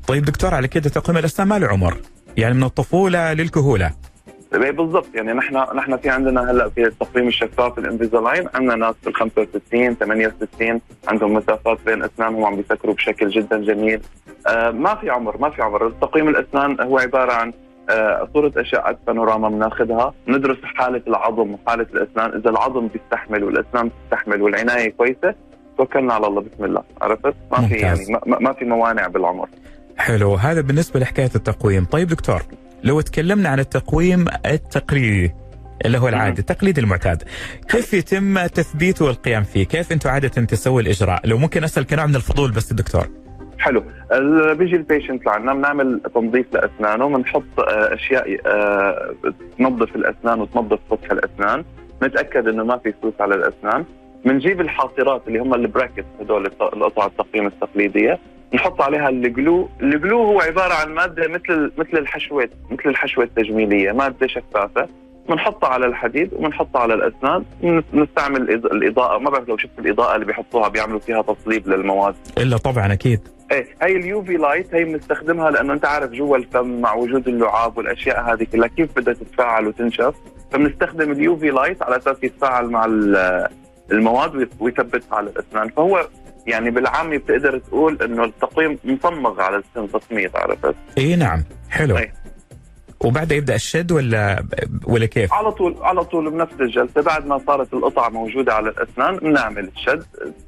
طيب 0.07 0.25
دكتور 0.25 0.53
على 0.53 0.67
كده 0.67 0.89
تقويم 0.89 1.17
الأسنان 1.19 1.47
ما 1.47 1.59
له 1.59 1.67
عمر 1.67 1.97
يعني 2.37 2.53
من 2.53 2.63
الطفولة 2.63 3.33
للكهولة. 3.33 3.91
إيه، 4.53 4.71
بالضبط 4.71 5.07
يعني 5.15 5.33
نحن 5.33 5.55
نحن 5.75 5.97
في 5.97 6.09
عندنا 6.09 6.51
هلأ 6.51 6.69
في 6.69 6.83
التقويم 6.83 7.27
الشفاف 7.27 7.79
الانفيزالاين 7.79 8.47
عندنا 8.53 8.75
ناس 8.75 8.95
بال 9.05 9.15
65 9.15 9.95
68 9.95 10.81
عندهم 11.07 11.33
مسافات 11.33 11.77
بين 11.85 12.03
أسنانهم 12.03 12.45
عم 12.45 12.55
بيسكروا 12.55 12.93
بشكل 12.93 13.29
جدا 13.29 13.57
جميل. 13.57 14.01
آه 14.47 14.71
ما 14.71 14.95
في 14.95 15.09
عمر 15.09 15.37
ما 15.37 15.49
في 15.49 15.61
عمر. 15.61 15.89
تقويم 16.01 16.27
الأسنان 16.29 16.81
هو 16.81 16.97
عبارة 16.99 17.31
عن 17.33 17.53
آه 17.91 18.29
صورة 18.33 18.51
أشعة 18.57 18.97
بانوراما 19.07 19.49
بناخذها 19.49 20.13
ندرس 20.27 20.57
حالة 20.63 21.01
العظم 21.07 21.53
وحالة 21.53 21.87
الأسنان. 21.93 22.39
إذا 22.39 22.49
العظم 22.49 22.87
بيستحمل 22.87 23.43
والأسنان 23.43 23.89
بتستحمل 23.89 24.41
والعناية 24.41 24.91
كويسة 24.91 25.35
توكلنا 25.77 26.13
على 26.13 26.27
الله. 26.27 26.41
بسم 26.41 26.65
الله. 26.65 26.83
عرفت؟ 27.01 27.35
ما 27.51 27.67
في 27.67 27.75
يعني 27.75 27.99
ما, 28.25 28.39
ما 28.39 28.53
في 28.53 28.65
موانع 28.65 29.07
بالعمر. 29.07 29.49
حلو. 29.97 30.35
هذا 30.35 30.61
بالنسبة 30.61 30.99
لحكاية 30.99 31.31
التقويم. 31.35 31.85
طيب 31.85 32.07
دكتور 32.07 32.41
لو 32.83 33.01
تكلمنا 33.01 33.49
عن 33.49 33.59
التقويم 33.59 34.25
التقليدي 34.45 35.33
اللي 35.85 35.97
هو 35.97 36.07
العادي 36.07 36.41
التقليد 36.41 36.77
المعتاد 36.77 37.23
كيف 37.69 37.93
يتم 37.93 38.45
تثبيته 38.45 39.05
والقيام 39.05 39.43
فيه؟ 39.43 39.63
كيف 39.63 39.91
أنتم 39.91 40.09
عادة 40.09 40.27
تسوي 40.27 40.81
الإجراء؟ 40.81 41.21
لو 41.25 41.37
ممكن 41.37 41.63
اسال 41.63 41.87
كنوع 41.87 42.05
من 42.05 42.15
الفضول 42.15 42.51
بس 42.51 42.71
الدكتور 42.71 43.07
حلو. 43.61 43.83
بيجي 44.53 44.75
البيشنت 44.75 45.25
لعنا 45.25 45.53
بنعمل 45.53 46.01
تنظيف 46.15 46.45
لأسنانه 46.53 47.09
بنحط 47.09 47.59
آه، 47.59 47.93
أشياء 47.93 48.37
آه، 48.45 49.13
تنظف 49.57 49.95
الأسنان 49.95 50.41
وتنظف 50.41 50.79
سطح 50.89 51.11
الأسنان. 51.11 51.63
نتأكد 52.03 52.47
إنه 52.47 52.63
ما 52.63 52.77
في 52.77 52.93
سوس 53.01 53.13
على 53.19 53.35
الأسنان. 53.35 53.85
بنجيب 54.25 54.61
الحاصرات 54.61 55.21
اللي 55.27 55.39
هم 55.39 55.53
ال 55.53 55.60
bracket 55.60 56.05
هدول 56.21 56.45
القطع 56.61 57.05
التقويم 57.05 57.47
التقليدية. 57.47 58.19
نحط 58.53 58.81
عليها 58.81 59.09
ال 59.09 59.19
glue، 59.19 59.69
ال 59.81 59.90
glue 59.90 60.23
هو 60.23 60.41
عبارة 60.41 60.73
عن 60.73 60.93
مادة 60.93 61.27
مثل 61.27 61.71
مثل 61.77 61.97
الحشوة 61.97 62.49
مثل 62.71 62.89
الحشوة 62.89 63.23
التجميلية، 63.23 63.91
مادة 63.91 64.27
شفافة. 64.27 64.87
بنحطها 65.29 65.69
على 65.69 65.85
الحديد 65.85 66.33
وبنحطها 66.33 66.81
على 66.81 66.93
الأسنان. 66.93 67.43
نستعمل 67.93 68.49
الإضاءة. 68.51 69.17
ما 69.17 69.29
بعرف 69.29 69.49
لو 69.49 69.57
شفت 69.57 69.79
الإضاءة 69.79 70.15
اللي 70.15 70.25
بيحطوها 70.25 70.69
بيعملوا 70.69 70.99
فيها 70.99 71.21
تصليب 71.21 71.67
للمواد. 71.67 72.15
إلا 72.37 72.57
طبعا 72.57 72.93
أكيد. 72.93 73.19
إيه 73.51 73.67
هي 73.81 73.95
ال 73.95 74.23
UV 74.23 74.33
light 74.37 74.75
هي 74.75 74.83
بنستخدمها 74.83 75.51
لأنه 75.51 75.73
أنت 75.73 75.85
عارف 75.85 76.11
جوا 76.11 76.37
الفم 76.37 76.81
مع 76.81 76.93
وجود 76.93 77.27
اللعاب 77.27 77.77
والأشياء 77.77 78.33
هذه 78.33 78.43
كلها 78.43 78.67
كيف 78.67 78.95
بدها 78.95 79.13
تتفاعل 79.13 79.67
وتنشف 79.67 80.15
فبنستخدم 80.51 81.11
ال 81.11 81.37
UV 81.37 81.49
light 81.49 81.83
على 81.83 81.97
أساس 81.97 82.23
يتفاعل 82.23 82.65
مع 82.69 82.85
المواد 83.91 84.49
ويثبتها 84.59 85.15
على 85.15 85.29
الاسنان 85.29 85.69
فهو 85.69 86.07
يعني 86.47 86.71
بالعامي 86.71 87.17
بتقدر 87.17 87.57
تقول 87.57 88.01
إنه 88.01 88.23
التقويم 88.23 88.79
مصمغ 88.83 89.41
على 89.41 89.57
السن 89.57 89.91
تصميغ 89.91 90.35
عرفت؟ 90.35 90.75
إي 90.97 91.15
نعم 91.15 91.43
حلو 91.69 91.97
أي. 91.97 92.11
وبعدها 92.99 93.37
يبدأ 93.37 93.55
الشد 93.55 93.91
ولا 93.91 94.45
ولا 94.85 95.05
كيف؟ 95.05 95.33
على 95.33 95.51
طول 95.51 95.75
على 95.81 96.03
طول 96.03 96.31
بنفس 96.31 96.53
الجلسة 96.59 97.01
بعد 97.01 97.25
ما 97.25 97.41
صارت 97.47 97.73
القطع 97.73 98.09
موجودة 98.09 98.53
على 98.53 98.69
الأسنان 98.69 99.17
بنعمل 99.17 99.71
الشد 99.77 100.05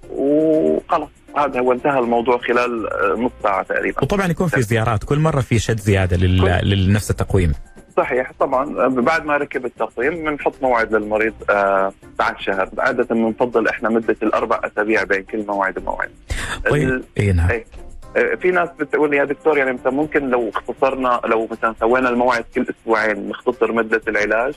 وخلص 0.10 1.10
هذا 1.38 1.60
هو 1.60 1.72
انتهى 1.72 2.00
الموضوع 2.00 2.38
خلال 2.38 2.89
نص 3.24 3.32
ساعة 3.43 3.63
تقريبا. 3.63 4.04
وطبعا 4.04 4.28
يكون 4.28 4.48
في 4.48 4.62
زيارات 4.62 5.04
كل 5.04 5.19
مرة 5.19 5.41
في 5.41 5.60
شد 5.60 5.80
زيادة 5.80 6.17
لنفس 6.63 7.12
التقويم. 7.12 7.54
صحيح 7.98 8.32
طبعا. 8.39 8.88
بعد 8.88 9.26
ما 9.26 9.38
ركب 9.38 9.65
التقويم 9.65 10.24
بنحط 10.24 10.54
موعد 10.62 10.96
للمريض 10.96 11.34
آه 11.50 11.93
بعد 12.19 12.39
شهر. 12.39 12.69
عادة 12.78 13.15
بنفضل 13.15 13.67
إحنا 13.67 13.89
مدة 13.89 14.15
الأربع 14.24 14.60
أسابيع 14.63 15.04
بين 15.04 15.24
كل 15.24 15.46
موعد 15.46 15.78
وموعد. 15.78 16.10
طيب 16.69 17.04
اي 17.19 17.32
نعم. 17.32 17.50
إيه. 17.50 17.65
في 18.36 18.52
ناس 18.52 18.69
بتقول 18.80 19.10
لي 19.10 19.17
يا 19.17 19.24
دكتور 19.24 19.58
يعني 19.58 19.74
مثلا 19.74 19.91
ممكن 19.91 20.30
لو 20.30 20.50
اختصرنا 20.50 21.22
لو 21.26 21.48
مثلا 21.52 21.76
سوينا 21.80 22.10
الموعد 22.10 22.46
كل 22.56 22.65
أسبوعين 22.69 23.30
نختصر 23.30 23.72
مدة 23.72 24.02
العلاج؟ 24.08 24.54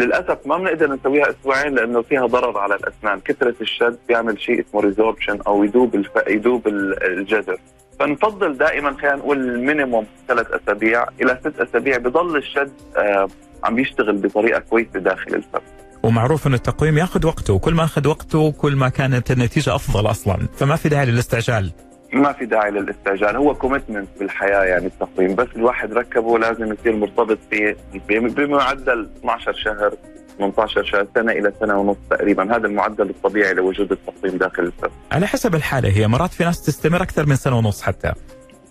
للأسف 0.00 0.38
ما 0.46 0.56
بنقدر 0.58 0.92
نسويها 0.92 1.30
أسبوعين 1.30 1.74
لأنه 1.74 2.02
فيها 2.02 2.26
ضرر 2.26 2.58
على 2.58 2.74
الأسنان، 2.74 3.20
كثرة 3.20 3.54
الشد 3.60 3.98
بيعمل 4.08 4.40
شيء 4.40 4.60
اسمه 4.60 4.80
resorption 4.80 5.38
أو 5.46 5.64
يذوب 5.64 5.94
الف... 5.94 6.10
يذوب 6.28 6.68
الجذر، 7.02 7.56
فنفضل 8.00 8.58
دائما 8.58 8.96
خلينا 8.96 9.16
نقول 9.16 9.60
minimum 9.60 10.06
ثلاث 10.28 10.46
أسابيع 10.50 11.06
إلى 11.22 11.38
ست 11.40 11.60
أسابيع. 11.60 11.98
بضل 11.98 12.36
الشد 12.36 12.72
آه 12.96 13.28
عم 13.64 13.74
بيشتغل 13.74 14.16
بطريقة 14.16 14.60
كويسة 14.60 15.00
داخل 15.00 15.34
الفم. 15.34 15.60
ومعروف 16.02 16.46
إن 16.46 16.54
التقويم 16.54 16.98
ياخذ 16.98 17.26
وقته. 17.26 17.54
وكل 17.54 17.74
ما 17.74 17.84
أخذ 17.84 18.08
وقته 18.08 18.52
كل 18.52 18.76
ما 18.76 18.88
كانت 18.88 19.30
النتيجة 19.30 19.74
أفضل 19.74 20.10
أصلا. 20.10 20.48
فما 20.56 20.76
في 20.76 20.88
داعي 20.88 21.06
للاستعجال. 21.06 21.72
ما 22.12 22.32
في 22.32 22.46
داعي 22.46 22.70
للاستعجال 22.70 23.36
هو 23.36 23.54
commitment 23.54 24.08
بالحياة 24.18 24.64
يعني 24.64 24.86
التقويم 24.86 25.34
بس 25.34 25.48
الواحد 25.56 25.92
ركبه 25.92 26.38
لازم 26.38 26.72
يصير 26.72 26.96
مرتبط 26.96 27.38
فيه 27.50 27.76
بمعدل 28.08 29.08
12 29.18 29.52
شهر 29.52 29.92
18 30.38 30.84
شهر 30.84 31.06
سنة 31.14 31.32
إلى 31.32 31.52
سنة 31.60 31.78
ونص 31.80 31.96
تقريبا 32.10 32.56
هذا 32.56 32.66
المعدل 32.66 33.10
الطبيعي 33.10 33.54
لوجود 33.54 33.92
التقويم 33.92 34.38
داخل 34.38 34.62
الفم 34.62 34.88
على 35.12 35.26
حسب 35.26 35.54
الحالة 35.54 35.88
هي 35.88 36.08
مرات 36.08 36.30
في 36.30 36.44
ناس 36.44 36.62
تستمر 36.62 37.02
أكثر 37.02 37.26
من 37.26 37.36
سنة 37.36 37.58
ونص 37.58 37.82
حتى. 37.82 38.12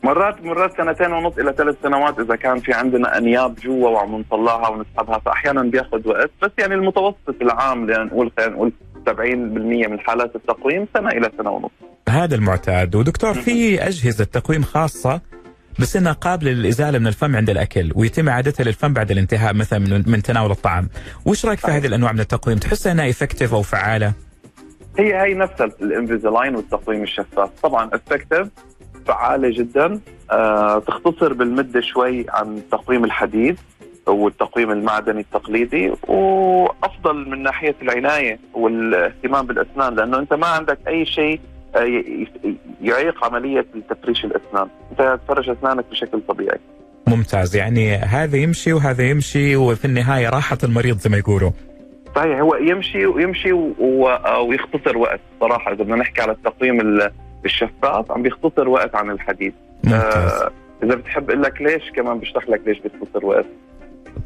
مرات 0.04 0.44
مرات 0.44 0.78
سنتين 0.78 1.12
ونص 1.12 1.38
إلى 1.38 1.54
ثلاث 1.54 1.76
سنوات 1.84 2.20
إذا 2.20 2.36
كان 2.36 2.60
في 2.60 2.74
عندنا 2.74 3.18
أنياب 3.18 3.56
جوا 3.56 3.90
وعم 3.90 4.16
نطلعها 4.16 4.70
ونسحبها 4.70 5.20
فاحيانا 5.20 5.64
بياخذ 5.64 6.08
وقت. 6.08 6.30
بس 6.42 6.52
يعني 6.58 6.74
المتوسط 6.74 7.36
العام 7.42 7.92
لنقول 7.92 8.32
خلينا 8.38 8.54
نقول 8.54 8.72
70% 9.10 9.12
من 9.90 10.00
حالات 10.00 10.36
التقويم 10.36 10.88
سنة 10.94 11.10
إلى 11.10 11.32
سنة 11.38 11.50
ونص. 11.52 11.72
هذا 12.10 12.36
المعتاد. 12.36 12.96
ودكتور 12.96 13.34
في 13.34 13.88
أجهزة 13.88 14.24
تقويم 14.24 14.64
خاصة 14.64 15.22
بس 15.80 15.96
إنها 15.96 16.12
قابلة 16.12 16.52
للإزالة 16.52 17.00
من 17.00 17.08
الفم 17.08 17.36
عند 17.36 17.50
الأكل 17.50 17.92
ويتم 17.96 18.30
إعادتها 18.30 18.64
للفم 18.64 18.94
بعد 18.94 19.12
الانتهاء 19.12 19.54
مثلا 19.54 19.80
من, 19.80 20.04
من 20.08 20.22
تناول 20.22 20.52
الطعام، 20.52 20.90
وش 21.26 21.46
رأيك 21.46 21.60
في 21.60 21.72
هذه 21.72 21.88
الأنواع 21.88 22.12
من 22.12 22.20
التقويم؟ 22.20 22.58
تحس 22.58 22.88
إنها 22.88 23.10
effective 23.10 23.54
أو 23.54 23.62
فعالة؟ 23.62 24.14
هي 25.00 25.22
هي 25.22 25.34
نفسها 25.34 25.70
ال 25.82 25.88
Invisalign 25.88 26.56
والتقويم 26.56 27.04
الشفاف، 27.04 27.50
طبعا 27.64 27.90
effective 27.94 28.48
فعالة 29.06 29.50
جدا. 29.58 30.00
آه 30.32 30.80
تختصر 30.80 31.34
بالمدة 31.34 31.82
شوي 31.82 32.26
عن 32.30 32.62
تقويم 32.72 33.06
الحديد 33.06 33.58
والتقويم 34.08 34.72
المعدني 34.72 35.20
التقليدي 35.20 35.92
وأفضل 36.08 37.30
من 37.30 37.44
ناحية 37.44 37.76
العناية 37.82 38.40
والاهتمام 38.54 39.48
بالأسنان 39.48 39.96
لأنه 39.96 40.20
أنت 40.20 40.34
ما 40.34 40.48
عندك 40.48 40.80
أي 40.88 41.06
شيء 41.06 41.40
يعيق 42.82 43.26
عملية 43.26 43.66
تفريش 43.90 44.26
الأسنان، 44.26 44.68
انت 44.92 45.20
تفرش 45.26 45.50
أسنانك 45.50 45.86
بشكل 45.92 46.22
طبيعي. 46.28 46.60
ممتاز 47.08 47.56
يعني 47.56 47.96
هذا 47.96 48.38
يمشي 48.38 48.74
وهذا 48.74 49.04
يمشي 49.04 49.56
وفي 49.56 49.86
النهاية 49.86 50.30
راحه 50.30 50.58
المريض 50.64 50.98
زي 50.98 51.10
ما 51.10 51.18
يقولوا. 51.18 51.52
صحيح 52.16 52.40
هو 52.40 52.56
يمشي 52.56 53.06
ويمشي 53.06 53.52
ويختصر 53.52 54.98
وقت 54.98 55.20
صراحة 55.40 55.72
إذا 55.74 55.84
بدنا 55.84 55.96
نحكي 55.96 56.22
على 56.22 56.32
التقويم 56.32 57.02
الشفاف 57.46 58.12
عم 58.12 58.22
بيختصر 58.22 58.70
وقت 58.70 58.96
عن 58.96 59.12
الحديد. 59.12 59.54
ممتاز. 59.84 60.32
آه 60.32 60.52
إذا 60.84 60.96
بتحب 60.96 61.30
أقول 61.30 61.44
لك 61.44 61.62
ليش 61.62 61.92
كمان 61.96 62.20
بشرح 62.20 62.50
لك 62.50 62.62
ليش 62.66 62.80
بيختصر 62.80 63.26
وقت. 63.26 63.46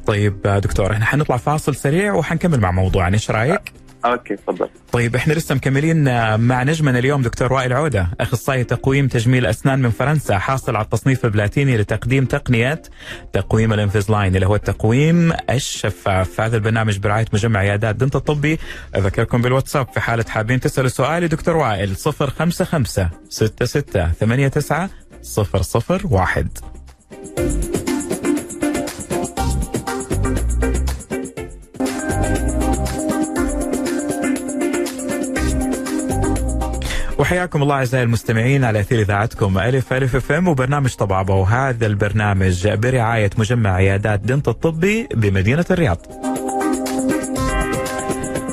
طيب 0.07 0.41
دكتور 0.41 0.91
إحنا 0.91 1.05
حنطلع 1.05 1.37
فاصل 1.37 1.75
سريع 1.75 2.13
وحنكمل 2.13 2.59
مع 2.59 2.71
موضوعنا 2.71 3.13
إيش 3.13 3.31
رأيك؟ 3.31 3.61
أوكي 4.05 4.35
تفضل. 4.35 4.69
طيب 4.91 5.15
إحنا 5.15 5.33
لسه 5.33 5.55
مكملين 5.55 6.03
مع 6.39 6.63
نجمنا 6.63 6.99
اليوم 6.99 7.21
دكتور 7.21 7.53
وائل 7.53 7.73
عودة 7.73 8.07
أخصائي 8.21 8.63
تقويم 8.63 9.07
تجميل 9.07 9.45
أسنان 9.45 9.79
من 9.79 9.89
فرنسا 9.89 10.37
حاصل 10.37 10.75
على 10.75 10.85
التصنيف 10.85 11.25
البلاتيني 11.25 11.77
لتقديم 11.77 12.25
تقنيه 12.25 12.81
تقويم 13.33 13.73
ال 13.73 13.79
Invisalign 13.79 14.35
اللي 14.35 14.47
هو 14.47 14.55
التقويم 14.55 15.33
الشفاف. 15.49 16.41
هذا 16.41 16.57
البرنامج 16.57 16.97
برعاية 16.97 17.25
مجمع 17.33 17.59
عيادات 17.59 17.95
دنت 17.95 18.15
الطبي. 18.15 18.59
أذكركم 18.95 19.41
بالواتساب 19.41 19.87
في 19.93 19.99
حالة 19.99 20.25
حابين 20.29 20.59
تسألوا 20.59 20.89
سؤال 20.89 21.23
لدكتور 21.23 21.57
وائل 21.57 21.95
055 21.95 23.09
66 23.29 23.83
89 24.19 24.89
001 26.11 27.82
وحياكم 37.33 37.63
الله 37.63 37.75
أعزائي 37.75 38.03
المستمعين 38.03 38.63
على 38.63 38.79
أثير 38.79 38.99
إذاعتكم 38.99 39.57
ألف 39.59 39.93
ألف 39.93 40.15
FM 40.15 40.47
وبرنامج 40.47 40.95
طبعبه 40.95 41.33
وهذا 41.33 41.85
البرنامج 41.85 42.67
برعاية 42.67 43.29
مجمع 43.37 43.73
عيادات 43.73 44.19
دنت 44.19 44.47
الطبي 44.47 45.07
بمدينة 45.13 45.65
الرياض. 45.71 45.97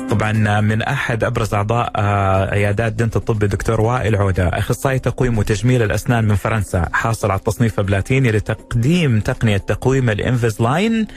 طبعا 0.09 0.61
من 0.61 0.81
أحد 0.81 1.23
أبرز 1.23 1.53
أعضاء 1.53 1.91
آه، 1.95 2.51
عيادات 2.51 2.93
دنت 2.93 3.15
الطبي 3.15 3.47
دكتور 3.47 3.81
وائل 3.81 4.15
عودة. 4.15 4.47
أخصائي 4.47 4.99
تقويم 4.99 5.37
وتجميل 5.37 5.81
الأسنان 5.83 6.27
من 6.27 6.35
فرنسا. 6.35 6.89
حاصل 6.93 7.31
على 7.31 7.37
التصنيف 7.37 7.79
البلاتيني 7.79 8.31
لتقديم 8.31 9.19
تقنية 9.19 9.57
تقويم 9.57 10.09
ال 10.09 10.61
Invisalign 10.61 11.07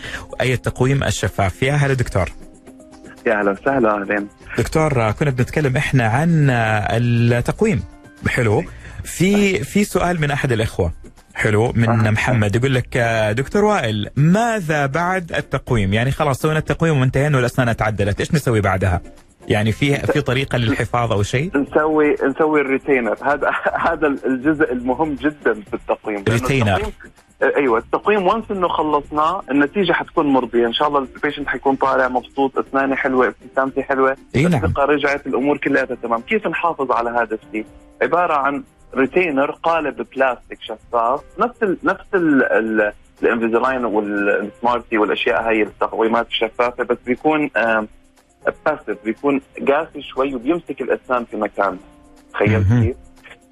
أي 0.40 0.54
التقويم 0.54 1.04
الشفاف. 1.04 1.62
يا 1.62 1.72
هلا 1.72 1.94
دكتور. 1.94 2.28
يا 3.26 3.40
أهلا 3.40 3.50
وسهلا 3.50 4.02
أهلين. 4.02 4.28
دكتور 4.58 5.12
كنا 5.12 5.30
بنتكلم 5.30 5.76
إحنا 5.76 6.06
عن 6.06 6.50
التقويم. 6.50 7.82
حلو. 8.28 8.64
في 9.04 9.64
في 9.64 9.84
سؤال 9.84 10.20
من 10.20 10.30
أحد 10.30 10.52
الإخوة. 10.52 10.92
حلو 11.34 11.72
من. 11.72 12.12
محمد. 12.12 12.56
يقول 12.56 12.74
لك 12.74 12.98
دكتور 13.36 13.64
وائل 13.64 14.10
ماذا 14.16 14.86
بعد 14.86 15.32
التقويم؟ 15.32 15.94
يعني 15.94 16.10
خلاص 16.10 16.40
سوينا 16.40 16.58
التقويم 16.58 17.00
وانتهينا 17.00 17.36
والأسنان 17.36 17.76
تعدلت. 17.76 18.20
إيش 18.20 18.34
نسوي 18.34 18.60
بعدها؟ 18.60 19.00
يعني 19.48 19.72
في 19.72 19.96
في 19.96 20.20
طريقة 20.20 20.58
للحفاظ 20.58 21.12
أو 21.12 21.22
شيء؟ 21.22 21.50
نسوي 21.58 22.16
نسوي 22.28 22.60
ال 22.60 22.66
retainer. 22.66 23.16
هذا 23.22 23.50
هذا 23.90 24.06
الجزء 24.06 24.72
المهم 24.72 25.14
جدا 25.14 25.54
في 25.54 25.74
التقويم. 25.74 26.24
retainer. 26.28 26.82
أيوه 27.42 27.78
التقويم 27.78 28.26
once 28.26 28.50
إنه 28.50 28.68
خلصناه 28.68 29.42
النتيجة 29.50 29.92
حتكون 29.92 30.26
مرضية. 30.26 30.66
إن 30.66 30.72
شاء 30.72 30.88
الله 30.88 30.98
ال 30.98 31.05
patient 31.05 31.48
حيكون 31.48 31.76
طالع 31.76 32.08
مبسوط 32.08 32.58
اسناني 32.58 32.96
حلوة 32.96 33.26
ابتسامتي 33.26 33.82
حلوة 33.82 34.16
إي 34.36 34.44
نعم. 34.44 34.72
رجعت 34.78 35.26
الأمور 35.26 35.58
كلها 35.58 35.84
تمام. 35.84 36.20
كيف 36.20 36.46
نحافظ 36.46 36.92
على 36.92 37.10
هذا 37.10 37.38
الشيء؟ 37.46 37.66
عبارة 38.02 38.34
عن 38.34 38.62
retainer 38.94 39.50
قالب 39.50 40.06
بلاستيك 40.14 40.58
شفاف 40.62 41.20
نفس 41.38 41.62
ال 41.62 41.78
نفس 41.84 42.06
ال 42.14 42.92
ال 43.22 43.28
Invisalign 43.28 43.84
وال 43.84 44.10
Smartee 44.10 44.98
والأشياء 44.98 45.48
هاي 45.48 45.62
التقويمات 45.62 46.26
الشفافة 46.26 46.84
بس 46.84 46.96
بيكون 47.06 47.50
باسف 48.66 49.04
بيكون 49.04 49.40
قاسي 49.68 50.02
شوي 50.02 50.34
وبيمسك 50.34 50.80
الأسنان 50.80 51.24
في 51.24 51.36
مكانها 51.36 51.78
تخيل 52.32 52.64
كيف؟ 52.64 52.96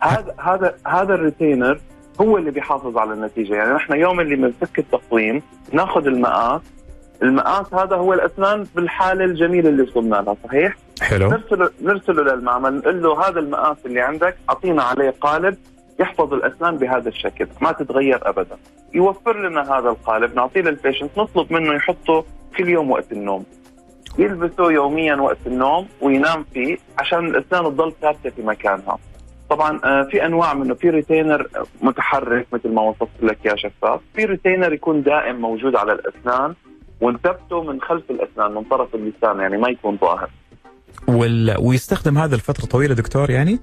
هذا 0.02 0.34
هذا 0.40 0.74
هذا 0.86 1.14
الريتينر 1.14 1.80
هو 2.20 2.36
اللي 2.38 2.50
بيحافظ 2.50 2.98
على 2.98 3.12
النتيجة. 3.12 3.54
يعني 3.54 3.74
نحن 3.74 3.92
يوم 3.92 4.20
اللي 4.20 4.36
بنفك 4.36 4.78
التقويم 4.78 5.42
ناخذ 5.72 6.06
المقاس 6.06 6.60
المقاس 7.22 7.74
هذا 7.74 7.96
هو 7.96 8.12
الأسنان 8.12 8.66
بالحالة 8.74 9.24
الجميلة 9.24 9.68
اللي 9.68 9.82
وصلنا 9.82 10.16
لها 10.16 10.36
صحيح؟ 10.44 10.76
حلو. 11.02 11.30
نرسله 11.30 11.70
نرسله 11.82 12.22
للمعمل 12.22 12.74
نقول 12.74 13.02
له 13.02 13.28
هذا 13.28 13.40
المقاس 13.40 13.76
اللي 13.86 14.00
عندك 14.00 14.36
أعطينا 14.50 14.82
عليه 14.82 15.14
قالب 15.20 15.56
يحفظ 16.00 16.34
الأسنان 16.34 16.76
بهذا 16.76 17.08
الشكل 17.08 17.46
ما 17.60 17.72
تتغير 17.72 18.28
ابدا. 18.28 18.56
يوفر 18.94 19.48
لنا 19.48 19.78
هذا 19.78 19.88
القالب 19.88 20.34
نعطيه 20.34 20.60
للبيشنت 20.60 21.18
نطلب 21.18 21.52
منه 21.52 21.74
يحطه 21.74 22.24
كل 22.58 22.68
يوم 22.68 22.90
وقت 22.90 23.12
النوم. 23.12 23.44
يلبسه 24.18 24.70
يوميا 24.70 25.14
وقت 25.14 25.46
النوم 25.46 25.88
وينام 26.00 26.44
فيه 26.54 26.78
عشان 26.98 27.26
الأسنان 27.26 27.64
تضل 27.64 27.92
ثابتة 28.02 28.30
في 28.30 28.42
مكانها. 28.42 28.98
طبعا 29.53 29.80
آه، 29.84 30.03
في 30.11 30.26
أنواع 30.26 30.55
منه 30.55 30.74
في 30.74 30.90
retainer 30.90 31.48
متحرك 31.82 32.46
مثل 32.53 32.68
ما 32.68 32.82
وصفت 32.82 33.22
لك 33.22 33.38
يا 33.44 33.57
شفاف. 33.57 34.00
في 34.14 34.24
retainer 34.24 34.72
يكون 34.72 35.03
دائم 35.03 35.36
موجود 35.36 35.76
على 35.76 35.92
الأسنان 35.92 36.55
ونثبته 37.00 37.62
من 37.62 37.80
خلف 37.80 38.11
الأسنان 38.11 38.55
من 38.55 38.62
طرف 38.62 38.94
اللسان 38.94 39.40
يعني 39.40 39.57
ما 39.59 39.68
يكون 39.68 39.96
ظاهر. 39.96 40.30
وال... 41.09 41.57
ويستخدم 41.61 42.18
هذا 42.18 42.36
لفترة 42.36 42.66
طويلة 42.66 42.94
دكتور 42.94 43.30
يعني؟ 43.30 43.59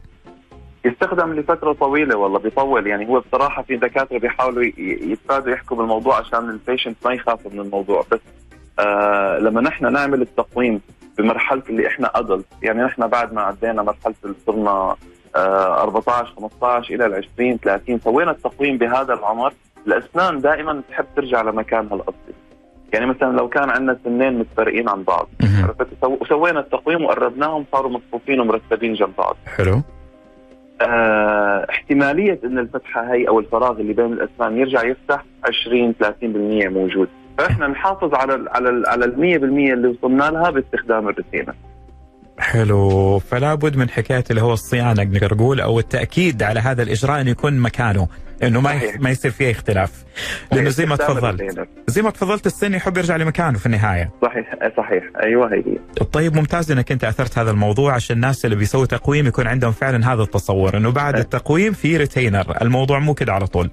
يستخدم 0.85 1.33
لفترة 1.33 1.73
طويلة 1.73 2.17
والله 2.17 2.39
بيطول. 2.39 2.87
يعني 2.87 3.07
هو 3.07 3.19
بصراحة 3.19 3.61
في 3.63 3.75
دكاترة 3.77 4.17
بيحاولوا 4.17 4.63
يتفادوا 4.77 5.51
يحكوا 5.53 5.77
بالموضوع 5.77 6.17
عشان 6.17 6.49
ال 6.49 6.55
patient 6.55 6.97
ما 7.05 7.13
يخافوا 7.13 7.51
من 7.51 7.59
الموضوع. 7.59 8.03
بس 8.11 8.19
آه 8.79 9.37
لما 9.39 9.61
نحن 9.61 9.93
نعمل 9.93 10.21
التقويم 10.21 10.81
بمرحلة 11.17 11.63
اللي 11.69 11.87
إحنا 11.87 12.11
ادلت 12.19 12.45
يعني 12.63 12.83
نحن 12.83 13.07
بعد 13.07 13.33
ما 13.33 13.41
عدينا 13.41 13.83
مرحلة 13.83 14.13
صرنا 14.47 14.95
14 15.35 16.33
15 16.35 16.95
إلى 16.95 17.05
ال 17.05 17.13
20 17.33 17.57
30 17.57 17.99
سوينا 17.99 18.31
التقويم 18.31 18.77
بهذا 18.77 19.13
العمر. 19.13 19.53
الأسنان 19.87 20.41
دائما 20.41 20.81
تحب 20.89 21.05
ترجع 21.15 21.41
لمكانها 21.41 21.95
الاصلي 21.95 22.33
يعني 22.93 23.05
مثلا 23.05 23.37
لو 23.37 23.49
كان 23.49 23.69
عندنا 23.69 23.97
سنين 24.03 24.39
متفرقين 24.39 24.89
عن 24.89 25.03
بعض. 25.03 25.29
عرفت؟ 25.63 25.87
وسوينا 26.03 26.59
التقويم 26.59 27.05
وقربناهم 27.05 27.65
صاروا 27.71 27.91
مصفوفين 27.91 28.39
ومرتبين 28.39 28.93
جنب 28.93 29.15
بعض. 29.17 29.37
حلو. 29.57 29.81
آه 30.81 31.67
احتمالية 31.69 32.39
إن 32.43 32.59
الفتحة 32.59 33.13
هي 33.13 33.27
أو 33.27 33.39
الفراغ 33.39 33.79
اللي 33.79 33.93
بين 33.93 34.13
الأسنان 34.13 34.57
يرجع 34.57 34.83
يفتح 34.83 35.25
20 35.43 35.93
30% 36.03 36.69
موجود. 36.69 37.07
فإحنا 37.37 37.67
نحافظ 37.67 38.13
على 38.13 38.35
ال 38.35 38.49
على 38.49 38.69
ال 38.69 38.87
على 38.87 39.05
ال 39.05 39.15
100% 39.15 39.73
اللي 39.73 39.87
وصلنا 39.87 40.23
لها 40.23 40.49
باستخدام 40.49 41.09
الريتينا 41.09 41.53
حلو. 42.39 43.19
فلا 43.19 43.55
بد 43.55 43.75
من 43.75 43.89
حكاية 43.89 44.23
اللي 44.29 44.41
هو 44.41 44.53
الصيانة 44.53 45.03
نقدر 45.03 45.33
نقول 45.35 45.61
أو 45.61 45.79
التأكيد 45.79 46.43
على 46.43 46.59
هذا 46.59 46.83
الإجراء 46.83 47.21
انه 47.21 47.29
يكون 47.29 47.59
مكانه 47.59 48.07
إنه 48.43 48.61
ما. 48.61 48.79
ما 48.99 49.09
يصير 49.09 49.31
فيه 49.31 49.51
اختلاف. 49.51 49.91
لأنه 50.51 50.69
زي 50.69 50.85
ما 50.85 50.95
تفضلت. 50.95 51.67
زي 51.87 52.01
ما 52.01 52.09
تفضلت 52.09 52.45
السن 52.45 52.73
يحب 52.73 52.97
يرجع 52.97 53.15
لمكانه 53.15 53.57
في 53.57 53.65
النهاية. 53.65 54.11
صحيح 54.21 54.55
صحيح. 54.77 55.03
أيوه 55.23 55.53
هي 55.53 55.63
طيب 56.11 56.35
ممتاز 56.35 56.71
إنك 56.71 56.91
أنت 56.91 57.03
أثرت 57.03 57.37
هذا 57.37 57.51
الموضوع 57.51 57.93
عشان 57.93 58.15
الناس 58.15 58.45
اللي 58.45 58.55
بيسووا 58.55 58.85
تقويم 58.85 59.27
يكون 59.27 59.47
عندهم 59.47 59.71
فعلا 59.71 60.13
هذا 60.13 60.21
التصور 60.21 60.77
إنه 60.77 60.91
بعد. 60.91 61.17
التقويم 61.17 61.73
في 61.73 61.97
ريتينر 61.97 62.57
الموضوع 62.61 62.99
مو 62.99 63.13
كده 63.13 63.33
على 63.33 63.47
طول. 63.47 63.69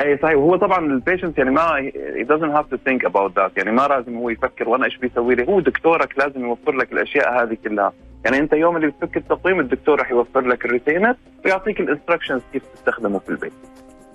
أي 0.00 0.18
صحيح. 0.22 0.36
وهو 0.36 0.56
طبعا 0.56 0.86
ال 0.86 0.93
patient 0.93 1.38
يعني 1.38 1.50
ما 1.50 1.90
he 2.20 2.26
doesn't 2.26 2.56
have 2.56 2.68
to 2.74 2.78
think 2.88 3.10
about 3.10 3.30
that. 3.34 3.50
يعني 3.56 3.72
ما 3.72 3.88
لازم 3.88 4.16
هو 4.16 4.30
يفكر 4.30 4.68
وأنا 4.68 4.84
إيش 4.84 4.96
بيسوي 4.96 5.34
لي. 5.34 5.46
هو 5.48 5.60
دكتورك 5.60 6.18
لازم 6.18 6.40
يوفر 6.40 6.72
لك 6.72 6.92
الأشياء 6.92 7.42
هذه 7.42 7.56
كلها. 7.64 7.92
يعني 8.24 8.38
أنت 8.38 8.52
يوم 8.52 8.76
اللي 8.76 8.86
بتفك 8.86 9.16
التقويم 9.16 9.60
الدكتور 9.60 10.00
رح 10.00 10.10
يوفر 10.10 10.40
لك 10.40 10.64
ال 10.64 10.70
retainer 10.70 11.14
ويعطيك 11.44 11.80
ال 11.80 11.85
instructions 11.85 12.40
كيف 12.52 12.62
تستخدمه 12.74 13.18
في 13.18 13.28
البيت. 13.28 13.52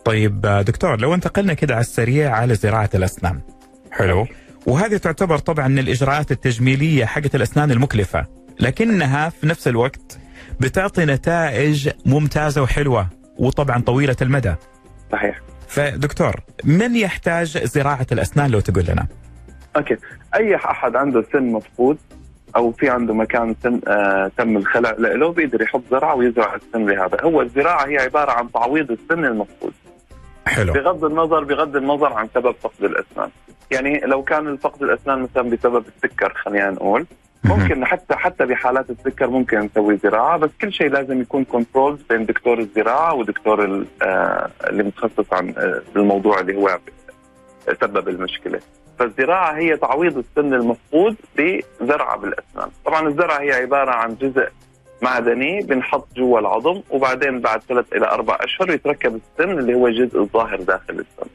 طيب 0.05 0.41
دكتور 0.41 0.99
لو 1.01 1.13
انتقلنا 1.13 1.53
كده 1.53 1.73
على 1.73 1.81
السريع 1.81 2.31
على 2.31 2.55
زراعة 2.55 2.89
الأسنان. 2.95 3.39
حلو. 3.91 4.27
وهذه 4.67 4.97
تعتبر 4.97 5.37
طبعا 5.37 5.67
من 5.67 5.79
الإجراءات 5.79 6.31
التجميلية 6.31 7.05
حقت 7.05 7.35
الأسنان 7.35 7.71
المكلفة. 7.71 8.25
لكنها 8.59 9.29
في 9.29 9.47
نفس 9.47 9.67
الوقت 9.67 10.19
بتعطي 10.59 11.05
نتائج 11.05 11.89
ممتازة 12.05 12.61
وحلوة 12.61 13.07
وطبعا 13.37 13.81
طويلة 13.81 14.15
المدى. 14.21 14.55
صحيح. 15.11 15.39
فدكتور 15.69 16.35
من 16.63 16.95
يحتاج 16.95 17.57
زراعة 17.57 18.07
الأسنان 18.11 18.51
لو 18.51 18.59
تقول 18.59 18.85
لنا؟ 18.85 19.07
okay. 19.75 19.97
أي 20.35 20.55
أحد 20.55 20.95
عنده 20.95 21.25
سن 21.33 21.43
مفقود 21.43 21.97
أو 22.55 22.71
في 22.71 22.89
عنده 22.89 23.13
مكان 23.13 23.59
تم 23.59 23.79
آه 23.87 24.31
تم 24.37 24.57
الخلع 24.57 24.91
له 24.97 25.31
بيقدر 25.31 25.61
يحط 25.61 25.81
زرعه 25.91 26.15
ويزرع 26.15 26.55
السن 26.55 26.85
لهذا 26.85 27.17
هو 27.23 27.41
الزراعة 27.41 27.87
هي 27.87 27.97
عبارة 27.97 28.31
عن 28.31 28.51
تعويض 28.51 28.91
السن 28.91 29.25
المفقود. 29.25 29.73
حلو. 30.47 30.73
بغض 30.73 31.05
النظر 31.05 31.43
بغض 31.43 31.75
النظر 31.75 32.13
عن 32.13 32.27
سبب 32.35 32.55
فقد 32.61 32.83
الأسنان. 32.83 33.29
يعني 33.71 33.99
لو 33.99 34.23
كان 34.23 34.57
فقد 34.57 34.83
الأسنان 34.83 35.21
مثلا 35.21 35.49
بسبب 35.49 35.85
السكر 35.87 36.33
خلينا 36.33 36.71
نقول 36.71 37.05
ممكن 37.43 37.85
حتى 37.85 38.15
حتى 38.15 38.45
بحالات 38.45 38.89
السكر 38.89 39.27
ممكن 39.29 39.59
نسوي 39.59 39.97
زراعة 39.97 40.37
بس 40.37 40.49
كل 40.61 40.73
شيء 40.73 40.89
لازم 40.89 41.21
يكون 41.21 41.43
control 41.43 41.99
بين 42.09 42.25
دكتور 42.25 42.59
الزراعة 42.59 43.13
ودكتور 43.13 43.85
آه 44.03 44.49
اللي 44.69 44.83
متخصص 44.83 45.33
عن 45.33 45.53
آه 45.57 45.81
الموضوع 45.95 46.39
اللي 46.39 46.55
هو 46.57 46.79
سبب 47.81 48.09
المشكلة. 48.09 48.59
فالزراعة 48.99 49.57
هي 49.57 49.77
تعويض 49.77 50.17
السن 50.17 50.53
المفقود 50.53 51.15
بزرعة 51.37 52.17
بالأسنان. 52.17 52.69
طبعا 52.85 53.07
الزرعة 53.07 53.41
هي 53.41 53.51
عبارة 53.51 53.91
عن 53.91 54.15
جزء 54.21 54.47
معدني 55.01 55.61
بنحط 55.61 56.07
جوا 56.15 56.39
العظم 56.39 56.81
وبعدين 56.89 57.39
بعد 57.39 57.61
ثلاث 57.61 57.93
إلى 57.93 58.05
أربع 58.05 58.37
أشهر 58.41 58.71
يتركب 58.71 59.15
السن 59.15 59.51
اللي 59.59 59.73
هو 59.73 59.87
الجزء 59.87 60.21
الظاهر 60.21 60.61
داخل 60.61 60.93
السن. 60.93 61.29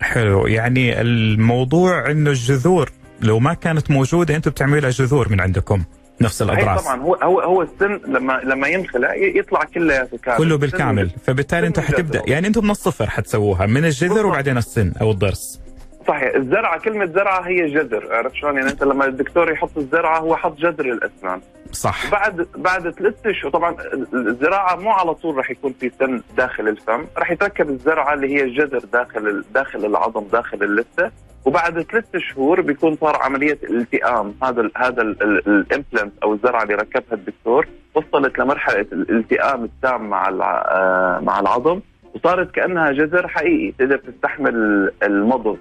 حلو. 0.00 0.46
يعني 0.46 1.00
الموضوع 1.00 2.10
إنه 2.10 2.30
الجذور 2.30 2.90
لو 3.20 3.38
ما 3.38 3.54
كانت 3.54 3.90
موجودة 3.90 4.36
أنتم 4.36 4.50
بتعملوا 4.50 4.80
لها 4.80 4.90
جذور 4.90 5.28
من 5.28 5.40
عندكم 5.40 5.84
نفس 6.20 6.42
الأضراس. 6.42 6.84
طبعا. 6.84 7.00
هو 7.00 7.14
هو 7.14 7.40
هو 7.40 7.62
السن 7.62 8.00
لما 8.06 8.40
لما 8.44 8.68
ينخلع 8.68 9.14
يطلع 9.14 9.64
كلياته 9.74 10.18
كامل. 10.18 10.38
كله 10.38 10.58
بالكامل. 10.58 11.10
فبالتالي 11.26 11.66
انت 11.66 11.80
حتبدأ. 11.80 12.22
يعني 12.26 12.46
أنتم 12.46 12.64
من 12.64 12.70
الصفر 12.70 13.10
حتسووها 13.10 13.66
من 13.66 13.84
الجذر 13.84 14.26
وبعدين 14.26 14.56
السن 14.56 14.92
أو 15.00 15.10
الضرس. 15.10 15.60
صحيح. 16.08 16.34
الزرعة 16.34 16.80
كلمة 16.80 17.06
زرعة 17.06 17.40
هي 17.40 17.74
جذر 17.74 18.14
عرفت 18.14 18.34
شلون؟ 18.34 18.56
يعني 18.56 18.70
أنت 18.70 18.84
لما 18.84 19.04
الدكتور 19.04 19.52
يحط 19.52 19.78
الزرعة 19.78 20.18
هو 20.18 20.36
حط 20.36 20.58
جذر 20.58 20.84
الأسنان. 20.84 21.40
صح. 21.72 22.10
بعد 22.10 22.46
بعد 22.56 22.90
ثلاث 22.90 23.14
أشهر 23.26 23.50
طبعا 23.50 23.76
الزراعة 24.14 24.76
مو 24.76 24.90
على 24.90 25.14
طول 25.14 25.36
راح 25.36 25.50
يكون 25.50 25.74
في 25.80 25.90
سن 25.98 26.22
داخل 26.36 26.68
الفم. 26.68 27.04
راح 27.18 27.30
يتركب 27.30 27.68
الزرعة 27.70 28.14
اللي 28.14 28.34
هي 28.36 28.42
الجذر 28.42 28.82
داخل 28.92 29.44
داخل 29.54 29.84
العظم 29.84 30.24
داخل 30.32 30.62
اللثة. 30.62 31.12
وبعد 31.48 31.82
ثلاث 31.82 32.04
شهور 32.16 32.60
بيكون 32.60 32.96
صار 32.96 33.16
عملية 33.22 33.58
التئام 33.70 34.34
هذا 34.42 34.60
ال 34.60 34.70
هذا 34.76 35.02
الإمبلنت 35.02 36.12
أو 36.22 36.34
الزرعة 36.34 36.62
اللي 36.62 36.74
ركبها 36.74 37.14
الدكتور 37.18 37.68
وصلت 37.94 38.38
لمرحلة 38.38 38.86
الالتئام 38.92 39.64
التام 39.64 40.10
مع 40.10 40.28
آه، 40.28 41.20
مع 41.22 41.40
العظم 41.40 41.80
وصارت 42.14 42.50
كأنها 42.50 42.92
جذر 42.92 43.28
حقيقي 43.28 43.72
تقدر 43.78 43.96
تستحمل 43.96 44.90
المضغ. 45.02 45.56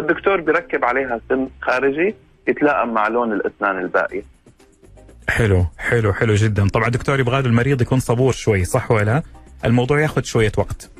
الدكتور 0.00 0.40
بيركب 0.40 0.84
عليها 0.84 1.20
سن 1.28 1.48
خارجي 1.62 2.14
يتلائم 2.48 2.94
مع 2.94 3.08
لون 3.08 3.32
الأسنان 3.32 3.78
الباقية. 3.78 4.22
حلو 5.28 5.66
حلو 5.78 6.12
حلو 6.12 6.34
جدا. 6.34 6.68
طبعا 6.68 6.88
دكتور 6.88 7.20
يبغى 7.20 7.38
المريض 7.38 7.82
يكون 7.82 8.00
صبور 8.00 8.32
شوي 8.32 8.64
صح 8.64 8.90
ولا؟ 8.90 9.22
الموضوع 9.64 10.00
ياخذ 10.00 10.22
شوية 10.22 10.52
وقت. 10.58 10.97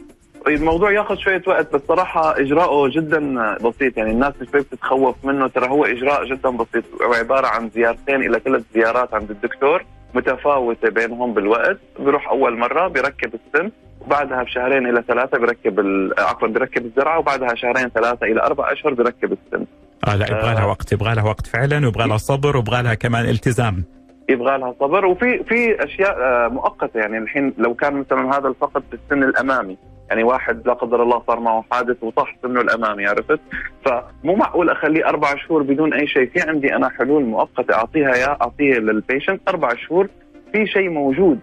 الموضوع 0.54 0.92
ياخذ 0.92 1.16
شوية 1.16 1.42
وقت 1.46 1.74
بس 1.74 1.80
صراحة 1.88 2.40
اجراءه 2.40 2.88
جدا 2.88 3.54
بسيط. 3.56 3.96
يعني 3.96 4.10
الناس 4.10 4.32
شوي 4.52 4.60
بتتخوف 4.60 5.24
منه 5.24 5.48
ترى 5.48 5.68
هو 5.68 5.84
إجراء 5.84 6.24
جدا 6.24 6.50
بسيط. 6.50 6.84
وعباره 7.10 7.46
عن 7.46 7.70
زيارتين 7.70 8.22
إلى 8.22 8.40
ثلاث 8.44 8.62
زيارات 8.74 9.14
عند 9.14 9.30
الدكتور 9.30 9.84
متفاوتة 10.14 10.88
بينهم 10.88 11.34
بالوقت. 11.34 11.78
بيروح 11.98 12.28
أول 12.28 12.58
مرة 12.58 12.88
بيركب 12.88 13.30
السن 13.34 13.70
وبعدها 14.00 14.42
بشهرين 14.42 14.86
إلى 14.86 15.04
ثلاثة 15.08 15.38
بيركب 15.38 15.80
عفوا 16.18 16.48
بيركب 16.48 16.84
الزرعه 16.84 17.18
وبعدها 17.18 17.54
شهرين 17.54 17.88
ثلاثة 17.88 18.26
إلى 18.26 18.42
أربع 18.42 18.72
أشهر 18.72 18.94
بيركب 18.94 19.32
السن. 19.32 19.64
آه 20.08 20.16
لا 20.16 20.26
يبغى 20.26 20.54
لها 20.54 20.64
وقت 20.64 20.92
يبغى 20.92 21.14
لها 21.14 21.24
وقت 21.24 21.46
فعلا 21.46 21.86
ويبغى 21.86 22.08
لها 22.08 22.16
صبر 22.16 22.56
ويبغى 22.56 22.82
لها 22.82 22.94
كمان 22.94 23.28
التزام. 23.28 23.84
يبغى 24.28 24.58
لها 24.58 24.74
صبر. 24.80 25.06
وفي 25.06 25.44
في 25.44 25.84
أشياء 25.84 26.18
آه، 26.18 26.48
مؤقتة. 26.48 27.00
يعني 27.00 27.18
الحين 27.18 27.54
لو 27.58 27.74
كان 27.74 27.94
مثلا 27.94 28.38
هذا 28.38 28.48
الفقد 28.48 28.82
في 28.90 28.96
السن 29.04 29.22
الأمامي 29.22 29.76
يعني 30.10 30.24
واحد 30.24 30.66
لا 30.66 30.72
قدر 30.72 31.02
الله 31.02 31.22
صار 31.26 31.40
معه 31.40 31.64
حادث 31.70 31.96
وطاح 32.02 32.36
سنه 32.42 32.60
الأمامي 32.60 33.06
عرفت؟ 33.06 33.40
فمو 33.84 34.34
معقول 34.36 34.70
أخليه 34.70 35.08
أربع 35.08 35.36
شهور 35.36 35.62
بدون 35.62 35.94
أي 35.94 36.06
شيء. 36.06 36.30
في 36.30 36.40
عندي 36.40 36.76
أنا 36.76 36.88
حلول 36.88 37.24
مؤقتة 37.24 37.74
أعطيها 37.74 38.16
يا 38.16 38.28
اعطيها 38.42 38.78
للبيشنت 38.78 39.40
أربع 39.48 39.74
شهور 39.74 40.08
في 40.52 40.66
شيء 40.66 40.88
موجود 40.90 41.38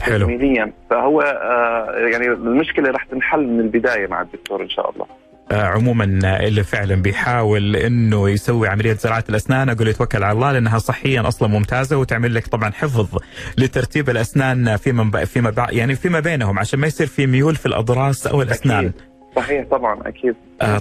حلو. 0.00 0.26
تجميليا 0.26 0.72
فهو 0.90 1.20
آه 1.20 1.90
يعني 1.96 2.26
المشكلة 2.26 2.90
راح 2.90 3.04
تنحل 3.04 3.46
من 3.46 3.60
البداية 3.60 4.06
مع 4.06 4.22
الدكتور 4.22 4.62
إن 4.62 4.68
شاء 4.68 4.90
الله. 4.90 5.06
عموما 5.52 6.04
اللي 6.40 6.64
فعلا 6.64 6.94
بيحاول 6.94 7.76
إنه 7.76 8.30
يسوي 8.30 8.68
عملية 8.68 8.92
زراعة 8.92 9.24
الأسنان. 9.28 9.68
أقول 9.68 9.88
يتوكل 9.88 10.24
على 10.24 10.32
الله 10.32 10.52
لأنها 10.52 10.78
صحيا 10.78 11.28
أصلا 11.28 11.48
ممتازة 11.48 11.96
وتعمل 11.96 12.34
لك 12.34 12.46
طبعا 12.46 12.70
حفظ 12.70 13.18
لترتيب 13.58 14.10
الأسنان 14.10 14.76
فيما 14.76 15.24
فيما 15.24 15.66
يعني 15.70 15.94
فيما 15.94 16.20
بينهم 16.20 16.58
عشان 16.58 16.80
ما 16.80 16.86
يصير 16.86 17.06
في 17.06 17.26
ميول 17.26 17.56
في 17.56 17.66
الأضراس 17.66 18.26
أو 18.26 18.42
الأسنان. 18.42 18.78
أكيد. 18.78 18.92
صحيح 19.36 19.66
طبعا 19.70 20.00
أكيد. 20.06 20.34
آه. 20.62 20.78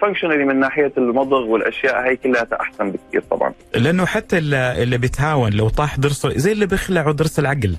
فانكشنالي 0.00 0.44
من 0.44 0.60
ناحية 0.60 0.92
المضغ 0.98 1.40
والأشياء 1.40 2.10
هي 2.10 2.16
كلها 2.16 2.46
أحسن 2.60 2.90
بكثير 2.90 3.22
طبعا. 3.30 3.52
لأنه 3.74 4.06
حتى 4.06 4.38
اللي 4.38 4.82
اللي 4.82 4.98
بيتهاون 4.98 5.52
لو 5.52 5.68
طاح 5.68 6.00
ضرسه 6.00 6.38
زي 6.38 6.52
اللي 6.52 6.66
بيخلعوا 6.66 7.12
ضرس 7.12 7.38
العقل. 7.38 7.76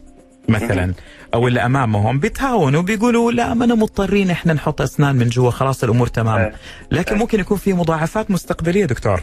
مثلا 0.49 0.93
أو 1.33 1.47
اللي 1.47 1.59
أمامهم 1.65 2.19
بيتهاونوا 2.19 2.81
بيقولوا 2.81 3.31
لا 3.31 3.53
ما 3.53 3.65
أنا 3.65 3.75
مضطرين 3.75 4.29
إحنا 4.29 4.53
نحط 4.53 4.81
أسنان 4.81 5.15
من 5.15 5.25
جوا 5.29 5.51
خلاص 5.51 5.83
الأمور 5.83 6.07
تمام 6.07 6.39
آه. 6.39 6.53
لكن 6.91 7.15
آه. 7.15 7.19
ممكن 7.19 7.39
يكون 7.39 7.57
في 7.57 7.73
مضاعفات 7.73 8.31
مستقبلية 8.31 8.85
دكتور 8.85 9.19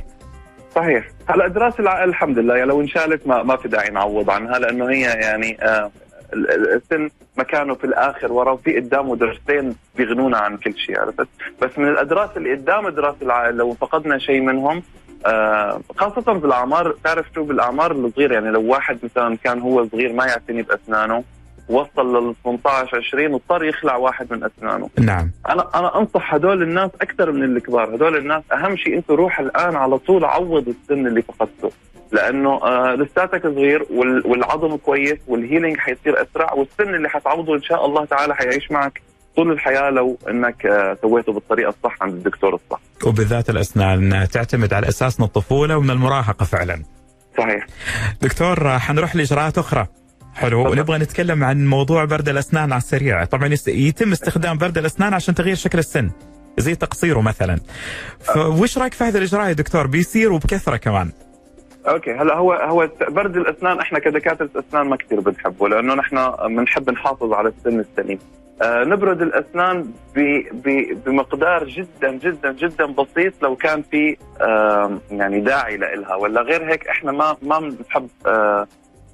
صحيح 0.74 1.08
هلا 1.26 1.46
ادراس 1.46 1.80
العقل 1.80 2.08
الحمد 2.08 2.38
لله 2.38 2.56
يعني 2.56 2.68
لو 2.68 2.80
انشالت 2.80 3.26
ما, 3.26 3.42
ما 3.42 3.56
في 3.56 3.68
داعي 3.68 3.90
نعوض 3.90 4.30
عنها 4.30 4.58
لأنه 4.58 4.90
هي 4.90 5.00
يعني 5.00 5.56
آه 5.62 5.90
ال- 6.32 6.50
ال- 6.50 6.74
السن 6.82 7.10
مكانه 7.36 7.74
في 7.74 7.84
الآخر 7.84 8.32
ورا 8.32 8.52
وفي 8.52 8.76
قدامه 8.76 9.16
درسين 9.16 9.74
بيغنونا 9.96 10.38
عن 10.38 10.56
كل 10.56 10.74
شيء 10.78 11.00
عرفت 11.00 11.28
بس 11.62 11.70
من 11.78 11.88
الأدراس 11.88 12.30
اللي 12.36 12.54
قدام 12.54 12.86
ادراس 12.86 13.14
العقل 13.22 13.54
لو 13.56 13.74
فقدنا 13.74 14.18
شيء 14.18 14.40
منهم 14.40 14.82
آه 15.26 15.80
خاصة 15.96 16.32
بالأعمار 16.32 16.94
تعرف 17.04 17.26
شو 17.34 17.44
بالأعمار 17.44 17.92
الصغيرة؟ 17.92 18.34
يعني 18.34 18.50
لو 18.50 18.62
واحد 18.62 18.98
مثلا 19.02 19.36
كان 19.44 19.60
هو 19.60 19.86
صغير 19.88 20.12
ما 20.12 20.26
يعتني 20.26 20.62
بأسنانه 20.62 21.24
وصل 21.68 22.16
لل 22.28 22.34
18 22.44 22.96
20 22.96 23.32
واضطر 23.32 23.64
يخلع 23.64 23.96
واحد 23.96 24.32
من 24.32 24.44
أسنانه. 24.44 24.90
نعم. 24.98 25.30
أنا 25.48 25.68
أنا 25.74 25.98
أنصح 25.98 26.34
هدول 26.34 26.62
الناس 26.62 26.90
أكثر 27.00 27.32
من 27.32 27.56
الكبار. 27.56 27.94
هدول 27.94 28.16
الناس 28.16 28.42
أهم 28.52 28.76
شيء 28.76 28.96
انت 28.96 29.10
روح 29.10 29.40
الآن 29.40 29.76
على 29.76 29.98
طول 29.98 30.24
عوض 30.24 30.68
السن 30.68 31.06
اللي 31.06 31.22
فقدته. 31.22 31.70
لأنه 32.12 32.50
آه 32.64 32.94
لساتك 32.94 33.42
صغير 33.42 33.86
وال- 33.90 34.26
والعظم 34.26 34.76
كويس 34.76 35.18
والهيلينج 35.28 35.76
حيصير 35.76 36.22
أسرع 36.22 36.52
والسن 36.52 36.94
اللي 36.94 37.08
حتعوضه 37.08 37.54
إن 37.54 37.62
شاء 37.62 37.86
الله 37.86 38.04
تعالى 38.04 38.34
حيعيش 38.34 38.70
معك 38.70 39.02
طول 39.36 39.52
الحياة 39.52 39.90
لو 39.90 40.16
إنك 40.28 40.66
آه 40.66 40.96
سويته 41.02 41.32
بالطريقة 41.32 41.68
الصح 41.68 42.02
عند 42.02 42.12
الدكتور 42.12 42.54
الصح. 42.54 42.80
وبالذات 43.06 43.50
الأسنان 43.50 44.28
تعتمد 44.32 44.74
على 44.74 44.88
أساس 44.88 45.20
من 45.20 45.26
الطفولة 45.26 45.76
ومن 45.76 45.90
المراهقة 45.90 46.44
فعلا. 46.44 46.82
صحيح. 47.38 47.66
دكتور 48.22 48.78
حنروح 48.78 49.16
لإجراءات 49.16 49.58
أخرى. 49.58 49.86
حلو 50.34 50.64
تفضل. 50.64 50.78
ونبغى 50.78 50.98
نتكلم 50.98 51.44
عن 51.44 51.66
موضوع 51.66 52.04
برد 52.04 52.28
الأسنان 52.28 52.72
على 52.72 52.80
السريع. 52.80 53.24
طبعا 53.24 53.54
يتم 53.68 54.12
استخدام 54.12 54.58
برد 54.58 54.78
الأسنان 54.78 55.14
عشان 55.14 55.34
تغيير 55.34 55.56
شكل 55.56 55.78
السن 55.78 56.10
زي 56.58 56.74
تقصيره 56.74 57.20
مثلا. 57.20 57.58
فوش 58.20 58.78
رأيك 58.78 58.94
في 58.94 59.04
هذا 59.04 59.18
الإجراء 59.18 59.48
يا 59.48 59.52
دكتور؟ 59.52 59.86
بيصير 59.86 60.32
وبكثرة 60.32 60.76
كمان. 60.76 61.10
أوكي 61.88 62.12
هلا 62.12 62.34
هو 62.36 62.52
هو 62.52 62.90
برد 63.08 63.36
الأسنان 63.36 63.80
إحنا 63.80 63.98
كدكاترة 63.98 64.50
أسنان 64.56 64.86
ما 64.86 64.96
كثير 64.96 65.20
بنحبه 65.20 65.68
لأنه 65.68 65.94
نحن 65.94 66.30
بنحب 66.56 66.90
نحافظ 66.90 67.32
على 67.32 67.48
السن 67.48 67.80
السليم. 67.80 68.18
آه 68.62 68.84
نبرد 68.84 69.22
الأسنان 69.22 69.92
بمقدار 71.06 71.64
جدا 71.64 72.10
جدا 72.12 72.52
جدا 72.52 72.86
بسيط 72.86 73.42
لو 73.42 73.56
كان 73.56 73.82
في 73.82 74.16
يعني 75.10 75.40
داعي 75.40 75.76
لإلها 75.76 76.14
ولا 76.14 76.40
غير 76.42 76.64
هيك 76.72 76.88
إحنا 76.88 77.12
ما 77.12 77.36
ما 77.42 77.58
بنحب 77.58 78.08
آه 78.26 78.66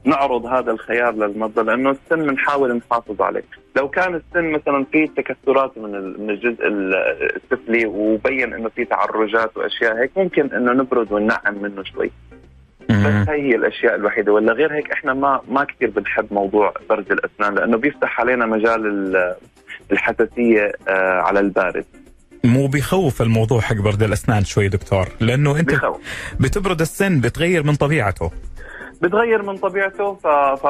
نعرض 0.04 0.46
هذا 0.46 0.70
الخيار 0.72 1.12
للمرضى 1.14 1.62
لأنه 1.62 1.90
السن 1.90 2.26
بنحاول 2.26 2.74
نحافظ 2.76 3.22
عليه، 3.22 3.42
لو 3.76 3.88
كان 3.88 4.14
السن 4.14 4.50
مثلا 4.52 4.84
في 4.92 5.06
تكسرات 5.06 5.78
من 5.78 5.90
من 6.20 6.30
الجزء 6.30 6.66
ال- 6.66 6.94
السفلي 7.36 7.86
وبين 7.86 8.54
إنه 8.54 8.68
في 8.68 8.84
تعرجات 8.84 9.56
وأشياء 9.56 9.96
هيك 10.02 10.10
ممكن 10.16 10.46
إنه 10.52 10.72
نبرد 10.72 11.12
وننعم 11.12 11.62
منه 11.62 11.82
شوي. 11.82 12.10
بس 12.90 13.28
هي 13.28 13.42
هي 13.42 13.54
الأشياء 13.54 13.94
الوحيدة. 13.94 14.32
ولا 14.32 14.52
غير 14.52 14.74
هيك 14.74 14.92
إحنا 14.92 15.14
ما 15.14 15.40
ما 15.48 15.64
كثير 15.64 15.90
بنحب 15.90 16.26
موضوع 16.30 16.74
برد 16.90 17.12
الأسنان 17.12 17.54
لأنه 17.54 17.76
بيفتح 17.76 18.20
علينا 18.20 18.46
مجال 18.46 18.86
ال- 18.86 19.34
الحساسية 19.92 20.72
آه، 20.88 21.20
على 21.20 21.40
البارد. 21.40 21.84
مو 22.44 22.66
بيخوف 22.66 23.22
الموضوع 23.22 23.60
حق 23.60 23.76
برد 23.76 24.02
الأسنان 24.02 24.44
شوي 24.44 24.68
دكتور؟ 24.68 25.06
لأنه 25.20 25.58
أنت 25.60 25.74
بخوف. 25.74 25.96
بتبرد 26.40 26.80
السن 26.80 27.20
بتغير 27.20 27.62
من 27.62 27.74
طبيعته. 27.74 28.30
بتغير 29.02 29.42
من 29.42 29.56
طبيعته 29.56 30.14
ف... 30.14 30.26
ف... 30.26 30.66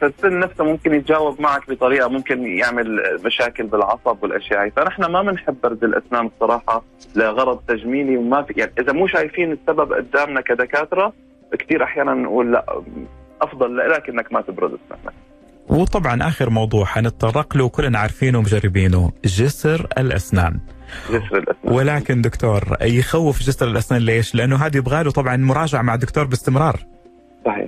فالسن 0.00 0.38
نفسه 0.38 0.64
ممكن 0.64 0.94
يتجاوب 0.94 1.40
معك 1.40 1.70
بطريقة 1.70 2.08
ممكن 2.08 2.46
يعمل 2.46 3.00
مشاكل 3.24 3.66
بالعصب 3.66 4.22
والأشياء 4.22 4.64
هي 4.64 4.70
فنحن 4.70 5.04
ما 5.04 5.22
بنحب 5.22 5.56
برد 5.62 5.84
الأسنان 5.84 6.26
الصراحه 6.26 6.84
لغرض 7.16 7.58
تجميلي 7.68 8.16
وما 8.16 8.42
في 8.42 8.54
يعني 8.56 8.72
إذا 8.78 8.92
مو 8.92 9.06
شايفين 9.06 9.52
السبب 9.52 9.92
قدامنا 9.92 10.40
كدكاترة 10.40 11.12
كثير 11.58 11.84
أحيانا 11.84 12.14
نقول 12.14 12.52
لا 12.52 12.82
أفضل 13.42 13.76
لك 13.76 14.08
انك 14.08 14.32
ما 14.32 14.40
تبرد 14.40 14.70
اسنانك 14.84 15.14
وطبعا 15.68 16.22
آخر 16.28 16.50
موضوع 16.50 16.84
حنتطرق 16.84 17.56
له 17.56 17.68
كلنا 17.68 17.98
عارفينه 17.98 18.38
ومجربينه 18.38 19.12
جسر 19.24 19.86
الأسنان. 19.98 20.60
جسر 21.10 21.38
الأسنان. 21.38 21.74
ولكن 21.74 22.22
دكتور 22.22 22.62
يخوف 22.82 23.40
جسر 23.42 23.68
الأسنان 23.68 24.00
ليش؟ 24.02 24.34
لأنه 24.34 24.56
هذا 24.56 24.76
يبغى 24.76 25.02
له 25.04 25.10
طبعا 25.10 25.36
مراجعة 25.36 25.82
مع 25.82 25.94
الدكتور 25.94 26.24
باستمرار. 26.24 26.76
صحيح. 27.46 27.66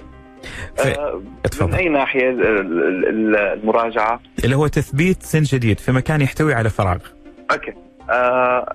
ف- 0.77 0.87
آه، 0.87 1.23
من 1.61 1.75
أي 1.75 1.89
ناحية 1.89 2.31
ال- 2.31 2.41
ال- 2.47 3.09
ال- 3.09 3.37
المراجعة؟ 3.37 4.21
اللي 4.45 4.57
هو 4.57 4.67
تثبيت 4.67 5.23
سن 5.23 5.43
جديد 5.43 5.79
في 5.79 5.93
مكان 5.93 6.21
يحتوي 6.21 6.55
على 6.55 6.71
فراغ. 6.71 6.99
أوكي. 7.53 7.75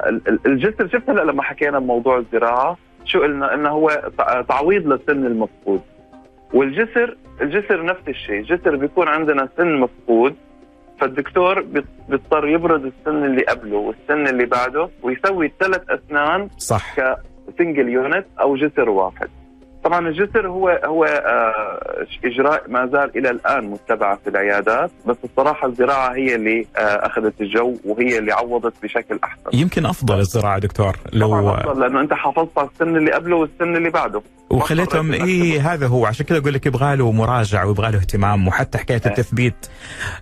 ال- 0.08 0.40
الجسر 0.46 0.88
شفت 0.88 1.10
هلأ 1.10 1.22
لما 1.22 1.44
حكينا 1.44 1.80
بموضوع 1.80 2.18
الزراعة 2.18 2.78
شو 3.06 3.22
قلنا؟ 3.22 3.54
إنه 3.54 3.70
هو 3.70 4.12
تع- 4.18 4.42
تعويض 4.42 4.88
للسن 4.88 5.26
المفقود. 5.26 5.82
والجسر 6.54 7.18
الجسر 7.42 7.86
نفس 7.86 8.08
الشيء. 8.08 8.40
الجسر 8.40 8.76
بيكون 8.76 9.08
عندنا 9.08 9.50
سن 9.58 9.76
مفقود 9.80 10.36
فالدكتور 11.00 11.62
بيض- 11.62 12.10
بيضطر 12.10 12.48
يبرد 12.48 12.86
السن 12.86 13.26
اللي 13.26 13.42
قبله 13.44 13.78
والسن 13.78 14.28
اللي 14.28 14.46
بعده 14.46 14.90
ويسوي 15.04 15.52
ثلاث 15.60 15.82
أسنان 15.90 16.50
صح. 16.58 16.96
single 17.58 17.90
unit 17.90 18.26
أو 18.42 18.56
جسر 18.56 18.90
واحد. 18.90 19.30
طبعا 19.86 20.08
الجسر 20.08 20.48
هو 20.48 20.70
هو 20.86 21.06
آه 21.06 22.06
إجراء 22.26 22.64
ما 22.68 22.86
زال 22.86 23.18
إلى 23.18 23.30
الآن 23.30 23.64
متبع 23.66 24.16
في 24.16 24.30
العيادات 24.30 24.92
بس 25.06 25.16
الصراحة 25.24 25.68
الزراعة 25.68 26.14
هي 26.16 26.36
اللي 26.36 26.66
آه 26.78 26.80
أخذت 26.80 27.42
الجو 27.42 27.78
وهي 27.86 28.18
اللي 28.18 28.32
عوضت 28.32 28.74
بشكل 28.84 29.20
أحسن. 29.24 29.50
يمكن 29.54 29.86
أفضل 29.86 30.20
الزراعة 30.20 30.60
دكتور 30.60 30.98
لو 31.14 31.28
طبعا 31.28 31.60
أفضل 31.62 31.82
لأنه 31.82 32.02
أنت 32.02 32.14
حافظت 32.14 32.58
على 32.58 32.68
السن 32.74 32.98
اللي 32.98 33.12
قبله 33.12 33.36
والسن 33.36 33.76
اللي 33.76 33.90
بعده. 33.90 34.22
وخليتهم 34.50 35.12
اي 35.14 35.60
هذا 35.60 35.88
هو. 35.88 36.06
عشان 36.06 36.26
كذا 36.26 36.38
أقول 36.38 36.54
لك 36.54 36.66
يبغى 36.66 36.96
له 36.96 37.12
مراجعة 37.12 37.68
ويبغى 37.68 37.92
له 37.92 37.98
اهتمام 37.98 38.48
وحتى 38.48 38.78
حكاية 38.78 39.02
إيه. 39.06 39.12
التثبيت 39.12 39.68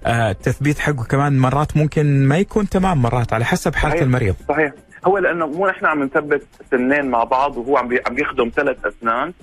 آه 0.05 0.32
التثبيت 0.32 0.80
حقه 0.80 1.03
كمان 1.03 1.39
مرات 1.39 1.78
ممكن 1.78 2.28
ما 2.28 2.38
يكون 2.38 2.70
تمام 2.70 3.01
مرات 3.01 3.34
على 3.34 3.45
حسب 3.45 3.76
حالة 3.76 3.93
صحيح. 3.93 4.03
المريض. 4.03 4.36
صحيح. 4.49 4.72
هو 5.07 5.18
لأنه 5.18 5.47
مو 5.47 5.68
نحن 5.68 5.86
عم 5.86 6.03
نثبت 6.03 6.43
سنين 6.72 7.05
مع 7.05 7.24
بعض 7.24 7.57
وهو 7.57 7.78
عم 7.78 7.89
عم 8.07 8.16
بيخدم 8.16 8.51
ثلاث 8.55 8.78
أسنان 8.86 9.34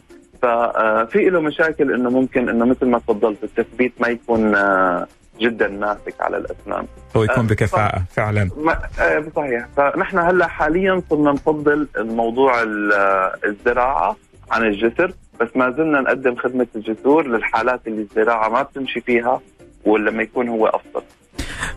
ففي 0.43 1.31
له 1.31 1.41
مشاكل 1.41 1.93
إنه 1.95 2.11
ممكن 2.11 2.49
إنه 2.49 2.65
مثل 2.65 2.87
ما 2.87 2.99
تفضلت 2.99 3.45
التثبيت 3.45 3.93
ما 4.01 4.09
يكون 4.09 4.55
آه، 4.55 5.07
جدا 5.41 5.69
ماسك 5.69 6.15
على 6.21 6.37
الأسنان. 6.37 6.87
هو 7.17 7.23
يكون 7.25 7.45
آه، 7.45 7.49
بكفاءة 7.49 8.03
فعلا. 8.11 8.51
ما 8.57 8.79
آه، 9.01 9.25
صحيح. 9.37 9.67
فنحن 9.77 10.19
هلأ 10.19 10.47
حاليا 10.47 11.03
صرنا 11.11 11.33
نفضل 11.33 11.89
الموضوع 11.97 12.63
ال- 12.63 12.93
آه، 12.93 13.35
الزراعة 13.45 14.17
عن 14.51 14.63
الجسر 14.63 15.13
بس 15.41 15.49
ما 15.55 15.71
زلنا 15.71 16.01
نقدم 16.01 16.37
خدمة 16.37 16.67
الجسور 16.77 17.27
للحالات 17.27 17.81
اللي 17.87 18.03
الزراعة 18.03 18.49
ما 18.49 18.63
بتمشي 18.63 19.01
فيها 19.01 19.41
ولما 19.85 20.23
يكون 20.23 20.49
هو 20.49 20.67
أفضل. 20.67 21.03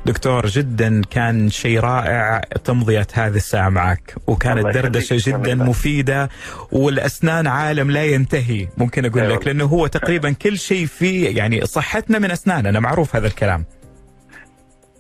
دكتور 0.06 0.46
جدا 0.46 1.02
كان 1.12 1.50
شيء 1.50 1.80
رائع 1.80 2.42
تمضية 2.64 3.08
هذه 3.14 3.36
الساعة 3.36 3.70
معك 3.70 4.16
وكانت. 4.28 4.68
دردشة 4.68 5.18
جدا. 5.30 5.56
مفيدة 5.56 6.30
والأسنان 6.72 7.48
عالم 7.48 7.92
لا 7.92 8.06
ينتهي 8.06 8.68
ممكن 8.78 9.06
أقول 9.06 9.22
أيوة. 9.22 9.36
لك 9.36 9.48
لأنه 9.48 9.66
هو 9.66 9.88
تقريبا 9.88 10.32
كل 10.32 10.58
شيء 10.60 10.86
فيه 10.86 11.38
يعني 11.38 11.66
صحتنا 11.66 12.20
من 12.20 12.32
أسناننا 12.32 12.80
معروف 12.80 13.16
هذا 13.16 13.28
الكلام 13.28 13.66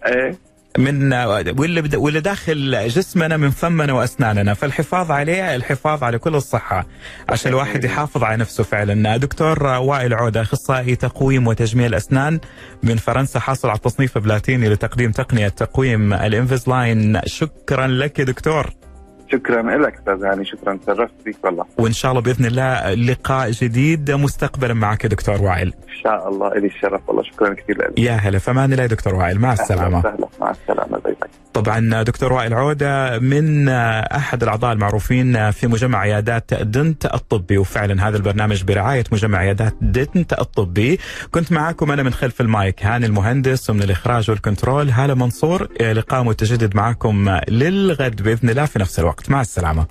إيه 0.07 0.37
من 0.77 1.13
واللي 1.13 1.97
واللي 1.97 2.19
داخل 2.19 2.87
جسمنا 2.87 3.37
من 3.37 3.49
فمنا 3.49 3.93
وأسناننا. 3.93 4.53
فالحفاظ 4.53 5.11
عليه 5.11 5.55
الحفاظ 5.55 6.03
على 6.03 6.17
كل 6.17 6.35
الصحة 6.35 6.85
عشان 7.29 7.51
الواحد 7.51 7.83
يحافظ 7.83 8.23
على 8.23 8.37
نفسه 8.37 8.63
فعلا. 8.63 9.17
دكتور 9.17 9.63
وائل 9.63 10.13
عودة 10.13 10.41
أخصائي 10.41 10.95
تقويم 10.95 11.47
وتجميل 11.47 11.95
اسنان 11.95 12.39
من 12.83 12.97
فرنسا 12.97 13.39
حاصل 13.39 13.69
على 13.69 13.77
التصنيف 13.77 14.17
بلاتيني 14.17 14.69
لتقديم 14.69 15.11
تقنية 15.11 15.47
تقويم 15.47 16.13
ال 16.13 16.22
Invisalign. 16.22 17.21
شكرا 17.25 17.87
لك 17.87 18.19
يا 18.19 18.23
دكتور. 18.23 18.82
شكرا 19.31 19.77
لك 19.77 19.93
أستاذ 19.95 20.23
هاني 20.25 20.45
شكرا 20.45 20.79
تشرفت 20.83 21.13
فيك 21.23 21.37
والله. 21.43 21.65
وإن 21.77 21.93
شاء 21.93 22.11
الله 22.11 22.21
بإذن 22.21 22.45
الله 22.45 22.93
لقاء 22.93 23.51
جديد 23.51 24.11
مستقبلا 24.11 24.73
معك 24.73 25.03
يا 25.03 25.09
دكتور 25.09 25.41
وائل. 25.41 25.67
إن 25.67 26.03
شاء 26.03 26.29
الله 26.29 26.47
إلي 26.47 26.67
الشرف 26.67 27.01
والله 27.07 27.23
شكرا 27.23 27.53
كثير 27.53 27.77
لك. 27.77 27.99
يا 27.99 28.13
هلا 28.13 28.39
فمان 28.39 28.71
الله 28.71 28.83
يا 28.83 28.87
دكتور 28.87 29.15
وائل 29.15 29.39
مع 29.39 29.53
السلامة. 29.53 29.99
وسهلا 29.99 30.27
مع 30.41 30.51
السلامة 30.51 30.97
bye 30.97 31.15
bye. 31.21 31.29
طبعا 31.53 32.03
دكتور 32.03 32.33
وائل 32.33 32.53
عودة 32.53 33.19
من 33.19 33.69
أحد 33.69 34.43
الأعضاء 34.43 34.73
المعروفين 34.73 35.51
في 35.51 35.67
مجمع 35.67 35.99
عيادات 35.99 36.53
دنت 36.53 37.05
الطبي 37.05 37.57
وفعلا 37.57 38.07
هذا 38.07 38.17
البرنامج 38.17 38.63
برعاية 38.63 39.03
مجمع 39.11 39.37
عيادات 39.37 39.73
دنت 39.81 40.33
الطبي. 40.33 40.99
كنت 41.31 41.51
معاكم 41.51 41.91
أنا 41.91 42.03
من 42.03 42.13
خلف 42.13 42.41
المايك 42.41 42.85
هاني 42.85 43.05
المهندس 43.05 43.69
ومن 43.69 43.81
الإخراج 43.83 44.29
والكنترول 44.29 44.89
هالة 44.89 45.13
منصور. 45.13 45.67
لقاء 45.81 46.23
متجدد 46.23 46.75
معاكم 46.75 47.39
للغد 47.47 48.21
بإذن 48.21 48.49
الله 48.49 48.65
في 48.65 48.79
نفس 48.79 48.99
الوقت. 48.99 49.22
مع 49.29 49.41
السلامة. 49.41 49.87